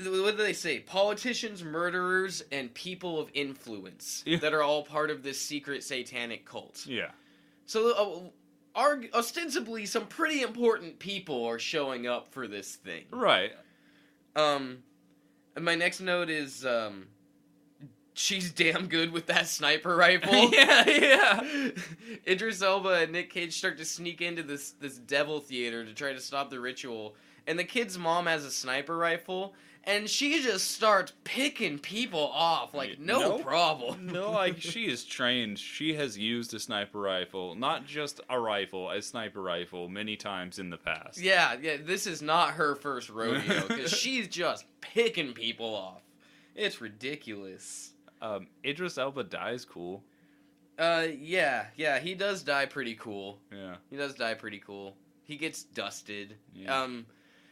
what 0.00 0.36
do 0.36 0.42
they 0.44 0.52
say? 0.52 0.78
Politicians, 0.78 1.64
murderers, 1.64 2.44
and 2.52 2.72
people 2.72 3.18
of 3.18 3.28
influence 3.34 4.22
Yeah. 4.24 4.38
that 4.38 4.54
are 4.54 4.62
all 4.62 4.84
part 4.84 5.10
of 5.10 5.24
this 5.24 5.40
secret 5.40 5.82
satanic 5.82 6.44
cult. 6.46 6.86
yeah. 6.86 7.10
So, 7.66 8.32
are 8.78 9.00
ostensibly 9.12 9.84
some 9.86 10.06
pretty 10.06 10.40
important 10.42 11.00
people 11.00 11.44
are 11.44 11.58
showing 11.58 12.06
up 12.06 12.32
for 12.32 12.46
this 12.46 12.76
thing. 12.76 13.04
Right. 13.10 13.50
Um, 14.36 14.78
and 15.56 15.64
my 15.64 15.74
next 15.74 16.00
note 16.00 16.30
is 16.30 16.64
um, 16.64 17.08
she's 18.14 18.52
damn 18.52 18.86
good 18.86 19.10
with 19.10 19.26
that 19.26 19.48
sniper 19.48 19.96
rifle. 19.96 20.32
yeah, 20.52 20.88
yeah. 20.88 21.70
Idris 22.28 22.62
Elba 22.62 23.00
and 23.00 23.12
Nick 23.12 23.30
Cage 23.30 23.58
start 23.58 23.78
to 23.78 23.84
sneak 23.84 24.22
into 24.22 24.44
this 24.44 24.70
this 24.72 24.98
devil 24.98 25.40
theater 25.40 25.84
to 25.84 25.92
try 25.92 26.12
to 26.12 26.20
stop 26.20 26.48
the 26.48 26.60
ritual, 26.60 27.16
and 27.48 27.58
the 27.58 27.64
kid's 27.64 27.98
mom 27.98 28.26
has 28.26 28.44
a 28.44 28.50
sniper 28.50 28.96
rifle, 28.96 29.54
and 29.88 30.08
she 30.08 30.42
just 30.42 30.70
starts 30.70 31.12
picking 31.24 31.78
people 31.78 32.30
off 32.32 32.74
like 32.74 32.98
no 33.00 33.20
No- 33.20 33.38
problem. 33.38 34.06
No, 34.12 34.30
like 34.30 34.60
she 34.60 34.86
is 34.86 35.04
trained. 35.04 35.58
She 35.58 35.94
has 35.94 36.16
used 36.16 36.54
a 36.54 36.60
sniper 36.60 37.00
rifle, 37.00 37.54
not 37.56 37.84
just 37.86 38.20
a 38.30 38.38
rifle, 38.38 38.90
a 38.90 39.02
sniper 39.02 39.42
rifle, 39.42 39.88
many 39.88 40.14
times 40.16 40.58
in 40.58 40.70
the 40.70 40.76
past. 40.76 41.18
Yeah, 41.18 41.56
yeah, 41.60 41.78
this 41.82 42.06
is 42.06 42.22
not 42.22 42.50
her 42.52 42.76
first 42.76 43.08
rodeo 43.10 43.64
because 43.68 43.90
she's 43.90 44.28
just 44.28 44.64
picking 44.80 45.32
people 45.32 45.74
off. 45.74 46.02
It's 46.54 46.80
ridiculous. 46.80 47.92
Um, 48.20 48.48
Idris 48.64 48.98
Elba 48.98 49.24
dies 49.24 49.64
cool. 49.64 50.02
Uh, 50.78 51.06
yeah, 51.20 51.66
yeah, 51.76 51.98
he 51.98 52.14
does 52.14 52.42
die 52.42 52.66
pretty 52.66 52.94
cool. 52.94 53.38
Yeah. 53.52 53.76
He 53.90 53.96
does 53.96 54.14
die 54.14 54.34
pretty 54.34 54.58
cool. 54.58 54.94
He 55.24 55.36
gets 55.36 55.62
dusted. 55.64 56.36
Yeah. 56.54 56.82
Um, 56.82 57.06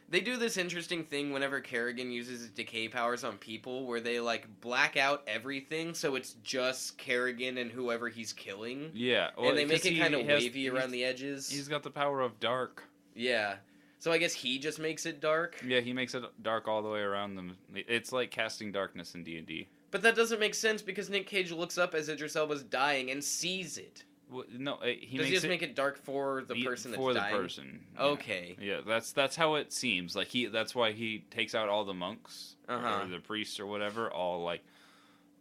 they 0.09 0.19
do 0.21 0.37
this 0.37 0.57
interesting 0.57 1.03
thing 1.03 1.31
whenever 1.33 1.59
Carrigan 1.59 2.11
uses 2.11 2.41
his 2.41 2.49
decay 2.49 2.87
powers 2.87 3.23
on 3.23 3.37
people, 3.37 3.85
where 3.85 3.99
they 3.99 4.19
like 4.19 4.47
black 4.61 4.95
out 4.97 5.23
everything, 5.27 5.93
so 5.93 6.15
it's 6.15 6.33
just 6.43 6.97
Carrigan 6.97 7.57
and 7.57 7.71
whoever 7.71 8.07
he's 8.09 8.31
killing, 8.33 8.91
Yeah. 8.93 9.29
well, 9.37 9.49
and 9.49 9.57
they 9.57 9.65
make 9.65 9.85
it 9.85 9.97
kind 9.99 10.13
of 10.15 10.25
wavy 10.25 10.69
around 10.69 10.91
the 10.91 11.03
edges. 11.03 11.49
He's 11.49 11.67
got 11.67 11.83
the 11.83 11.91
power 11.91 12.21
of 12.21 12.39
dark. 12.39 12.83
Yeah. 13.15 13.55
So 13.99 14.11
I 14.11 14.17
guess 14.19 14.33
he 14.33 14.59
just 14.59 14.79
makes 14.79 15.05
it 15.05 15.19
dark. 15.19 15.55
Yeah, 15.65 15.79
he 15.79 15.91
makes 15.91 16.13
it 16.13 16.23
dark 16.43 16.67
all 16.67 16.81
the 16.83 16.89
way 16.89 16.99
around 16.99 17.35
them. 17.35 17.57
It's 17.73 18.11
like 18.11 18.29
casting 18.31 18.71
darkness 18.71 19.15
in 19.15 19.23
D 19.23 19.37
and 19.37 19.47
D. 19.47 19.67
But 19.89 20.03
that 20.03 20.15
doesn't 20.15 20.39
make 20.39 20.53
sense 20.53 20.81
because 20.81 21.09
Nick 21.09 21.27
Cage 21.27 21.51
looks 21.51 21.77
up 21.77 21.95
as 21.95 22.07
Idris 22.09 22.35
Elba's 22.35 22.61
dying 22.63 23.09
and 23.09 23.23
sees 23.23 23.77
it. 23.77 24.03
Well, 24.29 24.43
no, 24.57 24.73
uh, 24.75 24.85
he 24.87 25.17
Does 25.17 25.19
makes 25.19 25.27
he 25.27 25.33
just 25.35 25.45
it 25.45 25.49
make 25.49 25.61
it 25.61 25.73
dark 25.75 25.97
for 26.03 26.43
the 26.47 26.61
person 26.63 26.91
that's 26.91 27.01
for 27.01 27.13
dying? 27.13 27.33
the 27.33 27.39
person. 27.41 27.79
Yeah. 27.95 28.03
Okay. 28.03 28.57
Yeah, 28.59 28.79
that's 28.85 29.11
that's 29.13 29.35
how 29.37 29.55
it 29.55 29.71
seems. 29.71 30.15
Like 30.15 30.27
he, 30.27 30.47
that's 30.47 30.75
why 30.75 30.91
he 30.91 31.23
takes 31.31 31.55
out 31.55 31.69
all 31.69 31.85
the 31.85 31.93
monks 31.93 32.55
Uh-huh. 32.67 33.03
or 33.03 33.07
the 33.07 33.19
priests 33.19 33.59
or 33.59 33.65
whatever, 33.65 34.11
all 34.11 34.43
like 34.43 34.63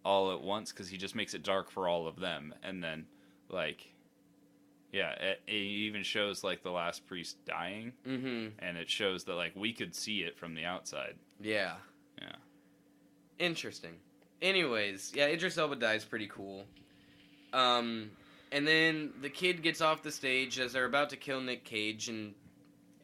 all 0.05 0.33
at 0.33 0.41
once, 0.41 0.71
because 0.71 0.89
he 0.89 0.97
just 0.97 1.17
makes 1.17 1.35
it 1.35 1.43
dark 1.43 1.69
for 1.71 1.89
all 1.89 2.07
of 2.07 2.21
them, 2.21 2.55
and 2.63 2.83
then 2.85 3.07
like, 3.49 3.93
yeah, 4.93 5.11
it, 5.15 5.41
it 5.49 5.53
even 5.53 6.05
shows 6.05 6.45
like 6.45 6.63
the 6.63 6.71
last 6.71 7.05
priest 7.09 7.45
dying, 7.45 7.93
Mm-hmm. 8.07 8.51
and 8.61 8.77
it 8.77 8.89
shows 8.89 9.25
that 9.25 9.35
like 9.35 9.57
we 9.57 9.73
could 9.73 9.97
see 9.97 10.21
it 10.21 10.39
from 10.39 10.55
the 10.55 10.65
outside. 10.65 11.17
Yeah. 11.41 11.75
Yeah. 12.23 12.37
Interesting. 13.41 13.95
Anyways, 14.41 15.13
yeah, 15.15 15.27
Idris 15.27 15.59
Elba 15.59 15.77
dies 15.77 16.05
pretty 16.05 16.29
cool. 16.29 16.65
Um, 17.53 18.11
and 18.57 18.67
then 18.67 19.13
the 19.21 19.29
kid 19.29 19.63
gets 19.63 19.81
off 19.83 20.03
the 20.03 20.11
stage 20.11 20.59
as 20.59 20.73
they're 20.73 20.87
about 20.87 21.11
to 21.11 21.17
kill 21.17 21.41
Nick 21.43 21.65
Cage, 21.65 22.09
and 22.09 22.33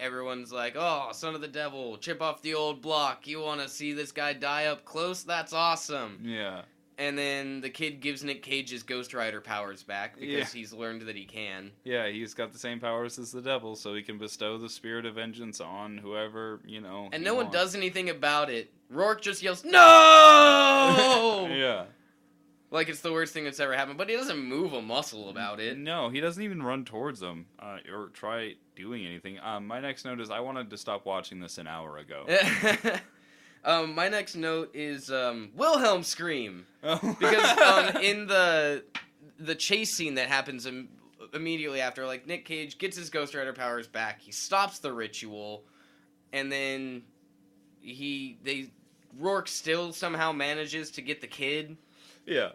everyone's 0.00 0.50
like, 0.52 0.74
"Oh, 0.76 1.10
son 1.12 1.34
of 1.34 1.40
the 1.42 1.48
devil, 1.48 1.98
chip 1.98 2.22
off 2.22 2.40
the 2.40 2.54
old 2.54 2.80
block. 2.80 3.26
You 3.26 3.40
want 3.42 3.60
to 3.60 3.68
see 3.68 3.92
this 3.92 4.12
guy 4.12 4.32
die 4.32 4.64
up 4.66 4.84
close? 4.84 5.22
That's 5.22 5.52
awesome." 5.52 6.20
Yeah. 6.24 6.62
And 6.98 7.18
then 7.18 7.60
the 7.62 7.70
kid 7.70 8.00
gives 8.00 8.22
Nick 8.22 8.42
Cage 8.42 8.70
his 8.70 8.82
Ghost 8.82 9.12
Rider 9.14 9.40
powers 9.40 9.82
back 9.82 10.14
because 10.14 10.28
Yeah. 10.28 10.44
he's 10.44 10.72
learned 10.72 11.02
that 11.02 11.16
he 11.16 11.24
can. 11.24 11.72
Yeah, 11.84 12.08
he's 12.08 12.32
got 12.34 12.52
the 12.52 12.58
same 12.58 12.80
powers 12.80 13.18
as 13.18 13.32
the 13.32 13.40
devil, 13.42 13.74
so 13.76 13.94
he 13.94 14.02
can 14.02 14.18
bestow 14.18 14.56
the 14.58 14.68
spirit 14.68 15.04
of 15.06 15.14
vengeance 15.16 15.60
on 15.60 15.98
whoever 15.98 16.60
you 16.66 16.80
know. 16.80 17.08
And 17.12 17.24
no 17.24 17.34
one 17.34 17.50
does 17.50 17.74
anything 17.74 18.08
about 18.10 18.50
it. 18.50 18.70
Roarke 18.92 19.20
just 19.22 19.42
yells, 19.42 19.64
"No!" 19.64 19.70
yeah. 21.50 21.84
Like 22.72 22.88
it's 22.88 23.00
the 23.00 23.12
worst 23.12 23.32
thing 23.34 23.44
that's 23.44 23.60
ever 23.60 23.74
happened, 23.76 23.98
but 23.98 24.08
he 24.08 24.16
doesn't 24.16 24.38
move 24.38 24.72
a 24.72 24.80
muscle 24.82 25.28
about 25.28 25.60
it. 25.60 25.76
No, 25.78 26.08
he 26.08 26.20
doesn't 26.20 26.42
even 26.42 26.62
run 26.62 26.84
towards 26.84 27.20
them 27.20 27.44
uh, 27.60 27.76
or 27.92 28.08
try 28.08 28.54
doing 28.74 29.04
anything. 29.06 29.38
Um, 29.40 29.66
my 29.66 29.78
next 29.78 30.04
note 30.06 30.20
is 30.20 30.30
I 30.30 30.40
wanted 30.40 30.70
to 30.70 30.78
stop 30.78 31.04
watching 31.04 31.38
this 31.38 31.58
an 31.58 31.66
hour 31.68 31.98
ago. 31.98 32.26
um, 33.64 33.94
my 33.94 34.08
next 34.08 34.36
note 34.36 34.70
is 34.74 35.10
um, 35.10 35.50
Wilhelm 35.54 36.02
scream 36.02 36.66
Oh. 36.82 36.98
because 37.20 37.58
um, 37.58 38.02
in 38.02 38.26
the 38.26 38.82
the 39.38 39.54
chase 39.54 39.94
scene 39.94 40.14
that 40.14 40.28
happens 40.28 40.64
Im- 40.66 40.88
immediately 41.34 41.80
after, 41.80 42.06
like 42.06 42.26
Nick 42.26 42.44
Cage 42.44 42.78
gets 42.78 42.96
his 42.96 43.10
Ghost 43.10 43.34
Rider 43.34 43.52
powers 43.52 43.86
back, 43.86 44.20
he 44.20 44.32
stops 44.32 44.78
the 44.78 44.92
ritual, 44.92 45.64
and 46.32 46.50
then 46.50 47.02
he 47.82 48.38
they 48.42 48.70
Roarke 49.20 49.48
still 49.48 49.92
somehow 49.92 50.32
manages 50.32 50.90
to 50.92 51.02
get 51.02 51.20
the 51.20 51.26
kid. 51.26 51.76
yeah. 52.26 52.50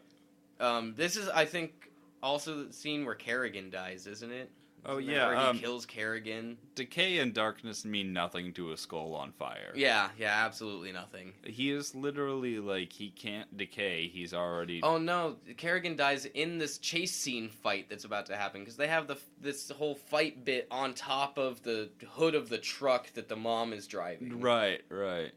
Um, 0.60 0.93
this 0.97 1.16
is, 1.16 1.30
I 1.30 1.45
think, 1.45 1.91
also 2.24 2.64
the 2.66 2.74
scene 2.74 3.05
where 3.05 3.16
Carrigan 3.16 3.70
dies, 3.70 4.08
isn't 4.08 4.32
it? 4.32 4.49
Oh 4.86 4.99
Isn't 4.99 5.08
that 5.08 5.14
yeah. 5.14 5.28
where 5.28 5.36
he 5.36 5.41
Um, 5.41 5.60
kills 5.60 5.86
Carrigan. 5.86 6.58
decay 6.76 7.18
and 7.18 7.34
darkness 7.34 7.84
mean 7.84 8.14
nothing 8.14 8.53
to 8.53 8.72
a 8.72 8.78
skull 8.78 9.16
on 9.16 9.34
fire. 9.34 9.74
Yeah, 9.76 10.10
yeah, 10.18 10.45
absolutely 10.45 10.91
nothing. 10.93 11.34
He 11.43 11.72
is 11.72 11.93
literally 11.93 12.60
like 12.60 12.93
he 12.93 13.10
can't 13.10 13.58
decay. 13.58 14.08
He's 14.08 14.34
already. 14.34 14.82
Oh 14.84 14.97
no, 14.97 15.38
Carrigan 15.58 15.97
dies 15.97 16.26
in 16.26 16.58
this 16.58 16.78
chase 16.78 17.14
scene 17.14 17.49
fight 17.49 17.88
that's 17.89 18.05
about 18.05 18.28
to 18.28 18.38
happen 18.38 18.62
because 18.62 18.78
they 18.78 18.88
have 18.88 19.08
the 19.08 19.18
this 19.41 19.70
whole 19.72 19.95
fight 19.95 20.45
bit 20.45 20.68
on 20.72 20.93
top 20.93 21.38
of 21.38 21.62
the 21.64 21.89
hood 22.12 22.34
of 22.36 22.47
the 22.47 22.58
truck 22.60 23.12
that 23.14 23.28
the 23.28 23.36
mom 23.36 23.74
is 23.74 23.88
driving. 23.88 24.39
Right. 24.39 24.82
Right. 24.89 25.32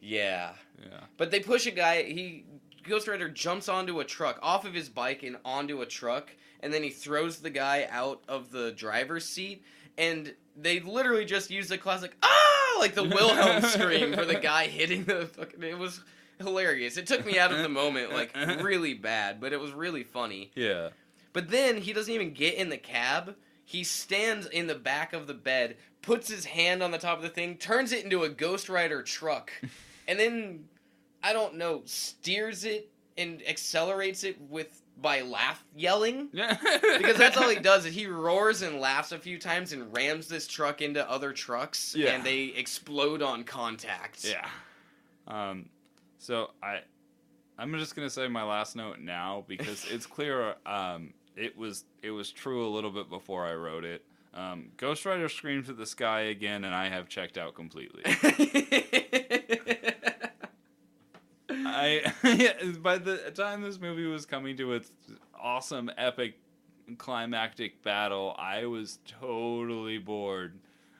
Yeah, 0.00 0.54
Yeah. 0.82 1.00
but 1.16 1.30
they 1.30 1.40
push 1.40 1.66
a 1.66 1.70
guy. 1.72 2.02
He 2.04 2.44
Ghost 2.82 3.08
Rider 3.08 3.28
jumps 3.28 3.68
onto 3.68 4.00
a 4.00 4.04
truck, 4.04 4.38
off 4.42 4.64
of 4.64 4.74
his 4.74 4.88
bike 4.88 5.22
and 5.22 5.36
onto 5.44 5.82
a 5.82 5.86
truck, 5.86 6.30
and 6.60 6.72
then 6.72 6.82
he 6.82 6.90
throws 6.90 7.38
the 7.38 7.50
guy 7.50 7.86
out 7.90 8.22
of 8.28 8.50
the 8.50 8.72
driver's 8.72 9.24
seat. 9.24 9.64
And 9.98 10.34
they 10.56 10.80
literally 10.80 11.24
just 11.24 11.50
use 11.50 11.68
the 11.68 11.78
classic 11.78 12.16
ah, 12.22 12.76
like 12.78 12.94
the 12.94 13.04
Wilhelm 13.04 13.62
scream 13.70 14.14
for 14.14 14.24
the 14.24 14.36
guy 14.36 14.66
hitting 14.66 15.04
the 15.04 15.26
fucking. 15.26 15.62
It 15.62 15.78
was 15.78 16.00
hilarious. 16.38 16.96
It 16.96 17.06
took 17.06 17.24
me 17.24 17.38
out 17.38 17.52
of 17.52 17.58
the 17.58 17.68
moment 17.68 18.12
like 18.12 18.34
really 18.62 18.94
bad, 18.94 19.40
but 19.40 19.52
it 19.52 19.60
was 19.60 19.72
really 19.72 20.02
funny. 20.02 20.50
Yeah. 20.54 20.90
But 21.32 21.50
then 21.50 21.78
he 21.78 21.92
doesn't 21.92 22.12
even 22.12 22.32
get 22.32 22.54
in 22.54 22.68
the 22.68 22.76
cab. 22.76 23.36
He 23.64 23.84
stands 23.84 24.46
in 24.46 24.66
the 24.66 24.74
back 24.74 25.12
of 25.12 25.26
the 25.26 25.34
bed, 25.34 25.76
puts 26.02 26.28
his 26.28 26.44
hand 26.44 26.82
on 26.82 26.90
the 26.90 26.98
top 26.98 27.16
of 27.16 27.22
the 27.22 27.30
thing, 27.30 27.56
turns 27.56 27.92
it 27.92 28.04
into 28.04 28.24
a 28.24 28.28
Ghost 28.28 28.68
Rider 28.68 29.02
truck, 29.02 29.52
and 30.06 30.18
then 30.18 30.64
I 31.22 31.32
don't 31.32 31.56
know, 31.56 31.82
steers 31.84 32.64
it 32.64 32.90
and 33.18 33.42
accelerates 33.46 34.24
it 34.24 34.40
with 34.50 34.80
by 35.00 35.22
laugh 35.22 35.64
yelling. 35.76 36.28
Because 36.32 37.16
that's 37.16 37.36
all 37.36 37.48
he 37.48 37.58
does 37.58 37.86
is 37.86 37.94
he 37.94 38.06
roars 38.06 38.62
and 38.62 38.78
laughs 38.80 39.12
a 39.12 39.18
few 39.18 39.38
times 39.38 39.72
and 39.72 39.94
rams 39.96 40.28
this 40.28 40.46
truck 40.46 40.80
into 40.82 41.08
other 41.10 41.32
trucks 41.32 41.94
Yeah. 41.96 42.10
and 42.12 42.22
they 42.24 42.44
explode 42.56 43.22
on 43.22 43.44
contact. 43.44 44.24
Yeah. 44.24 44.46
Um, 45.26 45.68
so 46.18 46.50
I, 46.62 46.80
I'm 47.58 47.76
just 47.78 47.94
gonna 47.96 48.10
say 48.10 48.28
my 48.28 48.42
last 48.44 48.76
note 48.76 49.00
now 49.00 49.44
because 49.48 49.84
it's 49.90 50.06
clear. 50.06 50.54
Um, 50.66 51.14
it 51.36 51.56
was 51.56 51.84
it 52.02 52.10
was 52.10 52.30
true 52.30 52.66
a 52.66 52.70
little 52.70 52.90
bit 52.90 53.08
before 53.08 53.46
I 53.46 53.54
wrote 53.54 53.84
it. 53.84 54.04
Um, 54.34 54.68
Ghost 54.76 55.04
Rider 55.04 55.28
screams 55.28 55.68
at 55.68 55.76
the 55.76 55.86
sky 55.86 56.22
again, 56.22 56.64
and 56.64 56.74
I 56.74 56.88
have 56.88 57.08
checked 57.08 57.36
out 57.38 57.54
completely. 57.54 58.02
I 61.72 62.12
by 62.82 62.98
the 62.98 63.16
time 63.34 63.62
this 63.62 63.80
movie 63.80 64.06
was 64.06 64.26
coming 64.26 64.56
to 64.58 64.74
its 64.74 64.90
awesome 65.40 65.90
epic 65.96 66.34
climactic 66.98 67.82
battle, 67.82 68.34
I 68.38 68.66
was 68.66 68.98
totally 69.20 69.98
bored. 69.98 70.58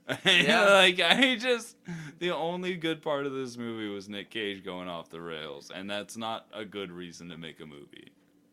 Yeah. 0.24 0.64
like 0.64 1.00
I 1.00 1.36
just 1.36 1.76
the 2.18 2.32
only 2.32 2.74
good 2.74 3.02
part 3.02 3.24
of 3.24 3.32
this 3.32 3.56
movie 3.56 3.88
was 3.88 4.08
Nick 4.08 4.30
Cage 4.30 4.64
going 4.64 4.88
off 4.88 5.10
the 5.10 5.20
rails, 5.20 5.70
and 5.72 5.88
that's 5.88 6.16
not 6.16 6.46
a 6.52 6.64
good 6.64 6.90
reason 6.90 7.28
to 7.28 7.38
make 7.38 7.60
a 7.60 7.66
movie. 7.66 8.10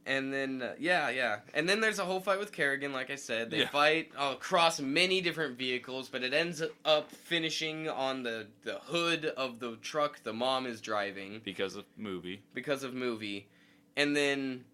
And 0.09 0.33
then, 0.33 0.63
uh, 0.63 0.73
yeah, 0.79 1.09
yeah. 1.11 1.37
And 1.53 1.69
then 1.69 1.81
there's 1.81 1.99
a 1.99 2.03
whole 2.03 2.19
fight 2.19 2.39
with 2.39 2.51
Carrigan, 2.51 2.91
like 2.91 3.11
I 3.11 3.15
said. 3.15 3.51
They 3.51 3.59
Yeah. 3.59 3.69
fight 3.69 4.11
across 4.17 4.79
many 4.79 5.21
different 5.21 5.55
vehicles, 5.55 6.09
but 6.09 6.23
it 6.23 6.33
ends 6.33 6.63
up 6.83 7.11
finishing 7.11 7.87
on 7.87 8.23
the, 8.23 8.47
the 8.63 8.79
hood 8.85 9.25
of 9.25 9.59
the 9.59 9.75
truck 9.83 10.23
the 10.23 10.33
mom 10.33 10.65
is 10.65 10.81
driving 10.81 11.41
Because 11.45 11.75
of 11.75 11.85
movie. 11.95 12.41
because 12.55 12.81
of 12.83 12.95
movie. 12.95 13.49
And 13.95 14.17
then 14.17 14.65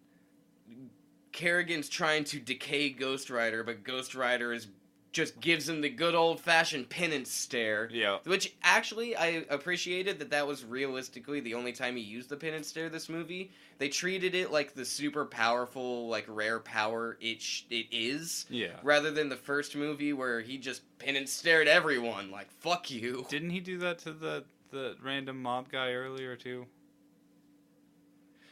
Carrigan's 1.33 1.89
trying 1.89 2.23
to 2.25 2.39
decay 2.39 2.89
Ghost 2.89 3.29
Rider, 3.29 3.61
but 3.61 3.83
Ghost 3.83 4.15
Rider 4.15 4.53
is 4.53 4.67
just 5.15 5.39
gives 5.39 5.69
him 5.69 5.79
the 5.79 5.89
good 5.89 6.13
old 6.13 6.41
fashioned 6.41 6.89
penance 6.89 7.31
stare. 7.31 7.87
Yeah. 7.89 8.17
Which 8.25 8.53
actually, 8.63 9.15
I 9.15 9.45
appreciated 9.49 10.19
that 10.19 10.29
that 10.31 10.45
was 10.45 10.65
realistically 10.65 11.39
the 11.39 11.53
only 11.53 11.71
time 11.71 11.95
he 11.95 12.03
used 12.03 12.27
the 12.27 12.35
penance 12.35 12.67
stare 12.67 12.89
this 12.89 13.07
movie. 13.07 13.51
They 13.77 13.87
treated 13.87 14.35
it 14.35 14.51
like 14.51 14.73
the 14.73 14.83
super 14.83 15.23
powerful, 15.25 16.09
like 16.09 16.25
rare 16.27 16.59
power 16.59 17.17
it 17.21 17.41
sh- 17.41 17.63
it 17.69 17.87
is, 17.91 18.45
Yeah. 18.49 18.73
rather 18.83 19.09
than 19.09 19.29
the 19.29 19.37
first 19.37 19.73
movie 19.73 20.11
where 20.11 20.41
he 20.41 20.57
just 20.57 20.81
penance 20.99 21.31
stared 21.31 21.69
everyone 21.69 22.29
like 22.29 22.51
"fuck 22.51 22.91
you." 22.91 23.25
Didn't 23.29 23.51
he 23.51 23.61
do 23.61 23.77
that 23.77 23.99
to 23.99 24.11
the 24.11 24.43
the 24.71 24.97
random 25.01 25.41
mob 25.41 25.69
guy 25.71 25.93
earlier 25.93 26.35
too? 26.35 26.65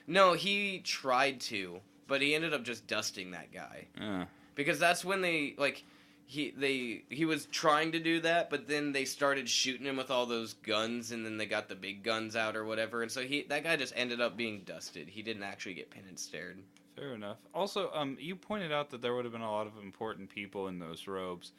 No, 0.08 0.32
he 0.34 0.80
tried 0.80 1.42
to, 1.42 1.82
but 2.08 2.22
he 2.22 2.34
ended 2.36 2.54
up 2.54 2.64
just 2.64 2.88
dusting 2.88 3.32
that 3.32 3.52
guy 3.52 3.88
Uh, 4.00 4.26
because 4.56 4.80
that's 4.80 5.04
when 5.04 5.20
they 5.22 5.56
like 5.58 5.84
he 6.26 6.52
they 6.52 7.04
he 7.10 7.26
was 7.26 7.46
trying 7.48 7.92
to 7.92 8.00
do 8.00 8.20
that, 8.22 8.50
but 8.50 8.68
then 8.68 8.92
they 8.92 9.06
started 9.06 9.48
shooting 9.48 9.86
him 9.86 9.98
with 9.98 10.12
all 10.12 10.26
those 10.26 10.54
guns, 10.54 11.12
and 11.12 11.26
then 11.26 11.38
they 11.38 11.46
got 11.46 11.70
the 11.70 11.76
big 11.76 12.04
guns 12.04 12.36
out 12.36 12.56
or 12.56 12.66
whatever, 12.66 13.02
and 13.02 13.12
so 13.12 13.22
he 13.22 13.44
that 13.50 13.64
guy 13.64 13.76
just 13.76 13.94
ended 13.96 14.22
up 14.22 14.38
being 14.38 14.62
dusted. 14.66 15.08
He 15.10 15.22
didn't 15.22 15.44
actually 15.44 15.76
get 15.76 15.90
pinned 15.90 16.08
and 16.08 16.20
stared. 16.20 16.60
Fair 16.96 17.16
enough. 17.16 17.38
Also, 17.54 17.90
um, 17.94 18.18
you 18.20 18.36
pointed 18.36 18.72
out 18.72 18.92
that 18.92 19.02
there 19.02 19.16
would 19.16 19.26
have 19.26 19.32
been 19.32 19.42
a 19.42 19.52
lot 19.52 19.66
of 19.66 19.74
important 19.82 20.30
people 20.30 20.68
in 20.68 20.78
those 20.78 21.08
robes. 21.08 21.52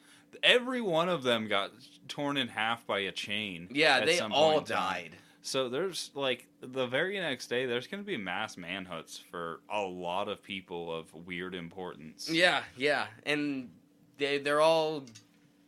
Every 0.43 0.81
one 0.81 1.09
of 1.09 1.23
them 1.23 1.47
got 1.47 1.71
torn 2.07 2.37
in 2.37 2.47
half 2.47 2.85
by 2.87 2.99
a 2.99 3.11
chain. 3.11 3.67
Yeah, 3.71 4.05
they 4.05 4.19
all 4.19 4.61
died. 4.61 5.11
So 5.41 5.69
there's 5.69 6.09
like 6.15 6.47
the 6.61 6.87
very 6.87 7.19
next 7.19 7.47
day, 7.47 7.67
there's 7.67 7.85
going 7.85 8.01
to 8.01 8.07
be 8.07 8.17
mass 8.17 8.57
manhunts 8.57 9.21
for 9.29 9.59
a 9.69 9.81
lot 9.81 10.27
of 10.27 10.41
people 10.41 10.93
of 10.93 11.13
weird 11.13 11.53
importance. 11.53 12.29
Yeah, 12.29 12.63
yeah, 12.75 13.05
and 13.25 13.69
they 14.17 14.37
they're 14.37 14.61
all 14.61 15.03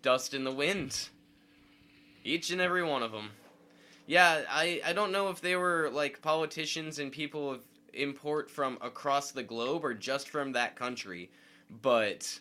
dust 0.01 0.33
in 0.33 0.43
the 0.43 0.51
wind. 0.51 1.09
Each 2.23 2.49
and 2.49 2.59
every 2.59 2.83
one 2.83 3.03
of 3.03 3.11
them. 3.11 3.29
Yeah, 4.05 4.41
I 4.49 4.81
I 4.85 4.93
don't 4.93 5.11
know 5.11 5.29
if 5.29 5.41
they 5.41 5.55
were 5.55 5.89
like 5.91 6.21
politicians 6.21 6.99
and 6.99 7.11
people 7.11 7.51
of 7.51 7.63
import 7.93 8.49
from 8.49 8.77
across 8.81 9.31
the 9.31 9.43
globe 9.43 9.83
or 9.83 9.93
just 9.93 10.29
from 10.29 10.53
that 10.53 10.75
country, 10.75 11.29
but 11.81 12.39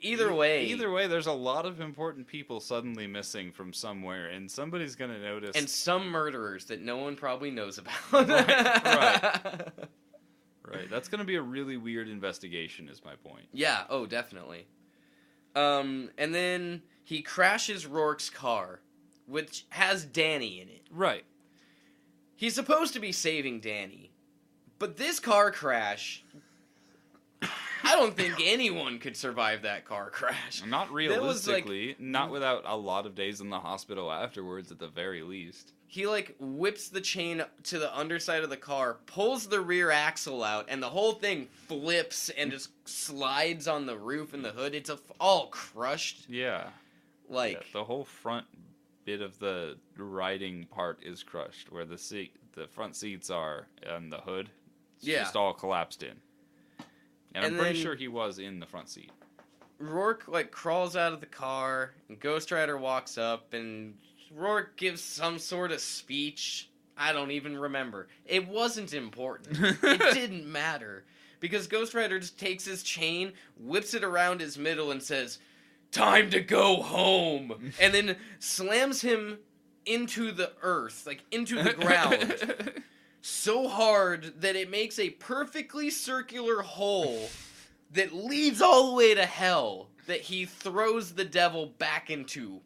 Either 0.00 0.32
way, 0.32 0.66
either 0.66 0.90
way, 0.90 1.06
there's 1.06 1.26
a 1.26 1.32
lot 1.32 1.66
of 1.66 1.80
important 1.80 2.26
people 2.26 2.60
suddenly 2.60 3.06
missing 3.06 3.50
from 3.50 3.72
somewhere, 3.72 4.28
and 4.28 4.50
somebody's 4.50 4.94
gonna 4.94 5.18
notice. 5.18 5.56
and 5.56 5.68
some 5.68 6.08
murderers 6.08 6.66
that 6.66 6.82
no 6.82 6.98
one 6.98 7.16
probably 7.16 7.50
knows 7.50 7.78
about. 7.78 7.94
Right, 8.12 8.28
right. 8.28 9.68
right, 10.64 10.90
that's 10.90 11.08
gonna 11.08 11.24
be 11.24 11.36
a 11.36 11.42
really 11.42 11.76
weird 11.76 12.08
investigation. 12.08 12.88
Is 12.88 13.04
my 13.04 13.16
point. 13.16 13.46
Yeah, 13.52 13.84
oh, 13.90 14.06
definitely. 14.06 14.66
Um, 15.54 16.10
and 16.16 16.34
then 16.34 16.82
he 17.04 17.22
crashes 17.22 17.86
Roarke's 17.86 18.30
car, 18.30 18.80
which 19.26 19.66
has 19.70 20.04
Danny 20.04 20.60
in 20.60 20.68
it. 20.68 20.86
Right. 20.90 21.24
He's 22.34 22.54
supposed 22.54 22.94
to 22.94 23.00
be 23.00 23.12
saving 23.12 23.60
Danny, 23.60 24.10
but 24.78 24.96
this 24.96 25.20
car 25.20 25.50
crash. 25.50 26.24
I 27.84 27.96
don't 27.96 28.16
think 28.16 28.40
anyone 28.42 28.98
could 28.98 29.16
survive 29.16 29.62
that 29.62 29.84
car 29.84 30.10
crash. 30.10 30.62
Not 30.66 30.90
was, 30.90 30.90
like- 30.90 30.96
realistically, 30.96 31.96
not 31.98 32.30
without 32.30 32.62
a 32.66 32.76
lot 32.76 33.06
of 33.06 33.14
days 33.14 33.40
in 33.40 33.50
the 33.50 33.60
hospital 33.60 34.10
afterwards, 34.10 34.72
at 34.72 34.78
the 34.78 34.88
very 34.88 35.22
least. 35.22 35.72
He 35.92 36.06
like 36.06 36.34
whips 36.40 36.88
the 36.88 37.02
chain 37.02 37.44
to 37.64 37.78
the 37.78 37.94
underside 37.94 38.42
of 38.42 38.48
the 38.48 38.56
car, 38.56 38.96
pulls 39.04 39.46
the 39.46 39.60
rear 39.60 39.90
axle 39.90 40.42
out, 40.42 40.64
and 40.70 40.82
the 40.82 40.88
whole 40.88 41.12
thing 41.12 41.48
flips 41.68 42.30
and 42.30 42.50
just 42.50 42.70
slides 42.88 43.68
on 43.68 43.84
the 43.84 43.98
roof 43.98 44.32
and 44.32 44.42
the 44.42 44.52
hood. 44.52 44.74
It's 44.74 44.88
a, 44.88 44.98
all 45.20 45.48
crushed. 45.48 46.30
Yeah. 46.30 46.70
Like 47.28 47.52
Yeah, 47.52 47.62
the 47.74 47.84
whole 47.84 48.06
front 48.06 48.46
bit 49.04 49.20
of 49.20 49.38
the 49.38 49.76
riding 49.98 50.64
part 50.64 50.98
is 51.02 51.22
crushed, 51.22 51.70
where 51.70 51.84
the 51.84 51.98
seat, 51.98 52.34
the 52.52 52.66
front 52.68 52.96
seats 52.96 53.28
are, 53.28 53.66
and 53.82 54.10
the 54.10 54.22
hood. 54.22 54.48
It's 54.96 55.06
Yeah. 55.06 55.24
just 55.24 55.36
all 55.36 55.52
collapsed 55.52 56.02
in. 56.02 56.16
And, 57.34 57.44
And 57.44 57.44
I'm 57.44 57.58
pretty 57.60 57.82
sure 57.82 57.94
he 57.96 58.08
was 58.08 58.38
in 58.38 58.60
the 58.60 58.66
front 58.66 58.88
seat. 58.88 59.10
Roarke 59.78 60.26
like 60.26 60.50
crawls 60.52 60.96
out 60.96 61.12
of 61.12 61.20
the 61.20 61.26
car, 61.26 61.92
and 62.08 62.18
Ghost 62.18 62.50
Rider 62.50 62.78
walks 62.78 63.18
up, 63.18 63.52
and 63.52 63.94
Roarke 64.36 64.76
gives 64.76 65.02
some 65.02 65.38
sort 65.38 65.72
of 65.72 65.80
speech. 65.80 66.70
I 66.96 67.12
don't 67.12 67.30
even 67.30 67.58
remember. 67.58 68.08
It 68.26 68.48
wasn't 68.48 68.94
important. 68.94 69.58
it 69.82 70.14
didn't 70.14 70.50
matter 70.50 71.04
because 71.40 71.66
Ghost 71.66 71.94
Rider 71.94 72.20
just 72.20 72.38
takes 72.38 72.64
his 72.64 72.82
chain, 72.82 73.32
whips 73.58 73.94
it 73.94 74.04
around 74.04 74.40
his 74.40 74.56
middle, 74.56 74.90
and 74.90 75.02
says, 75.02 75.38
"Time 75.90 76.30
to 76.30 76.40
go 76.40 76.82
home," 76.82 77.72
and 77.80 77.92
then 77.92 78.16
slams 78.38 79.02
him 79.02 79.38
into 79.84 80.30
the 80.30 80.52
earth, 80.62 81.06
like 81.06 81.24
into 81.32 81.60
the 81.60 81.72
ground, 81.72 82.82
so 83.20 83.68
hard 83.68 84.40
that 84.40 84.54
it 84.54 84.70
makes 84.70 84.98
a 84.98 85.10
perfectly 85.10 85.90
circular 85.90 86.62
hole 86.62 87.28
that 87.90 88.14
leads 88.14 88.62
all 88.62 88.90
the 88.90 88.96
way 88.96 89.14
to 89.14 89.26
hell. 89.26 89.88
That 90.06 90.22
he 90.22 90.46
throws 90.46 91.12
the 91.12 91.24
devil 91.24 91.66
back 91.78 92.10
into 92.10 92.60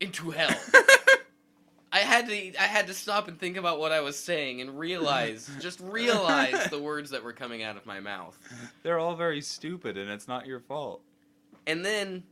into 0.00 0.30
hell. 0.30 0.54
I 1.92 1.98
had 1.98 2.26
to 2.26 2.60
I 2.60 2.64
had 2.66 2.88
to 2.88 2.94
stop 2.94 3.28
and 3.28 3.38
think 3.38 3.56
about 3.56 3.78
what 3.78 3.92
I 3.92 4.00
was 4.00 4.18
saying 4.18 4.60
and 4.60 4.76
realize 4.76 5.48
just 5.60 5.78
realize 5.78 6.68
the 6.68 6.80
words 6.80 7.10
that 7.10 7.22
were 7.22 7.32
coming 7.32 7.62
out 7.62 7.76
of 7.76 7.86
my 7.86 8.00
mouth. 8.00 8.36
They're 8.82 8.98
all 8.98 9.14
very 9.14 9.40
stupid, 9.40 9.96
and 9.96 10.10
it's 10.10 10.26
not 10.26 10.44
your 10.46 10.58
fault. 10.58 11.02
And 11.68 11.84
then 11.84 12.24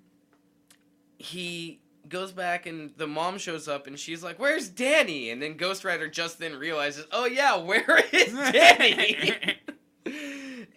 he 1.19 1.81
goes 2.09 2.33
back 2.33 2.67
and 2.67 2.91
the 2.97 3.07
mom 3.07 3.39
shows 3.39 3.69
up 3.69 3.87
and 3.87 3.97
she's 3.97 4.23
like, 4.25 4.41
"Where's 4.41 4.69
Danny?" 4.69 5.31
And 5.31 5.41
then 5.41 5.57
Ghost 5.57 5.85
Rider 5.85 6.09
just 6.09 6.41
then 6.41 6.57
realizes, 6.57 7.07
"Oh 7.13 7.27
yeah, 7.27 7.57
where 7.57 8.03
is 8.13 8.33
Danny?" 8.53 9.57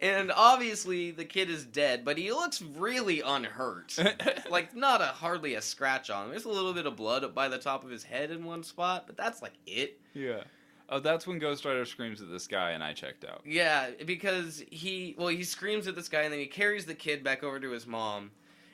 and 0.06 0.32
obviously 0.36 1.12
the 1.12 1.26
kid 1.26 1.50
is 1.50 1.66
dead, 1.66 2.06
but 2.06 2.18
he 2.18 2.32
looks 2.32 2.62
really 2.62 3.22
unhurt. 3.22 3.98
like 4.50 4.76
not 4.76 5.02
a 5.02 5.06
hardly 5.06 5.56
a 5.56 5.62
scratch 5.62 6.10
on 6.10 6.26
him. 6.26 6.30
There's 6.32 6.46
a 6.46 6.50
little 6.50 6.74
bit 6.74 6.86
of 6.86 6.96
blood 6.96 7.24
up 7.24 7.34
by 7.34 7.48
the 7.48 7.58
top 7.58 7.84
of 7.84 7.90
his 7.90 8.04
head 8.04 8.32
in 8.32 8.46
one 8.46 8.64
spot, 8.64 9.06
but 9.08 9.18
that's 9.18 9.42
like 9.42 9.54
it. 9.66 10.00
yeah. 10.14 10.44
Oh, 10.88 11.00
that's 11.00 11.26
when 11.26 11.40
Ghost 11.40 11.66
Rider 11.66 11.84
screams 11.84 12.22
at 12.22 12.30
this 12.30 12.46
guy, 12.46 12.72
and 12.72 12.84
I 12.84 12.94
checked 12.94 13.26
out. 13.26 13.42
Yeah, 13.44 13.90
because 14.06 14.64
he 14.70 15.16
well 15.18 15.30
he 15.30 15.44
screams 15.44 15.88
at 15.88 15.96
this 15.96 16.10
guy 16.10 16.22
and 16.22 16.32
then 16.32 16.40
he 16.40 16.46
carries 16.46 16.86
the 16.86 16.94
kid 16.94 17.24
back 17.24 17.44
over 17.44 17.60
to 17.60 17.72
his 17.72 17.88
mom, 17.88 18.30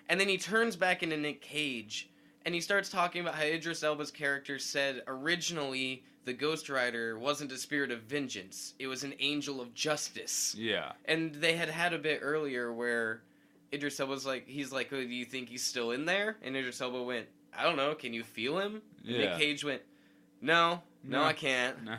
and 0.10 0.20
then 0.20 0.28
he 0.28 0.38
turns 0.38 0.76
back 0.76 1.04
into 1.04 1.16
Nick 1.16 1.42
Cage 1.42 2.10
and 2.46 2.56
he 2.56 2.62
starts 2.62 2.90
talking 2.90 3.22
about 3.22 3.36
how 3.36 3.44
Idris 3.44 3.84
Elba's 3.84 4.12
character 4.12 4.58
said 4.58 5.04
originally 5.08 6.04
the 6.26 6.34
Ghost 6.34 6.70
Rider 6.70 7.18
wasn't 7.18 7.52
a 7.52 7.58
spirit 7.58 7.92
of 7.92 8.02
vengeance; 8.02 8.74
it 8.80 8.88
was 8.88 9.04
an 9.04 9.14
angel 9.20 9.60
of 9.62 9.74
justice. 9.74 10.56
Yeah. 10.58 10.92
And 11.06 11.36
they 11.36 11.56
had 11.56 11.70
had 11.70 11.94
a 11.94 11.98
bit 12.00 12.20
earlier 12.22 12.72
where 12.72 13.22
Idris 13.74 14.00
Elba's 14.00 14.26
like, 14.26 14.48
he's 14.48 14.72
like, 14.72 14.92
oh, 14.92 15.02
do 15.02 15.08
you 15.08 15.26
think 15.26 15.50
he's 15.50 15.64
still 15.64 15.92
in 15.92 16.06
there? 16.06 16.38
And 16.42 16.56
Idris 16.56 16.82
Elba 16.82 17.02
went, 17.04 17.28
I 17.58 17.64
don't 17.64 17.78
know, 17.78 17.96
can 17.96 18.14
you 18.14 18.24
feel 18.24 18.60
him? 18.60 18.82
And 19.06 19.16
Yeah. 19.16 19.18
Nick 19.30 19.38
Cage 19.40 19.64
went, 19.64 19.82
no, 20.42 20.82
no, 21.04 21.20
No. 21.20 21.24
I 21.26 21.34
can't. 21.34 21.84
No. 21.84 21.96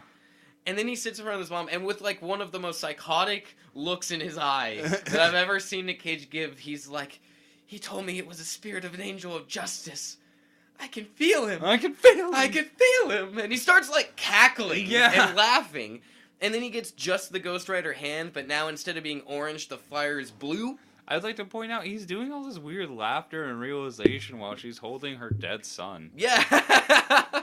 And 0.66 0.78
then 0.78 0.86
he 0.86 0.94
sits 0.94 1.18
in 1.18 1.24
front 1.24 1.34
of 1.34 1.40
his 1.40 1.50
mom, 1.50 1.68
and 1.72 1.84
with 1.84 2.00
like 2.00 2.22
one 2.22 2.40
of 2.40 2.52
the 2.52 2.60
most 2.60 2.78
psychotic 2.78 3.56
looks 3.74 4.10
in 4.12 4.20
his 4.20 4.38
eyes 4.38 4.90
that 5.06 5.20
I've 5.20 5.34
ever 5.34 5.58
seen 5.58 5.86
Nick 5.86 6.00
Cage 6.00 6.30
give, 6.30 6.58
he's 6.58 6.86
like, 6.86 7.18
he 7.66 7.78
told 7.78 8.04
me 8.06 8.18
it 8.18 8.26
was 8.26 8.38
a 8.38 8.44
spirit 8.44 8.84
of 8.84 8.94
an 8.94 9.00
angel 9.00 9.34
of 9.34 9.48
justice. 9.48 10.18
I 10.82 10.88
can 10.88 11.04
feel 11.04 11.46
him. 11.46 11.64
I 11.64 11.78
can 11.78 11.94
feel. 11.94 12.28
Him. 12.28 12.34
I 12.34 12.48
can 12.48 12.64
feel 12.64 13.10
him. 13.10 13.38
And 13.38 13.52
he 13.52 13.56
starts 13.58 13.88
like 13.88 14.16
cackling 14.16 14.86
Yeah. 14.86 15.28
and 15.28 15.36
laughing. 15.36 16.00
And 16.40 16.52
then 16.52 16.60
he 16.60 16.70
gets 16.70 16.90
just 16.90 17.32
the 17.32 17.38
Ghost 17.38 17.68
Rider 17.68 17.92
hand, 17.92 18.32
but 18.32 18.48
now 18.48 18.66
instead 18.66 18.96
of 18.96 19.04
being 19.04 19.20
orange, 19.26 19.68
the 19.68 19.78
fire 19.78 20.18
is 20.18 20.32
blue. 20.32 20.76
I'd 21.06 21.22
like 21.22 21.36
to 21.36 21.44
point 21.44 21.70
out 21.70 21.84
he's 21.84 22.04
doing 22.04 22.32
all 22.32 22.42
this 22.44 22.58
weird 22.58 22.90
laughter 22.90 23.44
and 23.44 23.60
realization 23.60 24.38
while 24.38 24.56
she's 24.56 24.78
holding 24.78 25.16
her 25.16 25.30
dead 25.30 25.64
son. 25.64 26.10
Yeah. 26.16 27.42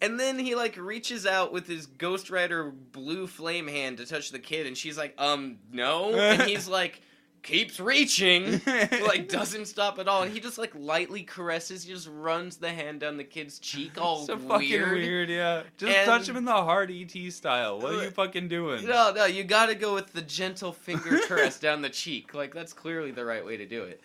and 0.00 0.18
then 0.20 0.38
he 0.38 0.54
like 0.54 0.76
reaches 0.76 1.26
out 1.26 1.52
with 1.52 1.66
his 1.66 1.86
Ghost 1.86 2.30
Rider 2.30 2.70
blue 2.70 3.26
flame 3.26 3.66
hand 3.68 3.98
to 3.98 4.06
touch 4.06 4.30
the 4.30 4.38
kid, 4.38 4.66
and 4.66 4.76
she's 4.76 4.96
like, 4.98 5.14
um, 5.18 5.58
no. 5.72 6.14
And 6.14 6.42
he's 6.42 6.68
like, 6.80 7.02
keeps 7.44 7.78
reaching. 7.78 8.60
like 9.06 9.28
doesn't 9.28 9.66
stop 9.66 10.00
at 10.00 10.08
all, 10.08 10.22
and 10.24 10.32
he 10.32 10.40
just 10.40 10.58
like 10.58 10.72
lightly 10.74 11.22
caresses. 11.22 11.84
He 11.84 11.92
just 11.92 12.08
runs 12.10 12.56
the 12.56 12.70
hand 12.70 12.98
down 13.00 13.16
the 13.16 13.22
kid's 13.24 13.60
cheek, 13.60 13.92
all 14.00 14.26
so 14.26 14.34
weird. 14.34 14.48
fucking 14.48 14.80
weird, 14.92 15.28
yeah. 15.28 15.62
Just 15.76 15.96
And- 15.96 16.06
touch 16.06 16.28
him 16.28 16.36
in 16.36 16.44
the 16.44 16.52
hard 16.52 16.90
ET 16.90 17.30
style. 17.32 17.78
What 17.80 17.94
are 17.94 18.02
you 18.02 18.10
fucking 18.10 18.48
doing? 18.48 18.84
No, 18.86 19.12
no, 19.14 19.26
you 19.26 19.44
gotta 19.44 19.76
go 19.76 19.94
with 19.94 20.12
the 20.12 20.22
gentle 20.22 20.72
finger 20.72 21.20
caress 21.28 21.60
down 21.60 21.80
the 21.82 21.90
cheek. 21.90 22.34
Like 22.34 22.52
that's 22.52 22.72
clearly 22.72 23.12
the 23.12 23.24
right 23.24 23.44
way 23.46 23.56
to 23.56 23.66
do 23.66 23.84
it. 23.84 24.00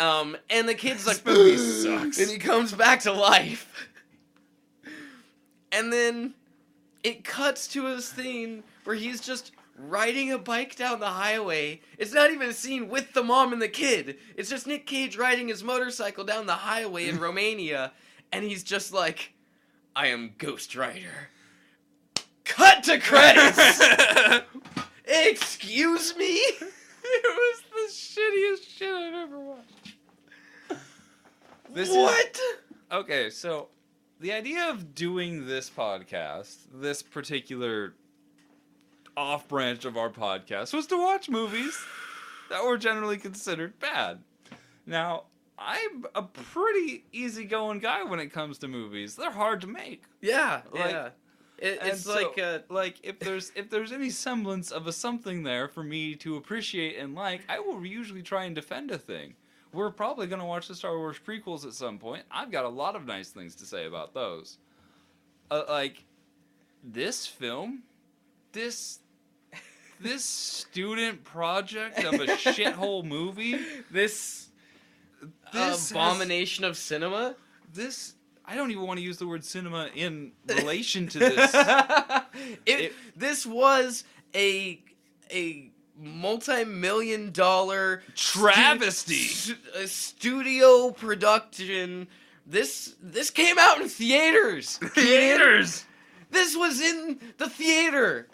Um, 0.00 0.36
and 0.48 0.68
the 0.68 0.74
kid's 0.74 1.06
like, 1.06 1.24
movie 1.24 1.56
sucks. 1.82 2.18
and 2.18 2.28
he 2.30 2.38
comes 2.38 2.72
back 2.72 3.00
to 3.02 3.12
life. 3.12 3.88
And 5.72 5.92
then 5.92 6.34
it 7.04 7.22
cuts 7.24 7.68
to 7.68 7.86
a 7.88 8.00
scene 8.00 8.64
where 8.84 8.96
he's 8.96 9.20
just 9.20 9.52
riding 9.88 10.32
a 10.32 10.38
bike 10.38 10.76
down 10.76 11.00
the 11.00 11.06
highway. 11.06 11.80
It's 11.98 12.12
not 12.12 12.30
even 12.30 12.48
a 12.48 12.52
scene 12.52 12.88
with 12.88 13.12
the 13.12 13.22
mom 13.22 13.52
and 13.52 13.62
the 13.62 13.68
kid. 13.68 14.18
It's 14.36 14.50
just 14.50 14.66
Nick 14.66 14.86
Cage 14.86 15.16
riding 15.16 15.48
his 15.48 15.62
motorcycle 15.64 16.24
down 16.24 16.46
the 16.46 16.52
highway 16.54 17.08
in 17.08 17.18
Romania, 17.20 17.92
and 18.32 18.44
he's 18.44 18.62
just 18.62 18.92
like, 18.92 19.32
"I 19.96 20.08
am 20.08 20.34
Ghost 20.38 20.74
Rider." 20.76 21.28
Cut 22.44 22.82
to 22.84 22.98
credits. 22.98 23.80
Excuse 25.04 26.16
me. 26.16 26.24
it 27.04 27.24
was 27.24 27.62
the 27.72 27.92
shittiest 27.92 28.68
shit 28.76 28.92
I've 28.92 29.14
ever 29.14 29.38
watched. 29.38 29.94
This 31.72 31.88
is- 31.88 31.96
what? 31.96 32.40
Okay, 32.92 33.30
so 33.30 33.68
the 34.18 34.32
idea 34.32 34.68
of 34.68 34.94
doing 34.94 35.46
this 35.46 35.70
podcast, 35.70 36.56
this 36.74 37.02
particular 37.02 37.94
off 39.16 39.48
branch 39.48 39.84
of 39.84 39.96
our 39.96 40.10
podcast, 40.10 40.72
was 40.72 40.86
to 40.88 40.96
watch 40.98 41.28
movies 41.28 41.76
that 42.48 42.64
were 42.64 42.78
generally 42.78 43.16
considered 43.18 43.78
bad. 43.78 44.18
Now, 44.86 45.24
I'm 45.58 46.06
a 46.14 46.22
pretty 46.22 47.04
easygoing 47.12 47.80
guy 47.80 48.02
when 48.04 48.18
it 48.20 48.32
comes 48.32 48.58
to 48.58 48.68
movies. 48.68 49.16
They're 49.16 49.30
hard 49.30 49.60
to 49.62 49.66
make. 49.66 50.02
Yeah, 50.20 50.62
Like- 50.72 50.90
yeah. 50.90 51.08
It, 51.62 51.78
it's 51.82 52.04
so, 52.04 52.14
like 52.14 52.38
uh, 52.42 52.60
like 52.70 53.00
if 53.02 53.18
there's 53.18 53.52
if 53.54 53.68
there's 53.68 53.92
any 53.92 54.08
semblance 54.08 54.70
of 54.70 54.86
a 54.86 54.92
something 54.94 55.42
there 55.42 55.68
for 55.68 55.82
me 55.82 56.14
to 56.14 56.36
appreciate 56.36 56.96
and 56.96 57.14
like, 57.14 57.42
I 57.50 57.58
will 57.58 57.84
usually 57.84 58.22
try 58.22 58.44
and 58.44 58.54
defend 58.54 58.90
a 58.90 58.96
thing. 58.96 59.34
We're 59.74 59.90
probably 59.90 60.26
gonna 60.26 60.46
watch 60.46 60.68
the 60.68 60.74
Star 60.74 60.96
Wars 60.96 61.18
prequels 61.22 61.66
at 61.66 61.74
some 61.74 61.98
point. 61.98 62.22
I've 62.30 62.50
got 62.50 62.64
a 62.64 62.68
lot 62.70 62.96
of 62.96 63.04
nice 63.04 63.28
things 63.28 63.54
to 63.56 63.66
say 63.66 63.84
about 63.84 64.14
those. 64.14 64.56
Uh, 65.50 65.64
like 65.68 66.02
this 66.82 67.26
film, 67.26 67.82
this 68.52 68.98
this 70.00 70.24
student 70.24 71.24
project 71.24 72.02
of 72.04 72.14
a 72.14 72.26
shithole 72.26 73.04
movie. 73.04 73.58
this, 73.90 74.48
This 75.52 75.62
has- 75.62 75.90
abomination 75.90 76.64
of 76.64 76.76
cinema. 76.76 77.34
this 77.72 78.14
I 78.46 78.56
don't 78.56 78.70
even 78.72 78.84
want 78.84 78.98
to 78.98 79.04
use 79.04 79.18
the 79.18 79.28
word 79.28 79.44
cinema 79.44 79.90
in 79.94 80.32
relation 80.48 81.06
to 81.08 81.18
this. 81.18 81.54
it, 81.54 82.80
It- 82.80 82.92
this 83.14 83.44
was 83.46 84.04
a 84.34 84.82
a 85.32 85.70
multi-million 85.96 87.30
dollar 87.30 88.02
Travesty. 88.16 89.14
stu- 89.28 89.56
a 89.74 89.86
studio 89.86 90.90
production. 90.92 92.08
This 92.46 92.96
this 93.02 93.30
came 93.30 93.58
out 93.58 93.80
in 93.80 93.88
theaters. 93.88 94.78
Theaters. 94.78 95.84
This 96.30 96.56
was 96.56 96.80
in 96.80 97.18
the 97.38 97.48
theater. 97.48 98.28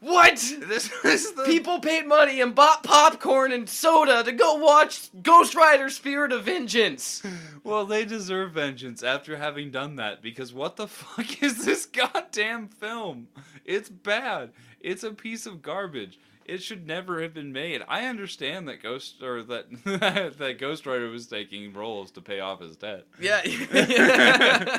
What? 0.00 0.36
This 0.60 0.90
was 1.04 1.32
the 1.34 1.44
People 1.44 1.78
paid 1.78 2.06
money 2.06 2.40
and 2.40 2.54
bought 2.54 2.82
popcorn 2.82 3.52
and 3.52 3.68
soda 3.68 4.24
to 4.24 4.32
go 4.32 4.54
watch 4.54 5.10
Ghost 5.22 5.54
Rider 5.54 5.90
Spirit 5.90 6.32
of 6.32 6.44
Vengeance. 6.44 7.22
Well, 7.62 7.84
they 7.84 8.06
deserve 8.06 8.52
vengeance 8.52 9.02
after 9.02 9.36
having 9.36 9.70
done 9.70 9.96
that 9.96 10.22
because 10.22 10.54
what 10.54 10.76
the 10.76 10.88
fuck 10.88 11.42
is 11.42 11.66
this 11.66 11.84
goddamn 11.84 12.68
film? 12.68 13.28
It's 13.66 13.90
bad. 13.90 14.52
It's 14.80 15.02
a 15.04 15.12
piece 15.12 15.44
of 15.44 15.60
garbage. 15.60 16.18
It 16.50 16.64
should 16.64 16.84
never 16.84 17.22
have 17.22 17.32
been 17.32 17.52
made. 17.52 17.84
I 17.86 18.06
understand 18.06 18.66
that 18.66 18.82
Ghost 18.82 19.22
or 19.22 19.44
that 19.44 19.70
that 20.38 20.56
Ghost 20.58 20.84
Rider 20.84 21.08
was 21.08 21.28
taking 21.28 21.72
roles 21.72 22.10
to 22.12 22.20
pay 22.20 22.40
off 22.40 22.60
his 22.60 22.74
debt. 22.76 23.06
Yeah. 23.20 23.40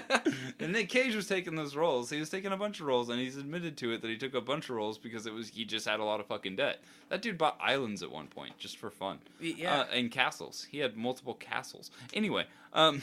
and 0.60 0.74
Nick 0.74 0.90
Cage 0.90 1.16
was 1.16 1.30
taking 1.30 1.56
those 1.56 1.74
roles. 1.74 2.10
He 2.10 2.20
was 2.20 2.30
taking 2.30 2.52
a 2.52 2.58
bunch 2.58 2.82
of 2.82 2.88
roles, 2.88 3.08
and 3.08 3.22
he's 3.22 3.38
admitted 3.38 3.78
to 3.78 3.94
it 3.94 4.02
that 4.02 4.10
he 4.10 4.18
took 4.18 4.34
a 4.34 4.42
bunch 4.42 4.70
of 4.70 4.76
roles 4.76 4.98
because 4.98 5.26
it 5.26 5.34
was 5.34 5.48
he 5.48 5.64
just 5.64 5.88
had 5.88 6.02
a 6.02 6.04
lot 6.04 6.20
of 6.20 6.26
fucking 6.26 6.58
debt. 6.58 6.80
That 7.08 7.22
dude 7.22 7.38
bought 7.38 7.58
islands 7.62 8.04
at 8.04 8.12
one 8.12 8.28
point 8.28 8.58
just 8.58 8.76
for 8.76 8.90
fun. 8.90 9.20
yeah. 9.40 9.80
Uh, 9.80 9.86
and 9.94 10.12
castles. 10.12 10.68
He 10.70 10.80
had 10.80 10.98
multiple 10.98 11.36
castles. 11.36 11.90
Anyway, 12.14 12.48
um, 12.74 13.02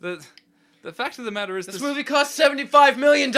the 0.00 0.22
the 0.82 0.92
fact 0.92 1.18
of 1.18 1.24
the 1.24 1.30
matter 1.30 1.56
is 1.56 1.64
this 1.64 1.80
movie 1.80 2.04
cost 2.04 2.38
$75 2.38 2.98
million. 2.98 3.32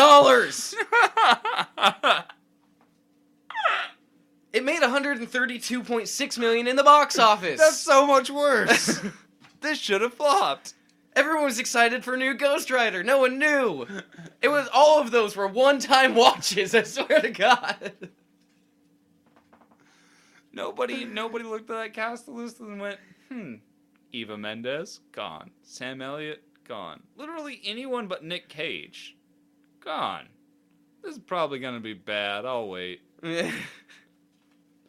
It 4.55 4.65
made 4.65 4.83
132.6 4.83 6.39
million 6.39 6.69
in 6.69 6.77
the 6.77 6.85
box 6.85 7.19
office. 7.19 7.59
That's 7.59 7.77
so 7.77 8.07
much 8.07 8.31
worse. 8.31 9.01
this 9.61 9.79
should 9.79 10.01
have 10.01 10.15
flopped. 10.15 10.75
Everyone 11.17 11.43
was 11.43 11.59
excited 11.59 12.05
for 12.05 12.15
a 12.15 12.17
new 12.17 12.35
Ghost 12.35 12.71
Rider. 12.71 13.03
No 13.03 13.19
one 13.19 13.41
knew. 13.41 13.85
It 14.41 14.49
was 14.49 14.69
all 14.73 15.01
of 15.01 15.11
those 15.11 15.35
were 15.35 15.49
one-time 15.49 16.15
watches. 16.15 16.73
I 16.73 16.85
swear 16.85 17.21
to 17.21 17.31
God. 17.31 17.95
Nobody 20.53 21.05
nobody 21.05 21.45
looked 21.45 21.69
at 21.71 21.77
that 21.77 21.93
cast 21.93 22.29
list 22.29 22.61
and 22.61 22.81
went, 22.81 23.01
hmm. 23.29 23.55
Eva 24.13 24.39
Mendes 24.39 25.01
gone. 25.11 25.51
Sam 25.65 26.01
Elliott 26.01 26.45
gone. 26.63 27.03
Literally 27.17 27.61
anyone 27.65 28.07
but 28.07 28.23
Nick 28.23 28.49
Cage 28.49 29.17
gone. 29.81 30.29
This 31.03 31.17
is 31.17 31.19
probably 31.19 31.59
gonna 31.59 31.81
be 31.81 31.95
bad. 31.95 32.47
I'll 32.47 32.69
wait. 32.69 33.01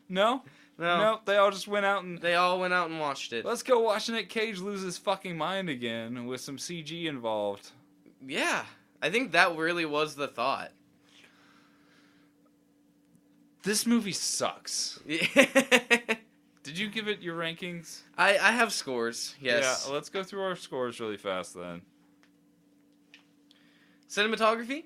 no, 0.10 0.44
No, 0.78 0.98
no, 0.98 1.20
they 1.26 1.38
all 1.38 1.52
just 1.52 1.68
went 1.68 1.86
out 1.86 2.04
and 2.04 2.20
they 2.20 2.36
all 2.36 2.60
went 2.60 2.74
out 2.74 2.90
and 2.90 3.00
watched 3.00 3.34
it. 3.34 3.46
let's 3.46 3.64
go 3.64 3.80
watch 3.80 4.10
Nick 4.10 4.30
Cage 4.30 4.60
lose 4.60 4.82
his 4.82 4.98
fucking 4.98 5.38
mind 5.38 5.70
again 5.70 6.26
with 6.26 6.42
some 6.42 6.58
CG 6.58 7.06
involved. 7.06 7.72
Yeah, 8.26 8.66
I 9.02 9.10
think 9.10 9.32
that 9.34 9.56
really 9.56 9.86
was 9.86 10.16
the 10.16 10.28
thought. 10.28 10.72
This 13.64 13.86
movie 13.86 14.12
sucks. 14.12 15.00
Did 15.08 16.78
you 16.80 16.88
give 16.90 17.08
it 17.08 17.22
your 17.22 17.36
rankings? 17.38 18.02
I, 18.18 18.38
I 18.38 18.52
have 18.52 18.72
scores. 18.74 19.36
Yes. 19.40 19.86
Yeah, 19.88 19.94
let's 19.94 20.10
go 20.10 20.24
through 20.24 20.42
our 20.44 20.56
scores 20.56 21.00
really 21.00 21.18
fast 21.18 21.56
then. 21.56 21.82
Cinematography? 24.10 24.86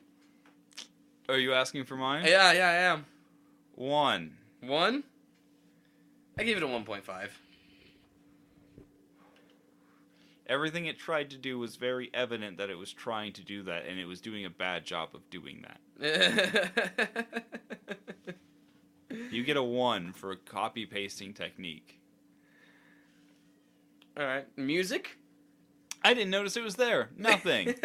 Are 1.27 1.37
you 1.37 1.53
asking 1.53 1.85
for 1.85 1.95
mine? 1.95 2.25
Yeah, 2.25 2.51
yeah, 2.53 2.67
I 2.67 2.73
am. 2.93 3.05
One. 3.75 4.31
One. 4.61 5.03
I 6.39 6.43
gave 6.43 6.57
it 6.57 6.63
a 6.63 6.67
one 6.67 6.85
point 6.85 7.03
five. 7.03 7.37
Everything 10.47 10.87
it 10.87 10.97
tried 10.97 11.29
to 11.29 11.37
do 11.37 11.59
was 11.59 11.75
very 11.75 12.09
evident 12.11 12.57
that 12.57 12.71
it 12.71 12.77
was 12.77 12.91
trying 12.91 13.33
to 13.33 13.43
do 13.43 13.61
that, 13.63 13.85
and 13.85 13.99
it 13.99 14.05
was 14.05 14.19
doing 14.19 14.45
a 14.45 14.49
bad 14.49 14.83
job 14.83 15.09
of 15.13 15.29
doing 15.29 15.63
that. 15.99 17.35
You 19.31 19.43
get 19.43 19.57
a 19.57 19.63
one 19.63 20.13
for 20.13 20.31
a 20.31 20.35
copy 20.35 20.85
pasting 20.85 21.33
technique. 21.33 21.99
All 24.17 24.25
right. 24.25 24.45
Music. 24.57 25.17
I 26.03 26.13
didn't 26.13 26.31
notice 26.31 26.57
it 26.57 26.63
was 26.63 26.75
there. 26.75 27.09
Nothing. 27.17 27.75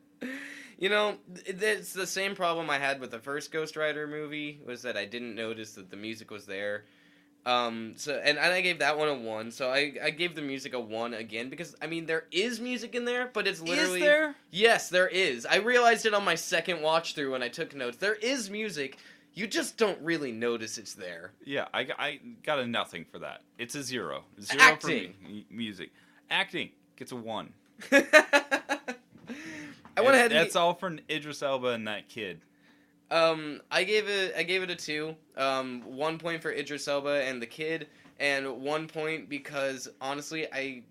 you 0.78 0.88
know, 0.88 1.16
it's 1.46 1.92
the 1.92 2.06
same 2.06 2.34
problem 2.34 2.70
I 2.70 2.78
had 2.78 3.00
with 3.00 3.10
the 3.10 3.18
first 3.18 3.52
Ghost 3.52 3.76
Rider 3.76 4.06
movie 4.06 4.60
was 4.64 4.82
that 4.82 4.96
I 4.96 5.04
didn't 5.04 5.34
notice 5.34 5.72
that 5.72 5.90
the 5.90 5.96
music 5.96 6.30
was 6.30 6.46
there. 6.46 6.84
Um, 7.46 7.94
so 7.96 8.20
and, 8.22 8.36
and 8.38 8.52
I 8.52 8.60
gave 8.60 8.80
that 8.80 8.98
one 8.98 9.08
a 9.08 9.14
one. 9.14 9.50
So 9.50 9.70
I, 9.70 9.94
I 10.02 10.10
gave 10.10 10.34
the 10.34 10.42
music 10.42 10.74
a 10.74 10.80
one 10.80 11.14
again 11.14 11.48
because 11.48 11.74
I 11.80 11.86
mean 11.86 12.04
there 12.06 12.24
is 12.30 12.60
music 12.60 12.94
in 12.94 13.04
there, 13.06 13.30
but 13.32 13.46
it's 13.46 13.60
literally 13.62 14.00
Is 14.00 14.06
there? 14.06 14.34
yes 14.50 14.88
there 14.90 15.08
is. 15.08 15.46
I 15.46 15.56
realized 15.56 16.04
it 16.06 16.12
on 16.14 16.22
my 16.24 16.34
second 16.34 16.82
watch 16.82 17.14
through 17.14 17.32
when 17.32 17.42
I 17.42 17.48
took 17.48 17.74
notes. 17.74 17.96
There 17.96 18.14
is 18.14 18.50
music. 18.50 18.98
You 19.32 19.46
just 19.46 19.76
don't 19.78 19.98
really 20.02 20.32
notice 20.32 20.76
it's 20.76 20.92
there. 20.94 21.32
Yeah, 21.44 21.68
I, 21.72 21.84
got- 21.84 22.00
I 22.00 22.20
got 22.42 22.58
a 22.58 22.66
nothing 22.66 23.06
for 23.10 23.20
that. 23.20 23.42
It's 23.58 23.74
a 23.76 23.82
zero. 23.82 24.24
Zero 24.40 24.60
Acting. 24.62 25.14
for 25.22 25.28
me. 25.28 25.46
M- 25.50 25.56
music. 25.56 25.90
Acting 26.30 26.70
gets 26.96 27.12
a 27.12 27.16
one. 27.16 27.52
I 27.92 28.02
went 30.02 30.08
It- 30.08 30.14
ahead. 30.14 30.32
And 30.32 30.40
That's 30.40 30.56
all 30.56 30.74
for 30.74 30.94
Idris 31.08 31.42
Elba 31.42 31.68
and 31.68 31.86
that 31.88 32.08
kid. 32.08 32.40
Um, 33.10 33.60
I 33.70 33.84
gave 33.84 34.08
it. 34.08 34.34
I 34.36 34.42
gave 34.44 34.62
it 34.62 34.70
a 34.70 34.76
two. 34.76 35.16
Um, 35.36 35.82
one 35.82 36.18
point 36.18 36.42
for 36.42 36.52
Idris 36.52 36.86
Elba 36.86 37.24
and 37.24 37.42
the 37.42 37.46
kid, 37.46 37.88
and 38.18 38.62
one 38.62 38.86
point 38.86 39.28
because 39.28 39.88
honestly, 40.00 40.46
I 40.52 40.82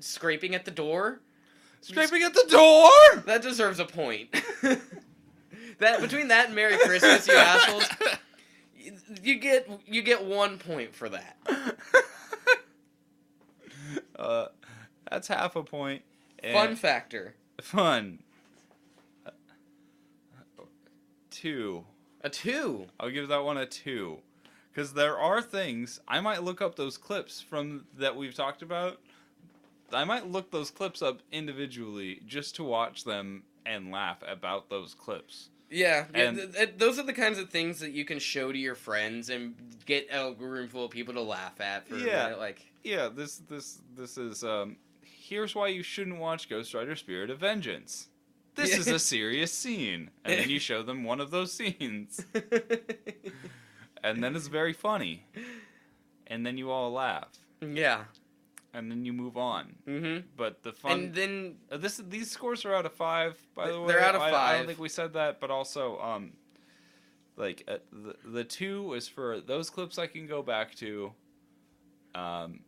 scraping 0.00 0.54
at 0.54 0.64
the 0.64 0.70
door. 0.70 1.20
Scraping 1.80 2.22
at 2.22 2.34
the 2.34 2.44
door. 2.48 3.22
That 3.26 3.42
deserves 3.42 3.78
a 3.78 3.84
point. 3.84 4.30
that 5.78 6.00
between 6.00 6.28
that 6.28 6.46
and 6.46 6.54
Merry 6.54 6.76
Christmas, 6.78 7.26
you 7.28 7.34
assholes, 7.34 7.88
you, 9.22 9.38
get 9.38 9.68
you 9.86 10.02
get 10.02 10.24
one 10.24 10.58
point 10.58 10.94
for 10.94 11.08
that. 11.08 11.38
uh, 14.18 14.46
that's 15.10 15.28
half 15.28 15.56
a 15.56 15.62
point. 15.62 16.02
Fun 16.52 16.76
factor. 16.76 17.34
Fun. 17.60 18.18
Two. 21.34 21.84
A 22.22 22.30
two. 22.30 22.86
I'll 23.00 23.10
give 23.10 23.28
that 23.28 23.42
one 23.44 23.56
a 23.58 23.66
two. 23.66 24.18
Because 24.72 24.92
there 24.94 25.18
are 25.18 25.40
things 25.42 26.00
I 26.08 26.20
might 26.20 26.42
look 26.42 26.60
up 26.62 26.76
those 26.76 26.96
clips 26.96 27.40
from 27.40 27.86
that 27.96 28.16
we've 28.16 28.34
talked 28.34 28.62
about. 28.62 29.00
I 29.92 30.04
might 30.04 30.26
look 30.26 30.50
those 30.50 30.70
clips 30.70 31.02
up 31.02 31.20
individually 31.30 32.20
just 32.26 32.56
to 32.56 32.64
watch 32.64 33.04
them 33.04 33.44
and 33.66 33.90
laugh 33.90 34.18
about 34.26 34.70
those 34.70 34.94
clips. 34.94 35.50
Yeah, 35.70 36.06
And- 36.14 36.36
th- 36.36 36.52
th- 36.52 36.70
those 36.76 36.98
are 36.98 37.02
the 37.04 37.12
kinds 37.12 37.38
of 37.38 37.50
things 37.50 37.80
that 37.80 37.90
you 37.92 38.04
can 38.04 38.18
show 38.18 38.52
to 38.52 38.58
your 38.58 38.74
friends 38.74 39.28
and 39.30 39.54
get 39.86 40.08
a 40.12 40.32
room 40.34 40.68
full 40.68 40.84
of 40.84 40.90
people 40.90 41.14
to 41.14 41.20
laugh 41.22 41.60
at 41.60 41.88
for 41.88 41.96
Yeah. 41.96 42.24
minute. 42.24 42.38
Like, 42.38 42.64
Yeah, 42.82 43.08
this 43.08 43.38
this 43.48 43.80
this 43.96 44.18
is 44.18 44.44
um 44.44 44.76
here's 45.02 45.54
why 45.54 45.68
you 45.68 45.82
shouldn't 45.82 46.18
watch 46.18 46.48
Ghost 46.48 46.74
Rider 46.74 46.94
Spirit 46.96 47.30
of 47.30 47.38
Vengeance. 47.38 48.08
This 48.54 48.76
is 48.76 48.86
a 48.88 48.98
serious 48.98 49.52
scene. 49.52 50.10
And 50.24 50.38
then 50.40 50.48
you 50.50 50.58
show 50.58 50.82
them 50.82 51.04
one 51.04 51.20
of 51.20 51.30
those 51.30 51.52
scenes. 51.52 52.24
And 54.04 54.22
then 54.22 54.36
it's 54.36 54.48
very 54.48 54.74
funny. 54.74 55.24
And 56.26 56.44
then 56.44 56.58
you 56.58 56.70
all 56.70 56.92
laugh. 56.92 57.30
yeah. 57.62 58.04
And 58.74 58.90
then 58.90 59.04
you 59.06 59.12
move 59.12 59.36
on. 59.36 59.76
Mm-hmm. 59.88 60.26
But 60.36 60.62
the 60.62 60.72
fun 60.72 60.92
And 60.92 61.14
then 61.14 61.56
Uh, 61.70 61.78
this 61.78 61.96
these 62.08 62.30
scores 62.30 62.64
are 62.66 62.74
out 62.74 62.84
of 62.84 62.92
five, 62.92 63.40
by 63.54 63.70
the 63.70 63.80
way. 63.80 63.86
They're 63.86 64.02
out 64.02 64.14
of 64.14 64.20
I, 64.20 64.30
I 64.32 64.56
don't 64.58 64.66
think 64.66 64.78
we 64.80 64.88
said 64.88 65.12
that, 65.14 65.40
but 65.40 65.50
also, 65.50 65.98
um, 66.00 66.32
like 67.36 67.62
uh, 67.68 67.78
the 67.92 68.16
the 68.24 68.44
two 68.44 68.92
is 68.94 69.08
for 69.08 69.40
those 69.40 69.70
clips 69.70 69.96
I 69.98 70.06
can 70.08 70.26
go 70.26 70.42
back 70.42 70.74
to. 70.76 71.12
Um, 72.16 72.60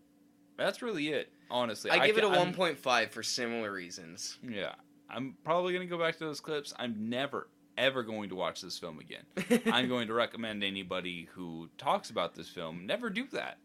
that's 0.57 0.81
really 0.81 1.09
it, 1.09 1.29
honestly. 1.51 1.91
I 1.91 2.07
give 2.07 2.17
it 2.19 2.25
a 2.25 2.29
one 2.29 2.55
point 2.55 2.79
five 2.79 3.11
for 3.11 3.23
similar 3.25 3.73
reasons. 3.73 4.39
Yeah, 4.49 4.75
I'm 5.11 5.35
probably 5.45 5.73
gonna 5.73 5.87
go 5.87 5.99
back 5.99 6.15
to 6.19 6.25
those 6.25 6.41
clips. 6.41 6.73
I'm 6.79 7.09
never 7.09 7.49
ever 7.79 8.03
going 8.03 8.31
to 8.31 8.35
watch 8.35 8.63
this 8.63 8.79
film 8.79 8.99
again. 8.99 9.63
I'm 9.73 9.89
going 9.89 10.07
to 10.09 10.15
recommend 10.15 10.65
anybody 10.65 11.29
who 11.35 11.69
talks 11.77 12.09
about 12.11 12.35
this 12.35 12.49
film 12.49 12.87
never 12.87 13.11
do 13.11 13.27
that. 13.33 13.59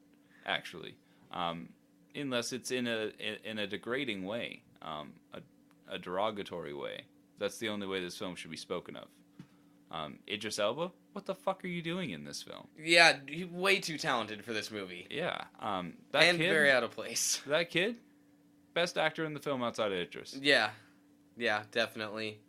Actually, 0.45 0.95
um, 1.31 1.69
unless 2.15 2.51
it's 2.51 2.71
in 2.71 2.87
a 2.87 3.11
in, 3.19 3.37
in 3.45 3.59
a 3.59 3.67
degrading 3.67 4.25
way, 4.25 4.63
um, 4.81 5.13
a, 5.33 5.41
a 5.93 5.97
derogatory 5.99 6.73
way. 6.73 7.01
That's 7.37 7.57
the 7.57 7.69
only 7.69 7.87
way 7.87 8.01
this 8.01 8.17
film 8.17 8.35
should 8.35 8.51
be 8.51 8.57
spoken 8.57 8.95
of. 8.95 9.07
Um, 9.91 10.19
Idris 10.27 10.57
Elba, 10.59 10.91
what 11.13 11.25
the 11.25 11.35
fuck 11.35 11.63
are 11.63 11.67
you 11.67 11.81
doing 11.81 12.11
in 12.11 12.23
this 12.23 12.41
film? 12.41 12.67
Yeah, 12.81 13.17
way 13.51 13.79
too 13.79 13.97
talented 13.97 14.43
for 14.43 14.53
this 14.53 14.71
movie, 14.71 15.05
Yeah, 15.09 15.43
um, 15.59 15.93
that 16.11 16.23
and 16.23 16.37
kid, 16.37 16.49
very 16.49 16.71
out 16.71 16.83
of 16.83 16.91
place. 16.91 17.41
that 17.47 17.69
kid, 17.69 17.97
best 18.73 18.97
actor 18.97 19.25
in 19.25 19.33
the 19.33 19.39
film 19.39 19.61
outside 19.63 19.91
of 19.91 19.97
Idris. 19.97 20.37
Yeah, 20.41 20.69
yeah, 21.37 21.63
definitely. 21.71 22.39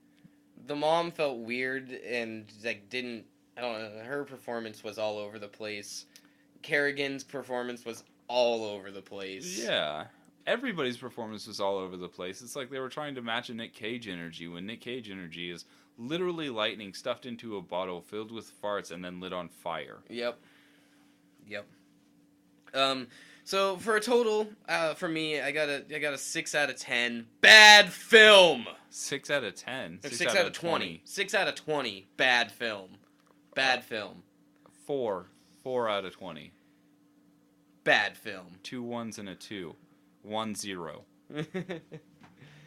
The 0.66 0.76
mom 0.76 1.10
felt 1.10 1.38
weird 1.38 1.90
and 1.90 2.44
like 2.64 2.88
didn't 2.88 3.24
I 3.56 3.60
don't 3.60 3.78
know. 3.78 4.02
Her 4.04 4.24
performance 4.24 4.82
was 4.82 4.98
all 4.98 5.18
over 5.18 5.38
the 5.38 5.48
place. 5.48 6.06
Carrigan's 6.62 7.24
performance 7.24 7.84
was 7.84 8.04
all 8.28 8.64
over 8.64 8.90
the 8.90 9.02
place. 9.02 9.62
Yeah. 9.62 10.04
Everybody's 10.46 10.96
performance 10.96 11.46
was 11.46 11.60
all 11.60 11.76
over 11.76 11.96
the 11.96 12.08
place. 12.08 12.40
It's 12.42 12.56
like 12.56 12.70
they 12.70 12.80
were 12.80 12.88
trying 12.88 13.14
to 13.14 13.22
match 13.22 13.50
a 13.50 13.54
Nick 13.54 13.74
Cage 13.74 14.08
energy 14.08 14.48
when 14.48 14.66
Nick 14.66 14.80
Cage 14.80 15.10
energy 15.10 15.50
is 15.50 15.64
literally 15.98 16.48
lightning 16.48 16.94
stuffed 16.94 17.26
into 17.26 17.56
a 17.56 17.62
bottle 17.62 18.00
filled 18.00 18.32
with 18.32 18.50
farts 18.60 18.90
and 18.90 19.04
then 19.04 19.20
lit 19.20 19.32
on 19.32 19.48
fire. 19.48 19.98
Yep. 20.08 20.38
Yep. 21.46 21.66
Um. 22.74 23.08
So 23.44 23.76
for 23.76 23.96
a 23.96 24.00
total, 24.00 24.48
uh, 24.68 24.94
for 24.94 25.08
me, 25.08 25.40
I 25.40 25.50
got 25.50 25.68
a 25.68 25.84
I 25.94 25.98
got 25.98 26.14
a 26.14 26.18
six 26.18 26.54
out 26.54 26.70
of 26.70 26.76
ten. 26.76 27.26
Bad 27.40 27.92
film. 27.92 28.66
Six 28.90 29.30
out 29.30 29.44
of 29.44 29.54
ten. 29.54 29.98
Or 30.04 30.10
Six, 30.10 30.34
out, 30.34 30.46
of 30.46 30.52
20. 30.52 31.00
Six 31.04 31.34
out 31.34 31.48
of 31.48 31.54
twenty. 31.54 32.06
Bad 32.16 32.52
film. 32.52 32.90
Bad 33.54 33.84
film. 33.84 34.22
Four. 34.86 35.26
Four 35.62 35.88
out 35.88 36.04
of 36.04 36.12
twenty. 36.12 36.52
Bad 37.84 38.16
film. 38.16 38.46
Two 38.62 38.82
ones 38.82 39.18
and 39.18 39.28
a 39.28 39.34
two. 39.34 39.74
One 40.22 40.54
zero. 40.54 41.04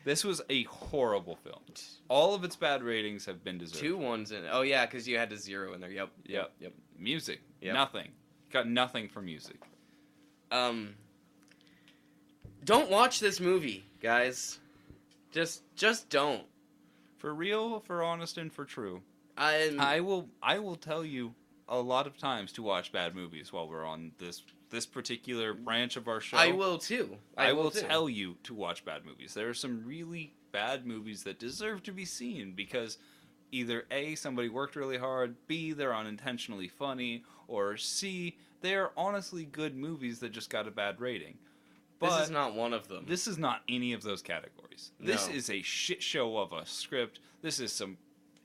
This 0.05 0.23
was 0.23 0.39
a 0.51 0.63
horrible 0.65 1.35
film. 1.35 1.63
All 2.09 2.35
of 2.35 2.43
its 2.43 2.55
bad 2.55 2.83
ratings 2.83 3.25
have 3.25 3.43
been 3.43 3.57
deserved. 3.57 3.81
Two 3.81 3.97
ones 3.97 4.31
in. 4.31 4.43
Oh 4.51 4.61
yeah, 4.61 4.85
because 4.85 5.07
you 5.07 5.17
had 5.17 5.31
to 5.31 5.37
zero 5.37 5.73
in 5.73 5.81
there. 5.81 5.89
Yep. 5.89 6.09
Yep. 6.27 6.51
Yep. 6.59 6.73
Music. 6.97 7.41
Yep. 7.61 7.73
Nothing. 7.73 8.11
Got 8.53 8.69
nothing 8.69 9.09
for 9.09 9.23
music. 9.23 9.59
Um. 10.55 10.95
Don't 12.63 12.89
watch 12.89 13.19
this 13.19 13.39
movie, 13.39 13.85
guys. 14.01 14.59
Just, 15.31 15.61
just 15.75 16.09
don't. 16.09 16.43
For 17.17 17.33
real, 17.33 17.79
for 17.81 18.03
honest, 18.03 18.37
and 18.37 18.51
for 18.51 18.65
true. 18.65 19.01
I'm, 19.37 19.79
I 19.79 19.99
will 19.99 20.29
I 20.41 20.59
will 20.59 20.75
tell 20.75 21.03
you 21.03 21.33
a 21.67 21.77
lot 21.77 22.07
of 22.07 22.17
times 22.17 22.53
to 22.53 22.63
watch 22.63 22.91
bad 22.91 23.15
movies 23.15 23.51
while 23.51 23.67
we're 23.67 23.85
on 23.85 24.11
this 24.17 24.43
this 24.69 24.85
particular 24.85 25.53
branch 25.53 25.95
of 25.95 26.07
our 26.07 26.19
show. 26.19 26.37
I 26.37 26.51
will 26.51 26.77
too. 26.77 27.17
I, 27.37 27.53
will, 27.53 27.71
too. 27.71 27.81
tell 27.81 28.09
you 28.09 28.35
to 28.43 28.53
watch 28.53 28.83
bad 28.83 29.05
movies. 29.05 29.33
There 29.33 29.49
are 29.49 29.53
some 29.53 29.83
really 29.85 30.33
bad 30.51 30.85
movies 30.85 31.23
that 31.23 31.39
deserve 31.39 31.83
to 31.83 31.91
be 31.91 32.05
seen 32.05 32.53
because 32.55 32.97
either 33.55 33.85
A 33.91 34.15
somebody 34.15 34.49
worked 34.49 34.75
really 34.75 34.97
hard, 34.97 35.35
B 35.47 35.71
they're 35.73 35.95
unintentionally 35.95 36.67
funny, 36.67 37.23
or 37.47 37.77
C 37.77 38.37
they're 38.61 38.91
honestly 38.97 39.45
good 39.45 39.75
movies 39.75 40.19
that 40.19 40.31
just 40.31 40.49
got 40.49 40.67
a 40.67 40.71
bad 40.71 40.99
rating. 40.99 41.37
But 41.99 42.17
this 42.17 42.25
is 42.25 42.31
not 42.31 42.55
one 42.55 42.73
of 42.73 42.87
them. 42.87 43.05
this 43.07 43.27
is 43.27 43.37
not 43.37 43.61
any 43.69 43.93
of 43.93 44.03
those 44.03 44.21
categories. 44.21 44.91
This 44.99 45.29
is 45.29 45.49
a 45.49 45.61
shit 45.61 46.03
show 46.03 46.37
of 46.37 46.51
a 46.51 46.65
script. 46.65 47.19
This 47.41 47.59
is 47.59 47.71
some 47.71 47.97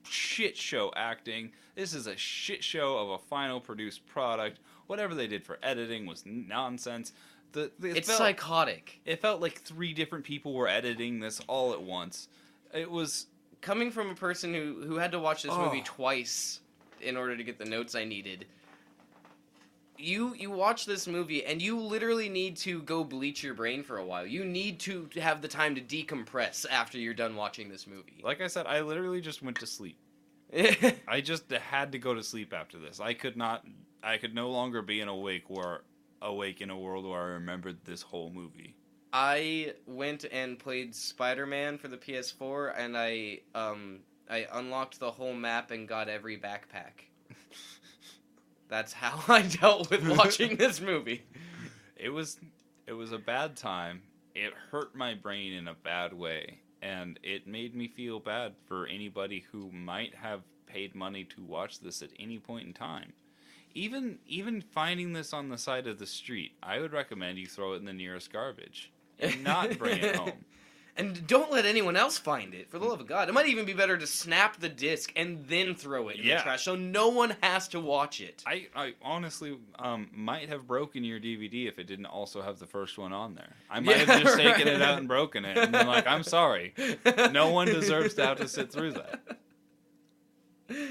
shit 0.05 0.57
show 0.57 0.93
acting. 0.95 1.51
This 1.75 1.95
is 1.95 2.07
a 2.07 2.17
shit 2.17 2.63
show 2.63 2.97
of 2.99 3.11
a 3.11 3.19
final 3.19 3.61
produced 3.61 4.07
product. 4.07 4.61
Whatever 4.87 5.15
they 5.15 5.27
did 5.27 5.45
for 5.45 5.59
editing 5.63 6.07
was 6.07 6.25
nonsense. 6.25 7.13
The, 7.53 7.73
the, 7.81 7.91
it 7.91 7.97
it's 7.99 8.09
felt, 8.09 8.19
psychotic. 8.19 9.01
it 9.05 9.21
felt 9.21 9.41
like 9.41 9.61
three 9.61 9.93
different 9.93 10.25
people 10.25 10.55
were 10.55 10.69
editing 10.69 11.19
this 11.19 11.41
all 11.49 11.73
at 11.73 11.83
once. 11.83 12.29
It 12.73 12.91
was 12.91 13.27
Coming 13.61 13.91
from 13.91 14.11
a 14.11 14.15
person 14.15 14.55
who 14.55 14.83
who 14.87 14.97
had 14.97 15.13
to 15.13 15.19
watch 15.19 15.43
this 15.43 15.55
movie 15.57 15.81
Oh. 15.81 15.85
twice 15.87 16.61
in 17.01 17.17
order 17.17 17.37
to 17.37 17.45
get 17.45 17.59
the 17.59 17.65
notes 17.65 17.95
I 17.95 18.05
needed. 18.05 18.47
You 19.99 20.35
you 20.35 20.51
watch 20.51 20.87
this 20.87 21.07
movie 21.07 21.45
and 21.45 21.61
you 21.61 21.79
literally 21.79 22.31
need 22.31 22.57
to 22.59 22.81
go 22.83 23.05
bleach 23.05 23.43
your 23.43 23.53
brain 23.53 23.83
for 23.83 23.99
a 23.99 24.05
while. 24.05 24.27
You 24.27 24.45
need 24.47 24.81
to 24.81 25.09
have 25.21 25.43
the 25.43 25.49
time 25.49 25.75
to 25.75 25.81
decompress 25.83 26.65
after 26.71 26.97
you're 26.97 27.13
done 27.13 27.37
watching 27.37 27.69
this 27.69 27.87
movie. 27.87 28.21
like 28.25 28.41
I 28.41 28.47
said, 28.47 28.67
I 28.67 28.81
literally 28.81 29.21
just 29.21 29.43
went 29.43 29.59
to 29.61 29.67
sleep. 29.67 29.99
I 31.07 31.21
just 31.21 31.51
had 31.51 31.93
to 31.93 31.99
go 31.99 32.15
to 32.15 32.23
sleep 32.23 32.55
after 32.55 32.79
this. 32.79 32.99
I 32.99 33.13
could 33.13 33.37
not. 33.37 33.65
I 34.03 34.17
could 34.17 34.35
no 34.35 34.51
longer 34.51 34.81
be 34.81 35.03
in 35.03 35.09
awake 35.09 35.51
where 35.51 35.83
awake 36.23 36.63
in 36.63 36.71
a 36.71 36.79
world 36.79 37.07
where 37.07 37.21
I 37.21 37.25
remembered 37.35 37.85
this 37.85 38.01
whole 38.01 38.31
movie. 38.31 38.75
I 39.13 39.75
went 39.87 40.25
and 40.31 40.59
played 40.59 40.95
Spider 40.95 41.47
Man 41.47 41.79
for 41.79 41.89
the 41.89 41.97
PS4, 41.97 42.75
and 42.77 42.97
I 42.97 43.41
um 43.55 44.01
I 44.29 44.47
unlocked 44.53 45.01
the 45.01 45.11
whole 45.11 45.35
map 45.35 45.71
and 45.73 45.89
got 45.89 46.09
every 46.09 46.39
backpack. 46.39 47.07
That's 48.69 48.93
how 48.93 49.23
I 49.33 49.43
dealt 49.43 49.91
with 49.91 50.09
watching 50.09 50.57
this 50.57 50.81
movie. 50.81 51.25
It 51.97 52.11
was 52.11 52.39
it 52.87 52.93
was 52.93 53.13
a 53.13 53.19
bad 53.19 53.57
time. 53.57 54.03
It 54.35 54.53
hurt 54.71 54.95
my 54.95 55.15
brain 55.15 55.53
in 55.53 55.67
a 55.67 55.75
bad 55.75 56.13
way, 56.13 56.61
and 56.81 57.19
it 57.25 57.49
made 57.49 57.75
me 57.75 57.89
feel 57.89 58.21
bad 58.21 58.55
for 58.69 58.87
anybody 58.87 59.45
who 59.51 59.73
might 59.73 60.15
have 60.15 60.43
paid 60.67 60.95
money 60.95 61.25
to 61.25 61.43
watch 61.43 61.81
this 61.81 62.01
at 62.01 62.11
any 62.17 62.39
point 62.39 62.69
in 62.69 62.73
time. 62.73 63.13
Even 63.75 64.21
even 64.29 64.61
finding 64.63 65.15
this 65.15 65.33
on 65.33 65.49
the 65.49 65.59
side 65.59 65.89
of 65.89 65.99
the 65.99 66.07
street, 66.07 66.53
I 66.63 66.79
would 66.79 66.93
recommend 66.93 67.39
you 67.39 67.47
throw 67.47 67.73
it 67.73 67.79
in 67.79 67.87
the 67.87 67.93
nearest 67.93 68.33
garbage 68.33 68.93
and 69.21 69.45
not 69.45 69.79
bring 69.79 69.99
it 69.99 70.17
home. 70.17 70.33
And 70.97 71.27
don't 71.27 71.51
let 71.51 71.65
anyone 71.65 71.97
else 71.97 72.19
find 72.19 72.53
it, 72.53 72.69
for 72.71 72.79
the 72.79 72.85
love 72.85 73.01
of 73.01 73.07
God. 73.07 73.29
It 73.29 73.33
might 73.33 73.47
even 73.47 73.65
be 73.65 73.73
better 73.73 73.97
to 73.97 74.07
snap 74.07 74.61
the 74.61 74.69
disc 74.69 75.11
and 75.17 75.47
then 75.47 75.75
throw 75.75 76.09
it 76.09 76.17
in 76.19 76.27
Yeah. 76.27 76.39
the 76.39 76.43
trash, 76.43 76.65
so 76.65 76.75
no 76.75 77.09
one 77.09 77.37
has 77.43 77.69
to 77.69 77.81
watch 77.81 78.21
it. 78.21 78.43
I, 78.45 78.67
I 78.77 78.95
honestly 79.01 79.57
um, 79.79 80.11
might 80.13 80.51
have 80.51 80.67
broken 80.67 81.03
your 81.03 81.19
DVD 81.19 81.69
if 81.69 81.79
it 81.79 81.85
didn't 81.87 82.05
also 82.07 82.43
have 82.43 82.59
the 82.59 82.67
first 82.67 82.99
one 82.99 83.15
on 83.15 83.35
there. 83.35 83.55
I 83.71 83.81
might 83.81 83.97
Yeah, 83.99 84.05
have 84.15 84.23
just 84.25 84.37
taken 84.37 84.69
it 84.69 84.83
out 84.83 84.99
and 84.99 85.09
broken 85.09 85.47
it 85.47 85.57
and 85.57 85.73
been 85.73 85.87
like, 85.87 86.07
I'm 86.07 86.25
sorry. 86.25 86.75
No 87.33 87.51
one 87.51 87.69
deserves 87.69 88.13
to 88.15 88.27
have 88.27 88.39
to 88.39 88.49
sit 88.49 88.71
through 88.71 88.93
that. 88.95 89.21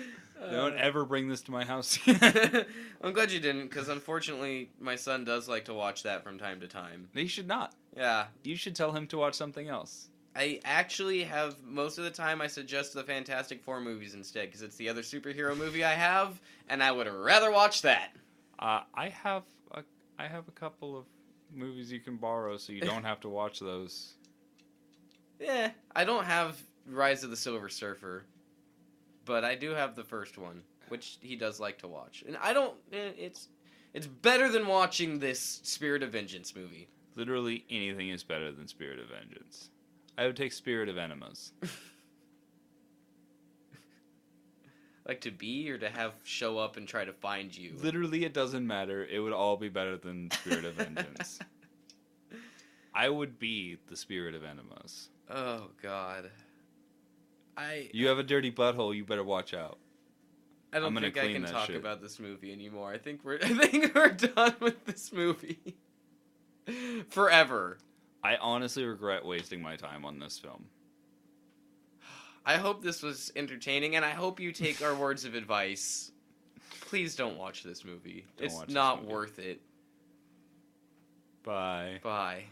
Don't 0.51 0.75
ever 0.77 1.05
bring 1.05 1.27
this 1.27 1.41
to 1.41 1.51
my 1.51 1.65
house. 1.65 1.99
I'm 2.07 3.13
glad 3.13 3.31
you 3.31 3.39
didn't, 3.41 3.67
because 3.67 3.89
unfortunately, 3.89 4.71
my 4.79 4.95
son 4.95 5.25
does 5.25 5.47
like 5.47 5.65
to 5.65 5.73
watch 5.73 6.03
that 6.03 6.23
from 6.23 6.39
time 6.39 6.61
to 6.61 6.67
time. 6.67 7.09
he 7.13 7.27
should 7.27 7.47
not. 7.47 7.73
Yeah. 7.99 8.27
You 8.43 8.55
should 8.55 8.75
tell 8.75 8.93
him 8.93 9.05
to 9.07 9.17
watch 9.17 9.35
something 9.35 9.67
else. 9.67 10.07
I 10.35 10.61
actually 10.63 11.23
have 11.25 11.61
most 11.63 11.97
of 11.97 12.05
the 12.05 12.09
time 12.11 12.39
I 12.39 12.47
suggest 12.47 12.93
the 12.93 13.03
Fantastic 13.03 13.61
Four 13.61 13.81
movies 13.81 14.13
instead 14.13 14.45
because 14.47 14.61
it's 14.61 14.77
the 14.77 14.87
other 14.87 15.01
superhero 15.01 15.55
movie 15.57 15.83
I 15.83 15.93
have, 15.93 16.39
and 16.69 16.81
I 16.81 16.91
would 16.93 17.07
rather 17.07 17.51
watch 17.51 17.81
that. 17.81 18.11
Uh, 18.57 18.81
I 18.95 19.09
have 19.09 19.43
a, 19.73 19.83
I 20.17 20.27
have 20.27 20.47
a 20.47 20.51
couple 20.51 20.97
of 20.97 21.05
movies 21.53 21.91
you 21.91 21.99
can 21.99 22.15
borrow, 22.15 22.55
so 22.57 22.71
you 22.71 22.79
don't 22.81 23.03
have 23.11 23.19
to 23.21 23.29
watch 23.29 23.59
those. 23.59 24.13
Yeah, 25.39 25.71
I 25.95 26.05
don't 26.05 26.25
have 26.25 26.61
Rise 26.87 27.23
of 27.23 27.31
the 27.31 27.37
Silver 27.37 27.67
Surfer, 27.69 28.23
but 29.25 29.43
I 29.43 29.55
do 29.55 29.71
have 29.71 29.95
the 29.95 30.03
first 30.03 30.37
one, 30.37 30.61
which 30.89 31.17
he 31.21 31.35
does 31.35 31.59
like 31.59 31.79
to 31.79 31.87
watch, 31.87 32.23
and 32.27 32.37
I 32.37 32.53
don't. 32.53 32.75
eh, 32.93 33.11
It's 33.17 33.49
it's 33.93 34.05
better 34.07 34.47
than 34.49 34.67
watching 34.67 35.17
this 35.19 35.59
Spirit 35.63 36.03
of 36.03 36.11
Vengeance 36.11 36.55
movie. 36.55 36.87
Literally 37.19 37.65
anything 37.69 38.09
is 38.09 38.23
better 38.23 38.49
than 38.49 38.65
Spirit 38.65 38.97
of 38.97 39.07
Vengeance. 39.09 39.71
I 40.17 40.25
would 40.25 40.37
take 40.37 40.53
Spirit 40.53 40.87
of 40.87 40.97
Enemas. 40.97 41.51
Like 45.05 45.21
to 45.21 45.31
be 45.31 45.71
or 45.71 45.77
to 45.79 45.89
have 45.89 46.13
show 46.23 46.59
up 46.59 46.77
and 46.77 46.87
try 46.87 47.03
to 47.03 47.13
find 47.13 47.57
you. 47.57 47.73
Literally, 47.81 48.25
it 48.25 48.33
doesn't 48.33 48.67
matter. 48.67 49.03
It 49.03 49.17
would 49.17 49.33
all 49.33 49.57
be 49.57 49.67
better 49.67 49.97
than 49.97 50.29
Spirit 50.29 50.65
of 50.65 50.75
Vengeance. 50.75 51.39
I 52.93 53.09
would 53.09 53.39
be 53.39 53.79
the 53.87 53.95
Spirit 53.95 54.35
of 54.35 54.43
Enemas. 54.43 55.09
Oh 55.27 55.71
God. 55.81 56.29
I 57.57 57.89
You 57.91 58.05
have 58.09 58.19
a 58.19 58.23
dirty 58.23 58.51
butthole. 58.51 58.95
You 58.95 59.03
better 59.03 59.23
watch 59.23 59.55
out. 59.55 59.79
I 60.71 60.79
don't 60.79 60.93
think 60.93 61.17
I 61.17 61.33
can 61.33 61.43
talk 61.43 61.65
shit. 61.65 61.77
about 61.77 62.03
this 62.03 62.19
movie 62.19 62.53
anymore. 62.53 62.91
I 62.91 62.99
think 62.99 63.21
we're 63.23 63.39
I 63.43 63.65
think 63.65 63.95
we're 63.95 64.09
done 64.09 64.57
with 64.59 64.85
this 64.85 65.11
movie. 65.11 65.75
Forever. 67.09 67.77
I 68.23 68.35
honestly 68.37 68.83
regret 68.85 69.25
wasting 69.25 69.61
my 69.61 69.75
time 69.75 70.05
on 70.05 70.19
this 70.19 70.37
film. 70.37 70.65
I 72.45 72.57
hope 72.57 72.81
this 72.81 73.03
was 73.03 73.31
entertaining 73.35 73.95
and 73.95 74.03
I 74.03 74.11
hope 74.11 74.39
you 74.39 74.51
take 74.51 74.81
our 74.81 74.95
words 74.99 75.25
of 75.25 75.35
advice. 75.35 76.11
Please 76.81 77.15
don't 77.15 77.37
watch 77.37 77.63
this 77.63 77.85
movie. 77.85 78.25
Don't 78.37 78.45
it's 78.45 78.55
watch 78.55 78.69
not 78.69 79.01
movie. 79.01 79.13
worth 79.13 79.39
it. 79.39 79.61
Bye. 81.43 81.99
Bye. 82.03 82.43